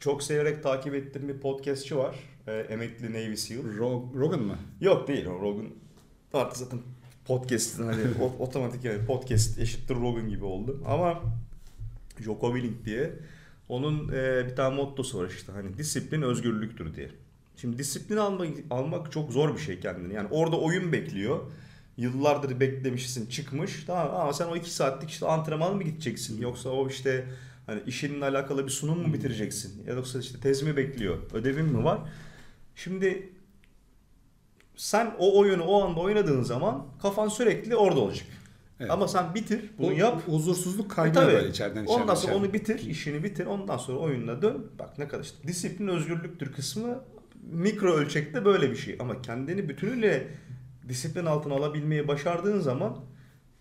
çok 0.00 0.22
severek 0.22 0.62
takip 0.62 0.94
ettiğim 0.94 1.28
bir 1.28 1.38
podcastçi 1.38 1.96
var. 1.96 2.16
Ee, 2.46 2.52
emekli 2.52 3.12
Navy 3.12 3.36
SEAL. 3.36 3.60
Rog- 3.62 4.18
Rogan 4.18 4.42
mı? 4.42 4.56
Yok 4.80 5.08
değil 5.08 5.26
o 5.26 5.40
Rogan. 5.40 5.66
Artık 6.32 6.56
zaten 6.56 6.78
podcast'ın 7.24 7.86
hani 7.86 8.02
otomatik 8.38 8.84
yani 8.84 9.06
podcast 9.06 9.58
eşittir 9.58 9.94
Rogan 9.94 10.28
gibi 10.28 10.44
oldu. 10.44 10.82
Ama 10.86 11.22
Joko 12.20 12.54
Willink 12.54 12.84
diye 12.84 13.12
onun 13.68 14.08
e, 14.08 14.46
bir 14.48 14.56
tane 14.56 14.76
mottosu 14.76 15.18
var 15.18 15.28
işte 15.28 15.52
hani 15.52 15.78
disiplin 15.78 16.22
özgürlüktür 16.22 16.94
diye. 16.94 17.10
Şimdi 17.56 17.78
disiplin 17.78 18.16
almak, 18.16 18.48
almak 18.70 19.12
çok 19.12 19.32
zor 19.32 19.54
bir 19.54 19.60
şey 19.60 19.80
kendini. 19.80 20.14
Yani 20.14 20.28
orada 20.30 20.60
oyun 20.60 20.92
bekliyor. 20.92 21.40
Yıllardır 21.96 22.60
beklemişsin 22.60 23.26
çıkmış. 23.26 23.84
Tamam 23.86 24.14
ama 24.14 24.32
sen 24.32 24.46
o 24.46 24.56
iki 24.56 24.70
saatlik 24.70 25.10
işte 25.10 25.26
antrenman 25.26 25.76
mı 25.76 25.82
gideceksin? 25.82 26.42
Yoksa 26.42 26.68
o 26.68 26.88
işte 26.88 27.26
hani 27.66 27.80
işinle 27.86 28.24
alakalı 28.24 28.64
bir 28.64 28.70
sunum 28.70 28.98
mu 28.98 29.14
bitireceksin? 29.14 29.86
Ya 29.86 29.94
yoksa 29.94 30.18
işte 30.18 30.40
tez 30.40 30.62
mi 30.62 30.76
bekliyor? 30.76 31.18
Ödevin 31.32 31.64
mi 31.64 31.84
var? 31.84 32.00
Şimdi 32.74 33.28
sen 34.80 35.14
o 35.18 35.38
oyunu 35.38 35.64
o 35.64 35.82
anda 35.82 36.00
oynadığın 36.00 36.42
zaman 36.42 36.86
kafan 37.02 37.28
sürekli 37.28 37.76
orada 37.76 38.00
olacak. 38.00 38.26
Evet. 38.80 38.90
Ama 38.90 39.08
sen 39.08 39.34
bitir, 39.34 39.70
bunu 39.78 39.86
O 39.86 39.90
yap. 39.90 40.22
Huzursuzluk 40.26 40.92
E 40.92 40.94
kaynıyor 40.94 41.26
böyle 41.26 41.48
içeriden 41.48 41.84
içeriden. 41.84 42.02
Ondan 42.02 42.14
sonra 42.14 42.32
içeriden. 42.32 42.44
onu 42.44 42.52
bitir, 42.52 42.78
işini 42.86 43.24
bitir. 43.24 43.46
Ondan 43.46 43.76
sonra 43.76 43.98
oyununa 43.98 44.42
dön. 44.42 44.66
Bak 44.78 44.98
ne 44.98 45.08
kadar 45.08 45.24
işte 45.24 45.48
disiplin 45.48 45.88
özgürlüktür 45.88 46.52
kısmı 46.52 46.98
mikro 47.42 47.92
ölçekte 47.92 48.44
böyle 48.44 48.70
bir 48.70 48.76
şey. 48.76 48.96
Ama 49.00 49.22
kendini 49.22 49.68
bütünüyle 49.68 50.28
disiplin 50.88 51.26
altına 51.26 51.54
alabilmeyi 51.54 52.08
başardığın 52.08 52.60
zaman 52.60 52.96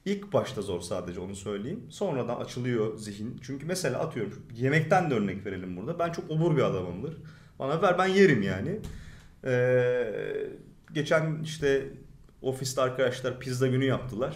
ilk 0.05 0.33
başta 0.33 0.61
zor 0.61 0.81
sadece 0.81 1.19
onu 1.19 1.35
söyleyeyim. 1.35 1.83
Sonradan 1.89 2.35
açılıyor 2.35 2.97
zihin. 2.97 3.39
Çünkü 3.41 3.65
mesela 3.65 3.99
atıyorum 3.99 4.45
yemekten 4.55 5.11
de 5.11 5.13
örnek 5.13 5.45
verelim 5.45 5.77
burada. 5.77 5.99
Ben 5.99 6.11
çok 6.11 6.31
obur 6.31 6.57
bir 6.57 6.61
adamımdır. 6.61 7.17
Bana 7.59 7.81
ver 7.81 7.97
ben 7.97 8.07
yerim 8.07 8.41
yani. 8.41 8.79
Ee, 9.45 10.49
geçen 10.93 11.43
işte 11.43 11.87
ofiste 12.41 12.81
arkadaşlar 12.81 13.39
pizza 13.39 13.67
günü 13.67 13.85
yaptılar. 13.85 14.35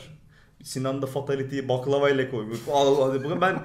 Sinan 0.63 1.01
da 1.01 1.05
fatality'yi 1.05 1.69
baklavayla 1.69 2.31
koymuş. 2.31 2.57
Allah. 2.71 3.41
Ben 3.41 3.59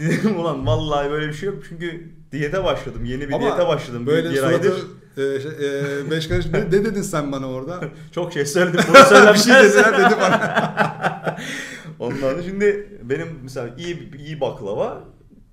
dedim 0.00 0.40
ulan 0.40 0.66
vallahi 0.66 1.10
böyle 1.10 1.28
bir 1.28 1.32
şey 1.32 1.48
yok. 1.48 1.62
Çünkü 1.68 2.10
diyete 2.32 2.64
başladım. 2.64 3.04
Yeni 3.04 3.28
bir 3.28 3.32
Ama 3.32 3.40
diyete 3.40 3.66
başladım. 3.66 4.06
Böyle 4.06 4.30
bir, 4.30 4.36
suratı 4.36 4.54
aydır. 4.54 5.36
e, 5.36 5.40
şey, 5.40 5.50
e, 5.50 6.10
beş 6.10 6.26
karış 6.28 6.46
ne, 6.46 6.60
ne 6.60 6.72
dedin 6.72 7.02
sen 7.02 7.32
bana 7.32 7.50
orada? 7.50 7.80
Çok 8.12 8.32
şey 8.32 8.46
söyledim. 8.46 8.80
Bunu 8.88 8.96
söylemem. 8.96 9.34
bir 9.34 9.38
şey 9.38 9.54
dediler 9.54 9.98
dedi 9.98 10.20
bana. 10.20 11.36
Ondan 11.98 12.16
sonra 12.16 12.42
şimdi 12.42 12.98
benim 13.02 13.28
mesela 13.42 13.74
iyi 13.78 14.16
iyi 14.16 14.40
baklava 14.40 15.04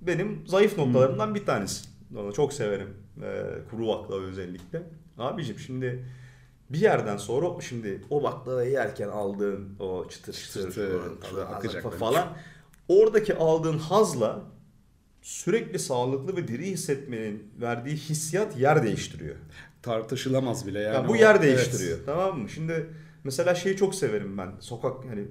benim 0.02 0.44
zayıf 0.48 0.78
noktalarımdan 0.78 1.36
bir 1.36 1.46
tanesi. 1.46 1.86
Onu 2.18 2.34
çok 2.34 2.54
severim. 2.54 2.88
Ee, 3.24 3.44
kuru 3.70 3.88
baklava 3.88 4.22
özellikle. 4.22 4.84
Abicim 5.18 5.60
şimdi 5.60 6.06
bir 6.70 6.80
yerden 6.80 7.18
sonra 7.18 7.62
şimdi 7.62 8.02
o 8.10 8.24
baklavayı 8.24 8.72
yerken 8.72 9.08
aldığın 9.08 9.76
o 9.80 10.08
çıtır 10.10 10.34
çıtır, 10.34 10.70
Çıtır, 10.70 11.00
falan, 11.00 11.20
tadı 11.20 11.46
akacak 11.46 11.94
falan 12.00 12.28
oradaki 12.88 13.36
aldığın 13.36 13.78
hazla 13.78 14.42
sürekli 15.22 15.80
sağlıklı 15.80 16.38
ve 16.38 16.48
diri 16.48 16.66
hissetmenin 16.66 17.52
verdiği 17.62 17.96
hissiyat 17.96 18.58
yer 18.58 18.84
değiştiriyor. 18.84 19.36
Tartışılamaz 19.82 20.68
bile 20.68 20.80
yani. 20.80 20.96
Ya 20.96 21.08
bu 21.08 21.12
o- 21.12 21.16
yer 21.16 21.36
evet. 21.36 21.42
değiştiriyor. 21.42 21.98
Tamam 22.06 22.40
mı? 22.40 22.50
Şimdi 22.50 22.90
mesela 23.24 23.56
şeyi 23.56 23.76
çok 23.78 23.96
severim 23.96 24.38
ben. 24.38 24.52
Sokak 24.60 25.06
hani 25.06 25.26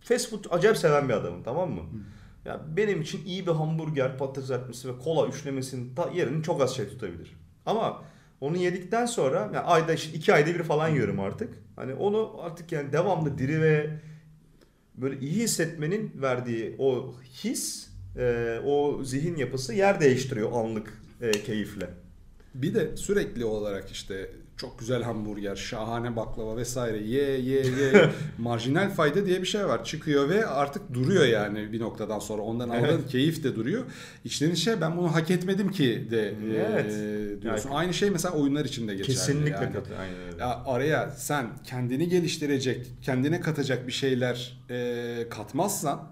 fast 0.00 0.30
food 0.30 0.44
acayip 0.50 0.76
seven 0.76 1.08
bir 1.08 1.14
adamım 1.14 1.42
tamam 1.42 1.70
mı? 1.70 1.82
Ya 2.44 2.60
benim 2.76 3.00
için 3.02 3.24
iyi 3.24 3.46
bir 3.46 3.52
hamburger, 3.52 4.18
patates 4.18 4.42
kızartması 4.42 4.88
ve 4.94 4.98
kola 4.98 5.28
üçlemesinin 5.28 5.94
ta 5.94 6.10
yerini 6.14 6.42
çok 6.42 6.62
az 6.62 6.76
şey 6.76 6.88
tutabilir. 6.88 7.36
Ama 7.66 8.02
onu 8.42 8.56
yedikten 8.56 9.06
sonra 9.06 9.40
yani 9.40 9.58
ayda 9.58 9.92
iki 9.92 10.34
ayda 10.34 10.54
bir 10.54 10.62
falan 10.62 10.88
yiyorum 10.88 11.20
artık. 11.20 11.48
Hani 11.76 11.94
onu 11.94 12.36
artık 12.40 12.72
yani 12.72 12.92
devamlı 12.92 13.38
diri 13.38 13.62
ve 13.62 13.90
böyle 14.94 15.20
iyi 15.20 15.34
hissetmenin 15.34 16.12
verdiği 16.14 16.76
o 16.78 17.14
his, 17.44 17.88
e, 18.18 18.58
o 18.66 19.04
zihin 19.04 19.36
yapısı 19.36 19.74
yer 19.74 20.00
değiştiriyor 20.00 20.52
anlık 20.52 21.02
e, 21.20 21.30
keyifle. 21.30 21.90
Bir 22.54 22.74
de 22.74 22.96
sürekli 22.96 23.44
olarak 23.44 23.90
işte 23.90 24.30
çok 24.56 24.78
güzel 24.78 25.02
hamburger, 25.02 25.56
şahane 25.56 26.16
baklava 26.16 26.56
vesaire 26.56 26.98
ye 26.98 27.22
ye 27.38 27.60
ye 27.66 28.10
marjinal 28.38 28.90
fayda 28.90 29.26
diye 29.26 29.40
bir 29.42 29.46
şey 29.46 29.66
var. 29.66 29.84
Çıkıyor 29.84 30.28
ve 30.28 30.46
artık 30.46 30.94
duruyor 30.94 31.24
yani 31.24 31.72
bir 31.72 31.80
noktadan 31.80 32.18
sonra. 32.18 32.42
Ondan 32.42 32.68
aldığın 32.68 32.84
Evet. 32.84 33.08
keyif 33.08 33.44
de 33.44 33.56
duruyor. 33.56 33.82
İçten 34.24 34.50
içe 34.50 34.80
ben 34.80 34.96
bunu 34.96 35.14
hak 35.14 35.30
etmedim 35.30 35.70
ki 35.70 36.06
de 36.10 36.34
Evet. 36.56 36.92
e, 36.92 37.42
diyorsun. 37.42 37.68
Yani- 37.68 37.78
Aynı 37.78 37.94
şey 37.94 38.10
mesela 38.10 38.34
oyunlar 38.34 38.64
için 38.64 38.88
de 38.88 38.94
geçerli. 38.94 39.16
Kesinlikle 39.16 39.50
yani. 39.64 39.72
katı-. 39.72 39.92
Ya 40.40 40.62
araya 40.66 41.10
sen 41.10 41.46
kendini 41.64 42.08
geliştirecek, 42.08 42.86
kendine 43.02 43.40
katacak 43.40 43.86
bir 43.86 43.92
şeyler 43.92 44.58
e, 44.70 45.26
katmazsan 45.30 46.08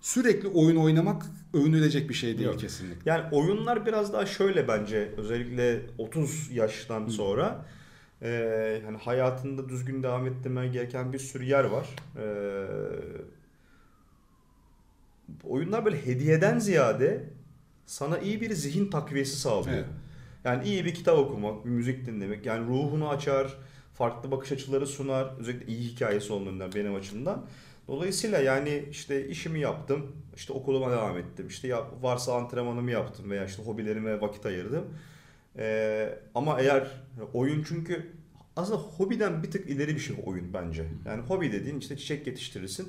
sürekli 0.00 0.48
oyun 0.48 0.76
oynamak 0.76 1.22
övünülecek 1.54 2.08
bir 2.08 2.14
şey 2.14 2.38
değil 2.38 2.48
Yok. 2.48 2.60
kesinlikle. 2.60 3.10
Yani 3.10 3.24
oyunlar 3.32 3.86
biraz 3.86 4.12
daha 4.12 4.26
şöyle 4.26 4.68
bence 4.68 5.10
özellikle 5.16 5.80
30 5.98 6.50
yaştan 6.52 7.08
sonra 7.08 7.64
e, 8.22 8.82
hani 8.84 8.96
hayatında 8.96 9.68
düzgün 9.68 10.02
devam 10.02 10.26
ettirmen 10.26 10.72
gereken 10.72 11.12
bir 11.12 11.18
sürü 11.18 11.44
yer 11.44 11.64
var. 11.64 11.88
E, 12.16 12.24
oyunlar 15.44 15.84
böyle 15.84 16.06
hediyeden 16.06 16.58
ziyade 16.58 17.24
sana 17.86 18.18
iyi 18.18 18.40
bir 18.40 18.52
zihin 18.52 18.90
takviyesi 18.90 19.36
sağlıyor. 19.36 19.76
Evet. 19.76 19.86
Yani 20.44 20.64
iyi 20.64 20.84
bir 20.84 20.94
kitap 20.94 21.18
okumak, 21.18 21.64
bir 21.64 21.70
müzik 21.70 22.06
dinlemek 22.06 22.46
yani 22.46 22.68
ruhunu 22.68 23.08
açar, 23.08 23.56
farklı 23.94 24.30
bakış 24.30 24.52
açıları 24.52 24.86
sunar. 24.86 25.34
Özellikle 25.38 25.66
iyi 25.66 25.88
hikayesi 25.88 26.32
olduğundan 26.32 26.72
benim 26.74 26.94
açımdan. 26.94 27.46
Dolayısıyla 27.88 28.38
yani 28.38 28.84
işte 28.90 29.28
işimi 29.28 29.60
yaptım, 29.60 30.16
işte 30.36 30.52
okuluma 30.52 30.90
devam 30.90 31.18
ettim, 31.18 31.46
işte 31.48 31.74
varsa 32.00 32.36
antrenmanımı 32.36 32.90
yaptım 32.90 33.30
veya 33.30 33.44
işte 33.44 33.62
hobilerime 33.62 34.20
vakit 34.20 34.46
ayırdım. 34.46 34.84
Ee, 35.58 36.18
ama 36.34 36.60
eğer 36.60 36.86
oyun 37.34 37.64
çünkü 37.68 38.06
aslında 38.56 38.78
hobiden 38.78 39.42
bir 39.42 39.50
tık 39.50 39.70
ileri 39.70 39.94
bir 39.94 40.00
şey 40.00 40.16
oyun 40.26 40.54
bence. 40.54 40.84
Yani 41.06 41.22
hobi 41.22 41.52
dediğin 41.52 41.78
işte 41.78 41.96
çiçek 41.96 42.26
yetiştirirsin. 42.26 42.88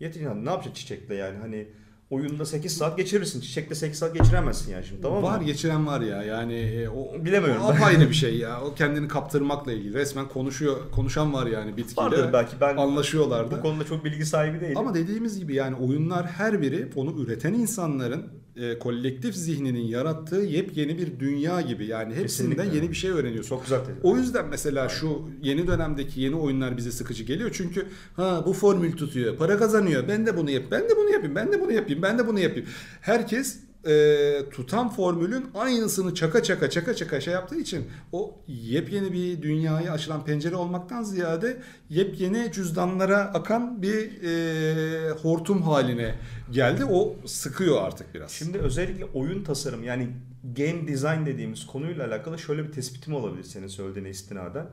Yetin 0.00 0.24
yani 0.24 0.44
ne 0.44 0.50
yapacaksın 0.50 0.80
çiçekle 0.80 1.14
yani 1.14 1.38
hani 1.38 1.68
oyunda 2.10 2.44
8 2.44 2.76
saat 2.76 2.96
geçirirsin. 2.96 3.40
Çiçekle 3.40 3.74
8 3.74 3.98
saat 3.98 4.14
geçiremezsin 4.14 4.72
yani 4.72 4.84
şimdi 4.84 5.02
tamam 5.02 5.20
mı? 5.20 5.26
var 5.26 5.40
geçiren 5.40 5.86
var 5.86 6.00
ya 6.00 6.22
yani 6.22 6.54
e, 6.54 6.88
o 6.88 7.24
Bilemiyorum 7.24 7.62
o 7.62 7.68
apayrı 7.68 8.08
bir 8.08 8.14
şey 8.14 8.36
ya. 8.38 8.60
O 8.60 8.74
kendini 8.74 9.08
kaptırmakla 9.08 9.72
ilgili. 9.72 9.94
Resmen 9.94 10.28
konuşuyor 10.28 10.90
konuşan 10.92 11.32
var 11.32 11.46
yani 11.46 11.76
bitkiyle. 11.76 12.00
Vardır 12.02 12.32
belki 12.32 12.60
ben 12.60 12.76
anlaşıyorlar 12.76 13.50
da. 13.50 13.56
bu 13.56 13.62
konuda 13.62 13.84
çok 13.84 14.04
bilgi 14.04 14.26
sahibi 14.26 14.60
değilim. 14.60 14.78
Ama 14.78 14.94
dediğimiz 14.94 15.38
gibi 15.38 15.54
yani 15.54 15.76
oyunlar 15.76 16.26
her 16.26 16.62
biri 16.62 16.88
onu 16.96 17.22
üreten 17.22 17.54
insanların 17.54 18.39
e, 18.56 18.78
kolektif 18.78 19.34
zihninin 19.34 19.82
yarattığı 19.84 20.40
yepyeni 20.40 20.98
bir 20.98 21.20
dünya 21.20 21.60
gibi. 21.60 21.86
Yani 21.86 22.14
hepsinden 22.14 22.50
Kesinlikle. 22.56 22.76
yeni 22.78 22.90
bir 22.90 22.94
şey 22.96 23.10
öğreniyorsun. 23.10 23.48
çok 23.48 23.62
güzel 23.62 23.80
dedi. 23.80 23.96
O 24.02 24.16
yüzden 24.16 24.48
mesela 24.48 24.88
şu 24.88 25.28
yeni 25.42 25.66
dönemdeki 25.66 26.20
yeni 26.20 26.36
oyunlar 26.36 26.76
bize 26.76 26.90
sıkıcı 26.90 27.24
geliyor. 27.24 27.50
Çünkü 27.52 27.86
ha 28.16 28.42
bu 28.46 28.52
formül 28.52 28.92
tutuyor, 28.92 29.36
para 29.36 29.58
kazanıyor. 29.58 30.08
Ben 30.08 30.26
de 30.26 30.36
bunu 30.36 30.50
yap, 30.50 30.64
ben 30.70 30.82
de 30.88 30.96
bunu 30.96 31.10
yapayım, 31.10 31.34
ben 31.34 31.52
de 31.52 31.60
bunu 31.60 31.72
yapayım, 31.72 32.02
ben 32.02 32.18
de 32.18 32.26
bunu 32.26 32.38
yapayım. 32.40 32.68
Herkes 33.00 33.56
e, 33.86 34.50
tutan 34.50 34.90
formülün 34.90 35.46
aynısını 35.54 36.14
çaka 36.14 36.42
çaka 36.42 36.70
çaka 36.70 36.94
çaka 36.94 37.20
şey 37.20 37.34
yaptığı 37.34 37.56
için 37.56 37.86
o 38.12 38.38
yepyeni 38.46 39.12
bir 39.12 39.42
dünyaya 39.42 39.92
açılan 39.92 40.24
pencere 40.24 40.56
olmaktan 40.56 41.02
ziyade 41.02 41.62
yepyeni 41.90 42.52
cüzdanlara 42.52 43.18
akan 43.18 43.82
bir 43.82 44.22
e, 44.22 45.10
hortum 45.10 45.62
haline 45.62 46.14
geldi. 46.50 46.84
O 46.84 47.16
sıkıyor 47.26 47.82
artık 47.82 48.14
biraz. 48.14 48.30
Şimdi 48.30 48.58
özellikle 48.58 49.04
oyun 49.04 49.44
tasarım 49.44 49.84
yani 49.84 50.08
game 50.56 50.88
design 50.88 51.26
dediğimiz 51.26 51.66
konuyla 51.66 52.06
alakalı 52.06 52.38
şöyle 52.38 52.68
bir 52.68 52.72
tespitim 52.72 53.14
olabilir 53.14 53.44
senin 53.44 53.68
söylediğine 53.68 54.10
istinaden. 54.10 54.66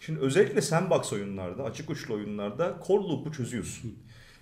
Şimdi 0.00 0.20
özellikle 0.20 0.60
sandbox 0.60 1.12
oyunlarda, 1.12 1.64
açık 1.64 1.90
uçlu 1.90 2.14
oyunlarda 2.14 2.78
core 2.86 3.02
loop'u 3.02 3.32
çözüyorsun. 3.32 3.94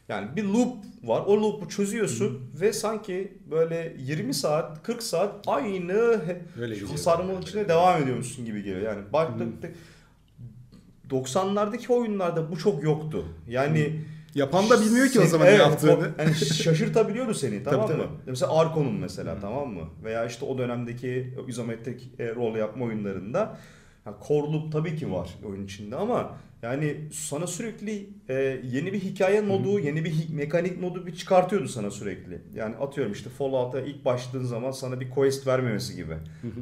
Yani 0.09 0.37
bir 0.37 0.45
loop 0.45 0.77
var. 1.05 1.23
O 1.27 1.43
loop'u 1.43 1.69
çözüyorsun 1.69 2.51
ve 2.61 2.73
sanki 2.73 3.39
böyle 3.51 3.97
20 3.99 4.35
saat, 4.35 4.83
40 4.83 5.03
saat 5.03 5.35
aynı 5.47 6.21
sarmalın 6.97 7.43
içine 7.43 7.69
devam 7.69 8.03
ediyormuşsun 8.03 8.45
gibi 8.45 8.63
geliyor. 8.63 8.81
Yani 8.83 9.03
baktık 9.13 9.75
90'lardaki 11.11 11.93
oyunlarda 11.93 12.51
bu 12.53 12.59
çok 12.59 12.83
yoktu. 12.83 13.25
Yani 13.49 14.01
Yapan 14.35 14.71
da 14.71 14.81
bilmiyor 14.81 15.09
ki 15.09 15.21
o 15.21 15.27
zaman 15.27 15.47
evet, 15.47 15.59
ne 15.59 15.63
yaptığını. 15.63 15.93
o- 16.19 16.23
Yani 16.23 16.35
şaşırtabiliyordu 16.35 17.35
seni 17.35 17.63
tamam 17.65 17.87
Tabii, 17.87 17.99
mı? 17.99 18.05
tabii. 18.05 18.17
Mesela 18.31 18.59
Arkon'un 18.59 18.95
mesela 18.95 19.37
tamam 19.41 19.69
mı? 19.69 19.81
Veya 20.05 20.27
işte 20.27 20.45
o 20.45 20.59
dönemdeki 20.59 21.35
izometrik 21.49 22.11
e, 22.19 22.35
rol 22.35 22.57
yapma 22.57 22.85
oyunlarında 22.85 23.57
core 24.29 24.53
loop 24.53 24.73
tabii 24.73 24.97
ki 24.97 25.13
var 25.13 25.29
oyun 25.45 25.65
içinde 25.65 25.97
ama 25.97 26.37
yani 26.63 26.97
sana 27.13 27.47
sürekli 27.47 28.09
e, 28.29 28.35
yeni 28.65 28.93
bir 28.93 29.01
hikaye 29.01 29.41
modu, 29.41 29.79
yeni 29.79 30.05
bir 30.05 30.15
mekanik 30.33 30.81
modu 30.81 31.07
bir 31.07 31.15
çıkartıyordu 31.15 31.69
sana 31.69 31.91
sürekli. 31.91 32.41
Yani 32.55 32.77
atıyorum 32.77 33.13
işte 33.13 33.31
Fallout'a 33.31 33.81
ilk 33.81 34.05
başladığın 34.05 34.45
zaman 34.45 34.71
sana 34.71 35.01
bir 35.01 35.11
quest 35.11 35.47
vermemesi 35.47 35.97
gibi. 35.97 36.15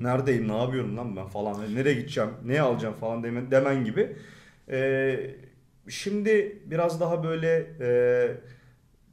Neredeyim, 0.02 0.48
ne 0.48 0.56
yapıyorum 0.58 0.96
lan 0.96 1.16
ben 1.16 1.26
falan, 1.26 1.74
nereye 1.74 1.94
gideceğim, 1.94 2.30
ne 2.44 2.60
alacağım 2.60 2.94
falan 2.94 3.22
demen, 3.22 3.50
demen 3.50 3.84
gibi. 3.84 4.16
E, 4.70 5.18
şimdi 5.88 6.62
biraz 6.66 7.00
daha 7.00 7.24
böyle 7.24 7.66
e, 7.80 7.88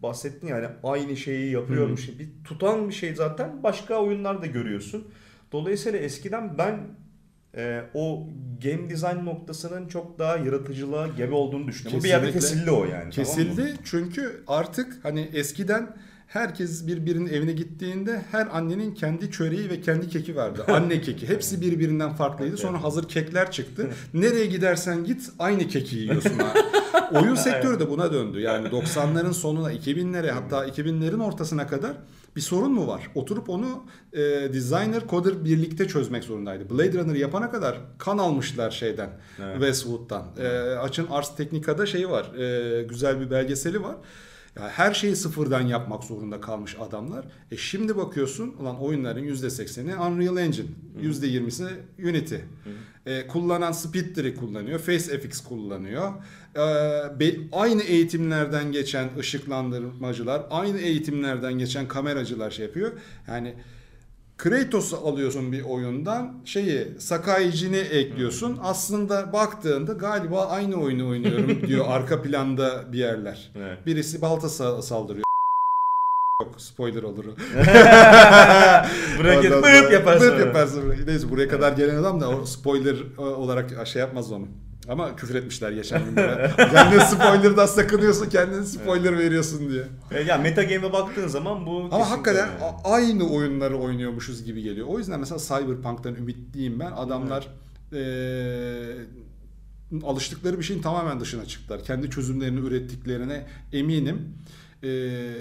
bahsettin 0.04 0.48
yani 0.48 0.68
aynı 0.84 1.18
şeyi 1.18 1.52
yapıyormuş. 1.52 2.20
Bir 2.20 2.30
tutan 2.44 2.90
bir 2.90 2.94
şey 2.94 3.16
zaten 3.16 3.64
başka 3.64 3.96
oyunlarda 3.96 4.46
görüyorsun. 4.46 5.08
Dolayısıyla 5.52 6.00
eskiden 6.00 6.58
ben 6.58 6.80
e, 7.58 7.82
o 7.93 8.28
game 8.64 8.89
design 8.89 9.26
noktasının 9.26 9.88
çok 9.88 10.20
daha 10.20 10.38
yaratıcılığa 10.38 11.08
gebe 11.08 11.34
olduğunu 11.36 11.68
düşünüyorum. 11.68 11.99
Bu 11.99 12.04
bir 12.04 12.10
yerde 12.10 12.32
Kesinlikle. 12.32 12.49
kesildi 12.56 12.72
o 12.72 12.86
yani. 12.86 12.89
tamam 12.91 13.06
mı? 13.06 13.12
Kesildi 13.12 13.74
çünkü 13.84 14.43
artık 14.47 15.06
hani 15.06 15.30
eskiden 15.34 15.95
herkes 16.28 16.88
birbirinin 16.88 17.28
evine 17.30 17.52
gittiğinde 17.52 18.22
her 18.32 18.48
annenin 18.58 18.94
kendi 18.94 19.32
çöreği 19.32 19.70
ve 19.70 19.82
kendi 19.82 20.10
keki 20.10 20.36
vardı. 20.36 20.66
Anne 20.72 21.02
keki. 21.02 21.30
Hepsi 21.30 21.62
birbirinden 21.62 22.14
farklıydı. 22.14 22.58
Sonra 22.58 22.84
hazır 22.84 23.08
kekler 23.08 23.52
çıktı. 23.52 23.90
Nereye 24.14 24.46
gidersen 24.46 25.04
git 25.04 25.30
aynı 25.40 25.68
keki 25.68 25.96
yiyorsun. 25.98 26.40
ha. 26.40 26.54
Oyun 27.22 27.36
sektörü 27.36 27.80
de 27.80 27.90
buna 27.90 28.14
döndü. 28.14 28.40
Yani 28.40 28.68
90'ların 28.68 29.34
sonuna 29.34 29.74
2000'lere 29.74 30.30
hatta 30.30 30.68
2000'lerin 30.68 31.24
ortasına 31.24 31.68
kadar 31.68 31.92
bir 32.36 32.42
sorun 32.42 32.72
mu 32.72 32.88
var? 32.88 33.08
Oturup 33.16 33.50
onu 33.50 33.84
e, 34.14 34.20
designer, 34.54 35.04
coder 35.10 35.46
birlikte 35.46 35.88
çözmek 35.88 36.24
zorundaydı. 36.24 36.70
Blade 36.70 36.94
Runner 36.94 37.16
yapana 37.16 37.52
kadar 37.52 37.78
kan 37.98 38.18
almışlar 38.18 38.72
şeyden, 38.72 39.10
Evet. 39.44 39.54
Westwood'dan. 39.54 40.24
E, 40.40 40.48
Açın 40.76 41.08
Ars 41.10 41.36
Technica'da 41.36 41.86
şeyi 41.86 42.10
var, 42.10 42.34
e, 42.36 42.84
güzel 42.84 43.20
bir 43.20 43.32
belgeseli 43.32 43.84
var. 43.84 43.96
Ya 44.56 44.70
her 44.70 44.93
şeyi 44.93 45.16
sıfırdan 45.16 45.62
yapmak 45.62 46.04
zorunda 46.04 46.41
kalmış 46.41 46.76
adamlar. 46.80 47.26
E 47.51 47.58
şimdi 47.58 47.97
bakıyorsun 47.97 48.56
ulan 48.60 48.80
oyunların 48.80 49.24
%80'i 49.24 49.95
Unreal 49.95 50.38
Engine, 50.38 50.68
%20'si 51.01 51.68
Unity. 51.99 52.36
E, 53.06 53.28
kullanan 53.28 53.72
Speedster'i 53.72 54.36
kullanıyor, 54.36 54.80
FaceFX 54.80 55.43
kullanıyor. 55.43 56.12
E, 56.56 56.60
be- 57.20 57.38
aynı 57.51 57.82
eğitimlerden 57.84 58.72
geçen 58.72 59.10
ışıklandırmacılar, 59.20 60.45
aynı 60.49 60.80
eğitimlerden 60.80 61.54
geçen 61.54 61.88
kameracılar 61.88 62.51
şey 62.51 62.66
yapıyor. 62.66 62.91
Yani 63.28 63.54
Kratos'u 64.38 64.98
alıyorsun 64.98 65.52
bir 65.52 65.62
oyundan 65.62 66.34
şeyi 66.46 66.88
Sakai 67.00 67.52
Jin'i 67.52 67.78
ekliyorsun. 67.78 68.60
Aslında 68.64 69.34
baktığında 69.34 69.94
galiba 69.94 70.46
aynı 70.46 70.76
oyunu 70.76 71.10
oynuyorum 71.10 71.62
diyor 71.68 71.86
arka 71.88 72.22
planda 72.22 72.94
bir 72.94 72.98
yerler. 72.98 73.52
Evet. 73.56 73.86
Birisi 73.86 74.22
balta 74.22 74.48
sa- 74.48 74.82
saldırıyor. 74.82 75.24
Yok 76.44 76.62
spoiler 76.62 77.04
olur. 77.04 77.26
Buraya 79.20 79.42
sonra- 79.44 79.68
yaparsın. 79.94 80.28
bırıp 80.30 80.40
yaparsın. 80.46 80.94
Neyse 81.08 81.30
buraya 81.30 81.48
kadar 81.48 81.72
gelen 81.74 81.96
adam 81.96 82.22
da 82.22 82.30
o 82.30 82.46
spoiler 82.46 82.96
olarak 83.18 83.88
şey 83.88 84.00
yapmaz 84.00 84.32
onu. 84.32 84.48
Ama 84.90 85.16
küfür 85.16 85.36
etmişler 85.36 85.72
geçen 85.72 86.06
gün. 86.06 86.16
böyle. 86.16 86.52
Kendin 86.58 87.00
spoiler'dan 87.00 87.66
sakınıyorsun, 87.66 88.30
kendin 88.30 88.64
spoiler 88.64 89.18
veriyorsun 89.18 89.70
diye. 89.70 89.84
E, 90.12 90.20
ya 90.24 90.38
meta 90.38 90.64
game'e 90.64 90.94
baktığın 90.94 91.28
zaman 91.28 91.66
bu 91.66 91.70
Ama 91.78 91.90
kesinlikle 91.90 92.10
hakikaten 92.16 92.48
yani. 92.48 92.76
aynı 92.84 93.30
oyunları 93.30 93.78
oynuyormuşuz 93.78 94.44
gibi 94.44 94.62
geliyor. 94.62 94.88
O 94.88 95.00
yüzden 95.00 95.20
mesela 95.20 95.40
Cyberpunk'tan 95.62 96.16
ümitliyim 96.16 96.80
ben. 96.80 96.92
Adamlar 96.92 97.48
eee, 97.92 98.96
alıştıkları 100.04 100.60
bir 100.60 100.64
şeyin 100.64 100.82
tamamen 100.82 101.20
dışına 101.20 101.46
çıktılar. 101.46 101.84
Kendi 101.84 102.10
çözümlerini 102.10 102.60
ürettiklerine 102.60 103.46
eminim. 103.74 104.34
Eee, 104.84 105.32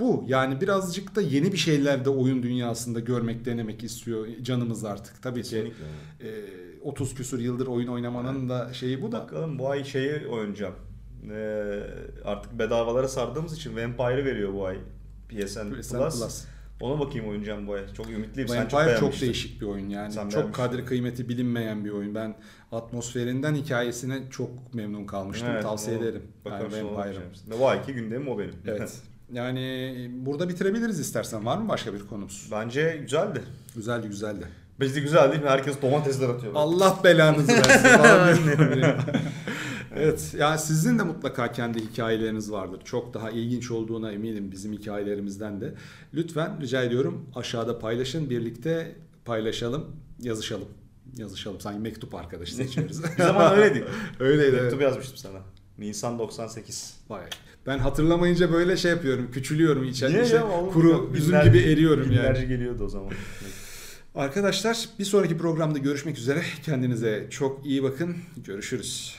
bu 0.00 0.24
yani 0.28 0.60
birazcık 0.60 1.16
da 1.16 1.20
yeni 1.20 1.52
bir 1.52 1.56
şeyler 1.58 2.04
de 2.04 2.10
oyun 2.10 2.42
dünyasında 2.42 3.00
görmek, 3.00 3.44
denemek 3.44 3.84
istiyor 3.84 4.26
canımız 4.42 4.84
artık. 4.84 5.22
Tabii 5.22 5.42
ki 5.42 5.50
Kesinlikle. 5.50 5.84
Eee, 6.84 6.90
30 6.90 7.14
küsur 7.14 7.38
yıldır 7.38 7.66
oyun 7.66 7.88
oynamanın 7.88 8.48
da 8.48 8.72
şeyi 8.72 9.02
bu 9.02 9.12
da. 9.12 9.20
Bakalım 9.20 9.58
bu 9.58 9.70
ay 9.70 9.84
şeyi 9.84 10.26
oynayacağım. 10.26 10.74
Ee, 11.30 11.80
artık 12.24 12.58
bedavalara 12.58 13.08
sardığımız 13.08 13.56
için 13.56 13.76
Vampire'ı 13.76 14.24
veriyor 14.24 14.54
bu 14.54 14.66
ay. 14.66 14.76
PSN, 15.28 15.72
PSN 15.80 15.96
Plus. 15.96 16.20
Plus. 16.20 16.44
Ona 16.80 17.00
bakayım 17.00 17.28
oynayacağım 17.28 17.66
bu 17.66 17.72
ay. 17.74 17.92
Çok 17.96 18.10
ümitliyim. 18.10 18.48
Sen 18.48 18.66
çok 18.66 18.80
Vampire 18.80 18.96
çok, 18.96 19.20
değişik 19.20 19.60
bir 19.60 19.66
oyun 19.66 19.88
yani. 19.88 20.12
Sen 20.12 20.28
çok 20.28 20.54
kadri 20.54 20.84
kıymeti 20.84 21.28
bilinmeyen 21.28 21.84
bir 21.84 21.90
oyun. 21.90 22.14
Ben 22.14 22.36
atmosferinden 22.72 23.54
hikayesine 23.54 24.22
çok 24.30 24.74
memnun 24.74 25.06
kalmıştım. 25.06 25.48
Evet, 25.52 25.62
Tavsiye 25.62 25.98
o- 25.98 26.00
ederim. 26.02 26.22
Bakalım 26.44 26.62
Yani 26.62 26.72
sonra 26.72 26.88
ona 26.88 26.96
Vampire'ı. 26.98 27.22
bakacağım. 27.24 27.60
Bu 27.60 27.68
ayki 27.68 27.92
gündemim 27.92 28.28
o 28.28 28.38
benim. 28.38 28.54
Evet. 28.66 28.98
Yani 29.32 30.10
burada 30.14 30.48
bitirebiliriz 30.48 31.00
istersen. 31.00 31.46
Var 31.46 31.58
mı 31.58 31.68
başka 31.68 31.94
bir 31.94 32.06
konumuz? 32.06 32.48
Bence 32.52 32.98
güzeldi. 33.02 33.42
Güzeldi 33.74 34.08
güzeldi. 34.08 34.44
Bizde 34.80 35.00
güzel 35.00 35.32
değil 35.32 35.42
mi? 35.42 35.48
Herkes 35.48 35.82
domatesler 35.82 36.28
atıyor. 36.28 36.52
Allah 36.56 37.00
belanızı 37.04 37.52
versin. 37.52 38.50
evet. 39.96 40.34
Yani 40.38 40.58
sizin 40.58 40.98
de 40.98 41.02
mutlaka 41.02 41.52
kendi 41.52 41.80
hikayeleriniz 41.80 42.52
vardır. 42.52 42.80
Çok 42.84 43.14
daha 43.14 43.30
ilginç 43.30 43.70
olduğuna 43.70 44.12
eminim 44.12 44.52
bizim 44.52 44.72
hikayelerimizden 44.72 45.60
de. 45.60 45.74
Lütfen 46.14 46.60
rica 46.60 46.82
ediyorum 46.82 47.26
aşağıda 47.34 47.78
paylaşın. 47.78 48.30
Birlikte 48.30 48.96
paylaşalım, 49.24 49.96
yazışalım. 50.20 50.68
Yazışalım. 51.16 51.60
Sanki 51.60 51.80
mektup 51.80 52.14
arkadaşı 52.14 52.54
seçiyoruz. 52.54 53.02
Bir 53.18 53.22
zaman 53.22 53.54
öyleydik. 53.58 53.84
Öyleydi. 54.20 54.52
Mektup 54.62 54.72
evet. 54.72 54.82
yazmıştım 54.82 55.16
sana. 55.16 55.38
Nisan 55.78 56.18
98. 56.18 56.96
Vay. 57.08 57.22
Ben 57.66 57.78
hatırlamayınca 57.78 58.52
böyle 58.52 58.76
şey 58.76 58.90
yapıyorum. 58.90 59.30
Küçülüyorum 59.32 59.84
içeride. 59.84 60.14
Niye 60.14 60.24
şey, 60.24 60.38
ya? 60.38 60.46
Oğlum, 60.46 60.72
kuru 60.72 61.10
üzüm 61.14 61.42
gibi 61.42 61.58
eriyorum 61.58 62.12
yani. 62.12 62.20
Binlerce 62.20 62.44
geliyordu 62.44 62.84
o 62.84 62.88
zaman. 62.88 63.12
Arkadaşlar 64.14 64.88
bir 64.98 65.04
sonraki 65.04 65.38
programda 65.38 65.78
görüşmek 65.78 66.18
üzere. 66.18 66.42
Kendinize 66.62 67.26
çok 67.30 67.66
iyi 67.66 67.82
bakın. 67.82 68.16
Görüşürüz. 68.36 69.16